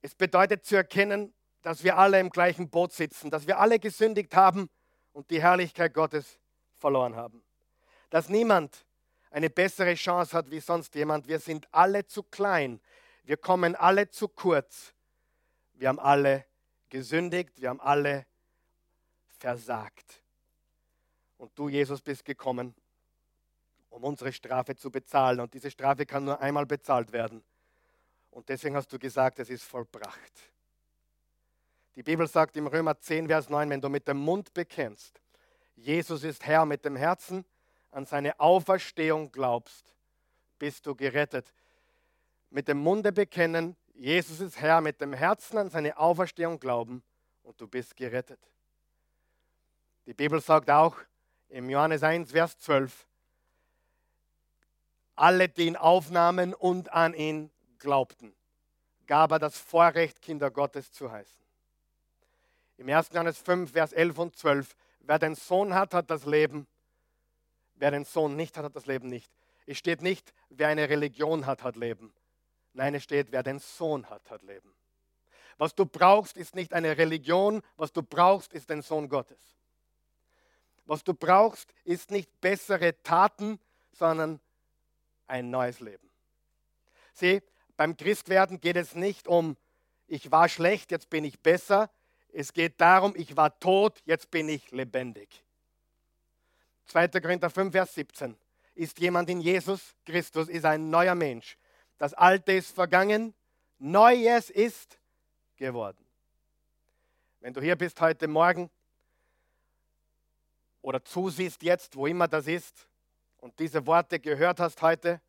Es 0.03 0.13
bedeutet 0.13 0.63
zu 0.63 0.75
erkennen, 0.75 1.33
dass 1.65 1.83
wir 1.83 1.97
alle 1.97 2.19
im 2.19 2.29
gleichen 2.29 2.69
Boot 2.69 2.93
sitzen, 2.93 3.31
dass 3.31 3.47
wir 3.47 3.57
alle 3.57 3.79
gesündigt 3.79 4.35
haben 4.35 4.69
und 5.13 5.31
die 5.31 5.41
Herrlichkeit 5.41 5.95
Gottes 5.95 6.39
verloren 6.75 7.15
haben. 7.15 7.43
Dass 8.11 8.29
niemand 8.29 8.85
eine 9.31 9.49
bessere 9.49 9.95
Chance 9.95 10.37
hat 10.37 10.51
wie 10.51 10.59
sonst 10.59 10.93
jemand. 10.93 11.27
Wir 11.27 11.39
sind 11.39 11.67
alle 11.71 12.05
zu 12.05 12.21
klein. 12.21 12.79
Wir 13.23 13.37
kommen 13.37 13.75
alle 13.75 14.11
zu 14.11 14.27
kurz. 14.27 14.93
Wir 15.73 15.87
haben 15.87 15.97
alle 15.97 16.45
gesündigt. 16.89 17.59
Wir 17.59 17.69
haben 17.69 17.81
alle 17.81 18.27
versagt. 19.39 20.21
Und 21.37 21.57
du, 21.57 21.67
Jesus, 21.67 21.99
bist 21.99 22.25
gekommen, 22.25 22.75
um 23.89 24.03
unsere 24.03 24.31
Strafe 24.31 24.75
zu 24.75 24.91
bezahlen. 24.91 25.39
Und 25.39 25.55
diese 25.55 25.71
Strafe 25.71 26.05
kann 26.05 26.25
nur 26.25 26.39
einmal 26.39 26.67
bezahlt 26.67 27.11
werden. 27.11 27.43
Und 28.29 28.49
deswegen 28.49 28.75
hast 28.75 28.93
du 28.93 28.99
gesagt, 28.99 29.39
es 29.39 29.49
ist 29.49 29.63
vollbracht. 29.63 30.51
Die 31.95 32.03
Bibel 32.03 32.27
sagt 32.27 32.57
im 32.57 32.67
Römer 32.67 32.99
10, 32.99 33.27
Vers 33.27 33.49
9, 33.49 33.69
wenn 33.69 33.79
du 33.79 33.87
mit 33.87 34.07
dem 34.07 34.17
Mund 34.17 34.53
bekennst, 34.53 35.21
Jesus 35.75 36.23
ist 36.23 36.45
Herr, 36.45 36.65
mit 36.65 36.83
dem 36.83 36.95
Herzen 36.95 37.45
an 37.91 38.05
seine 38.05 38.39
Auferstehung 38.39 39.31
glaubst, 39.31 39.95
bist 40.59 40.85
du 40.85 40.95
gerettet. 40.95 41.53
Mit 42.49 42.67
dem 42.67 42.79
Munde 42.79 43.13
bekennen, 43.13 43.77
Jesus 43.93 44.41
ist 44.41 44.59
Herr, 44.59 44.81
mit 44.81 44.99
dem 44.99 45.13
Herzen 45.13 45.57
an 45.57 45.69
seine 45.69 45.97
Auferstehung 45.97 46.59
glauben 46.59 47.01
und 47.43 47.59
du 47.61 47.67
bist 47.67 47.95
gerettet. 47.95 48.39
Die 50.05 50.13
Bibel 50.13 50.41
sagt 50.41 50.69
auch 50.69 50.97
im 51.47 51.69
Johannes 51.69 52.03
1, 52.03 52.31
Vers 52.31 52.57
12, 52.57 53.07
alle, 55.15 55.47
die 55.47 55.67
ihn 55.67 55.77
aufnahmen 55.77 56.53
und 56.53 56.91
an 56.91 57.13
ihn 57.13 57.51
glaubten, 57.79 58.35
gab 59.07 59.31
er 59.31 59.39
das 59.39 59.57
Vorrecht, 59.57 60.21
Kinder 60.21 60.51
Gottes 60.51 60.91
zu 60.91 61.09
heißen. 61.09 61.44
Im 62.77 62.89
1. 62.89 63.09
Johannes 63.13 63.37
5, 63.37 63.71
Vers 63.71 63.93
11 63.93 64.17
und 64.17 64.35
12, 64.35 64.75
wer 64.99 65.19
den 65.19 65.35
Sohn 65.35 65.73
hat, 65.73 65.93
hat 65.93 66.09
das 66.09 66.25
Leben, 66.25 66.67
wer 67.75 67.91
den 67.91 68.05
Sohn 68.05 68.35
nicht 68.35 68.57
hat, 68.57 68.65
hat 68.65 68.75
das 68.75 68.85
Leben 68.85 69.07
nicht. 69.07 69.31
Es 69.65 69.77
steht 69.77 70.01
nicht, 70.01 70.33
wer 70.49 70.67
eine 70.67 70.89
Religion 70.89 71.45
hat, 71.45 71.63
hat 71.63 71.75
Leben. 71.75 72.13
Nein, 72.73 72.93
es 72.95 73.03
steht, 73.03 73.31
wer 73.31 73.43
den 73.43 73.59
Sohn 73.59 74.09
hat, 74.09 74.29
hat 74.29 74.43
Leben. 74.43 74.75
Was 75.57 75.73
du 75.73 75.85
brauchst, 75.85 76.35
ist 76.35 76.55
nicht 76.55 76.73
eine 76.73 76.97
Religion, 76.97 77.61
was 77.77 77.93
du 77.93 78.03
brauchst, 78.03 78.53
ist 78.53 78.69
den 78.69 78.81
Sohn 78.81 79.07
Gottes. 79.07 79.55
Was 80.85 81.03
du 81.03 81.13
brauchst, 81.13 81.73
ist 81.85 82.11
nicht 82.11 82.41
bessere 82.41 83.01
Taten, 83.01 83.59
sondern 83.93 84.41
ein 85.27 85.49
neues 85.49 85.79
Leben. 85.79 86.11
Sieh, 87.13 87.41
beim 87.77 87.95
Christwerden 87.95 88.59
geht 88.59 88.75
es 88.75 88.93
nicht 88.95 89.27
um, 89.27 89.55
ich 90.07 90.31
war 90.31 90.49
schlecht, 90.49 90.91
jetzt 90.91 91.09
bin 91.09 91.23
ich 91.23 91.39
besser. 91.39 91.89
Es 92.37 92.51
geht 92.51 92.81
darum, 92.81 93.13
ich 93.15 93.37
war 93.37 93.57
tot, 93.61 94.01
jetzt 94.03 94.29
bin 94.29 94.49
ich 94.49 94.69
lebendig. 94.71 95.41
2. 96.87 97.07
Korinther 97.07 97.49
5, 97.49 97.71
Vers 97.71 97.95
17. 97.95 98.35
Ist 98.73 98.99
jemand 98.99 99.29
in 99.29 99.39
Jesus 99.39 99.95
Christus, 100.05 100.49
ist 100.49 100.65
ein 100.65 100.89
neuer 100.89 101.15
Mensch. 101.15 101.57
Das 101.97 102.13
Alte 102.13 102.51
ist 102.51 102.75
vergangen, 102.75 103.33
Neues 103.77 104.49
ist 104.49 104.99
geworden. 105.55 106.05
Wenn 107.39 107.53
du 107.53 107.61
hier 107.61 107.77
bist 107.77 108.01
heute 108.01 108.27
Morgen 108.27 108.69
oder 110.81 111.01
zusiehst 111.05 111.63
jetzt, 111.63 111.95
wo 111.95 112.05
immer 112.05 112.27
das 112.27 112.47
ist, 112.47 112.85
und 113.37 113.57
diese 113.59 113.87
Worte 113.87 114.19
gehört 114.19 114.59
hast 114.59 114.81
heute, 114.81 115.21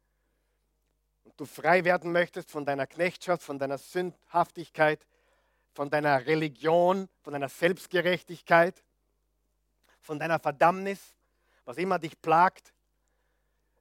und 1.23 1.39
du 1.39 1.45
frei 1.45 1.85
werden 1.85 2.11
möchtest 2.11 2.51
von 2.51 2.65
deiner 2.65 2.89
Knechtschaft, 2.89 3.45
von 3.45 3.61
deiner 3.61 3.79
Sündhaftigkeit, 3.79 5.07
von 5.77 5.91
deiner 5.91 6.25
Religion, 6.25 7.07
von 7.21 7.35
deiner 7.35 7.51
Selbstgerechtigkeit, 7.51 8.83
von 10.01 10.19
deiner 10.19 10.39
Verdammnis, 10.39 11.15
was 11.67 11.77
immer 11.77 11.99
dich 11.99 12.21
plagt, 12.21 12.73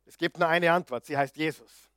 Es 0.07 0.17
gibt 0.19 0.37
nur 0.37 0.47
eine 0.47 0.71
Antwort, 0.71 1.05
sie 1.05 1.17
heißt 1.17 1.35
Jesus. 1.35 1.89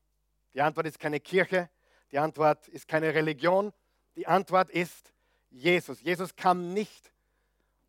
Die 0.55 0.63
Antwort 0.63 0.87
ist 0.87 0.99
keine 0.99 1.21
Kirche, 1.21 1.69
die 2.11 2.19
Antwort 2.19 2.67
ist 2.69 2.89
keine 2.89 3.13
Religion, 3.13 3.71
die 4.17 4.27
Antwort 4.27 4.71
ist 4.71 5.13
Jesus. 5.51 6.01
Jesus 6.01 6.35
kam 6.35 6.73
nicht, 6.73 7.13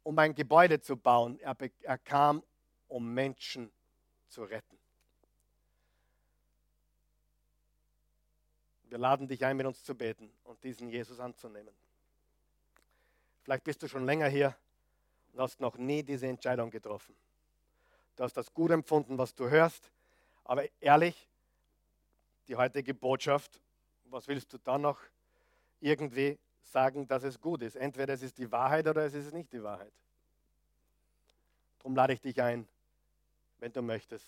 um 0.03 0.20
ein 0.20 0.36
Gebäude 0.36 0.82
zu 0.82 0.97
bauen, 0.97 1.39
er, 1.39 1.55
er 1.84 1.97
kam, 1.97 2.43
um 2.89 3.14
Menschen 3.14 3.72
zu 4.28 4.43
retten. 4.43 4.78
Wir 8.84 8.97
laden 8.97 9.28
dich 9.28 9.45
ein, 9.45 9.55
mit 9.55 9.68
uns 9.68 9.84
zu 9.84 9.95
beten 9.95 10.30
und 10.43 10.62
diesen 10.64 10.89
Jesus 10.89 11.20
anzunehmen. 11.20 11.74
Vielleicht 13.43 13.63
bist 13.63 13.81
du 13.81 13.87
schon 13.87 14.05
länger 14.05 14.27
hier 14.27 14.55
und 15.33 15.41
hast 15.41 15.59
noch 15.59 15.77
nie 15.77 16.03
diese 16.03 16.27
Entscheidung 16.27 16.69
getroffen. 16.69 17.15
Du 18.15 18.23
hast 18.23 18.35
das 18.35 18.53
gut 18.53 18.71
empfunden, 18.71 19.17
was 19.17 19.33
du 19.33 19.49
hörst, 19.49 19.89
aber 20.43 20.65
ehrlich, 20.81 21.27
die 22.47 22.55
heutige 22.55 22.93
Botschaft, 22.93 23.61
was 24.05 24.27
willst 24.27 24.51
du 24.53 24.57
dann 24.57 24.81
noch 24.81 24.99
irgendwie 25.79 26.37
sagen, 26.63 27.07
dass 27.07 27.23
es 27.23 27.39
gut 27.39 27.61
ist? 27.61 27.75
Entweder 27.75 28.13
es 28.13 28.23
ist 28.23 28.37
die 28.37 28.51
Wahrheit 28.51 28.87
oder 28.87 29.05
es 29.05 29.13
ist 29.13 29.33
nicht 29.33 29.51
die 29.53 29.63
Wahrheit. 29.63 29.93
Darum 31.77 31.95
lade 31.95 32.13
ich 32.13 32.21
dich 32.21 32.41
ein, 32.41 32.67
wenn 33.59 33.71
du 33.71 33.81
möchtest, 33.81 34.27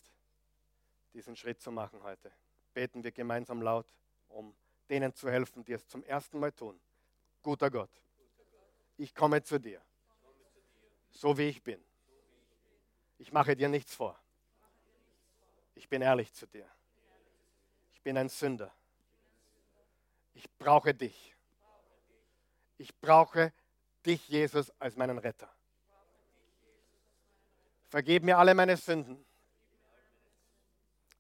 diesen 1.14 1.36
Schritt 1.36 1.62
zu 1.62 1.72
machen 1.72 2.02
heute. 2.04 2.32
Beten 2.74 3.04
wir 3.04 3.12
gemeinsam 3.12 3.62
laut 3.62 3.88
um 4.34 4.54
denen 4.90 5.14
zu 5.14 5.30
helfen, 5.30 5.64
die 5.64 5.74
es 5.74 5.88
zum 5.88 6.04
ersten 6.04 6.40
Mal 6.40 6.52
tun. 6.52 6.80
Guter 7.42 7.70
Gott, 7.70 7.90
ich 9.02 9.16
komme 9.16 9.42
zu 9.42 9.60
dir, 9.60 9.82
so 11.10 11.38
wie 11.38 11.50
ich 11.50 11.64
bin. 11.64 11.84
Ich 13.18 13.32
mache 13.32 13.56
dir 13.56 13.68
nichts 13.68 13.96
vor. 13.96 14.20
Ich 15.74 15.90
bin 15.90 16.02
ehrlich 16.02 16.32
zu 16.34 16.46
dir. 16.46 16.70
Ich 17.92 18.02
bin 18.02 18.18
ein 18.18 18.30
Sünder. 18.30 18.72
Ich 20.34 20.50
brauche 20.58 20.94
dich. 20.94 21.36
Ich 22.78 22.96
brauche 23.00 23.52
dich, 24.06 24.28
Jesus, 24.28 24.72
als 24.80 24.96
meinen 24.96 25.18
Retter. 25.18 25.52
Vergib 27.90 28.24
mir 28.24 28.38
alle 28.38 28.54
meine 28.54 28.78
Sünden, 28.78 29.26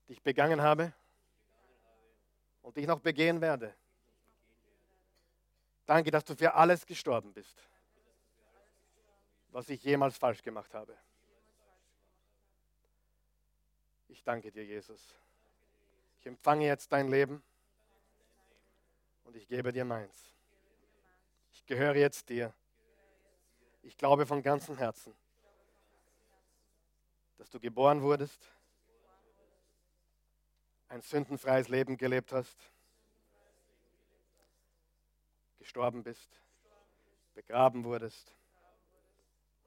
die 0.07 0.13
ich 0.13 0.21
begangen 0.21 0.61
habe 0.61 0.93
und 2.61 2.77
die 2.77 2.81
ich 2.81 2.87
noch 2.87 2.99
begehen 2.99 3.41
werde. 3.41 3.75
Danke, 5.85 6.11
dass 6.11 6.23
du 6.23 6.35
für 6.35 6.53
alles 6.53 6.85
gestorben 6.85 7.33
bist, 7.33 7.70
was 9.51 9.69
ich 9.69 9.83
jemals 9.83 10.17
falsch 10.17 10.41
gemacht 10.41 10.73
habe. 10.73 10.97
Ich 14.07 14.23
danke 14.23 14.51
dir, 14.51 14.65
Jesus. 14.65 15.15
Ich 16.19 16.25
empfange 16.25 16.65
jetzt 16.65 16.91
dein 16.91 17.07
Leben 17.07 17.41
und 19.23 19.35
ich 19.35 19.47
gebe 19.47 19.71
dir 19.71 19.85
meins. 19.85 20.33
Ich 21.53 21.65
gehöre 21.65 21.95
jetzt 21.95 22.29
dir. 22.29 22.53
Ich 23.83 23.97
glaube 23.97 24.25
von 24.25 24.41
ganzem 24.41 24.77
Herzen, 24.77 25.15
dass 27.37 27.49
du 27.49 27.59
geboren 27.59 28.01
wurdest 28.01 28.51
ein 30.91 31.01
sündenfreies 31.01 31.69
Leben 31.69 31.95
gelebt 31.95 32.33
hast, 32.33 32.57
gestorben 35.57 36.03
bist, 36.03 36.29
begraben 37.33 37.85
wurdest 37.85 38.35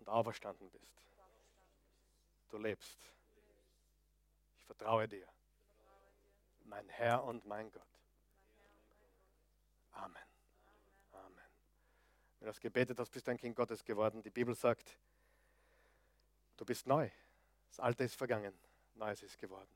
und 0.04 0.12
auferstanden 0.12 0.70
bist. 0.70 1.02
Du 2.50 2.58
lebst. 2.58 2.98
Ich 4.58 4.64
vertraue 4.66 5.08
dir, 5.08 5.26
mein 6.64 6.88
Herr 6.88 7.24
und 7.24 7.46
mein 7.46 7.70
Gott. 7.72 7.82
Amen. 9.92 10.16
Amen. 11.12 11.44
Wenn 12.38 12.46
du 12.46 12.46
das 12.46 12.60
gebetet 12.60 12.98
hast, 12.98 13.10
bist 13.10 13.26
du 13.26 13.30
ein 13.30 13.38
Kind 13.38 13.56
Gottes 13.56 13.84
geworden. 13.84 14.22
Die 14.22 14.30
Bibel 14.30 14.54
sagt, 14.54 14.98
du 16.56 16.64
bist 16.64 16.86
neu. 16.86 17.08
Das 17.68 17.80
Alte 17.80 18.04
ist 18.04 18.14
vergangen, 18.14 18.56
Neues 18.94 19.22
ist 19.22 19.38
geworden. 19.38 19.70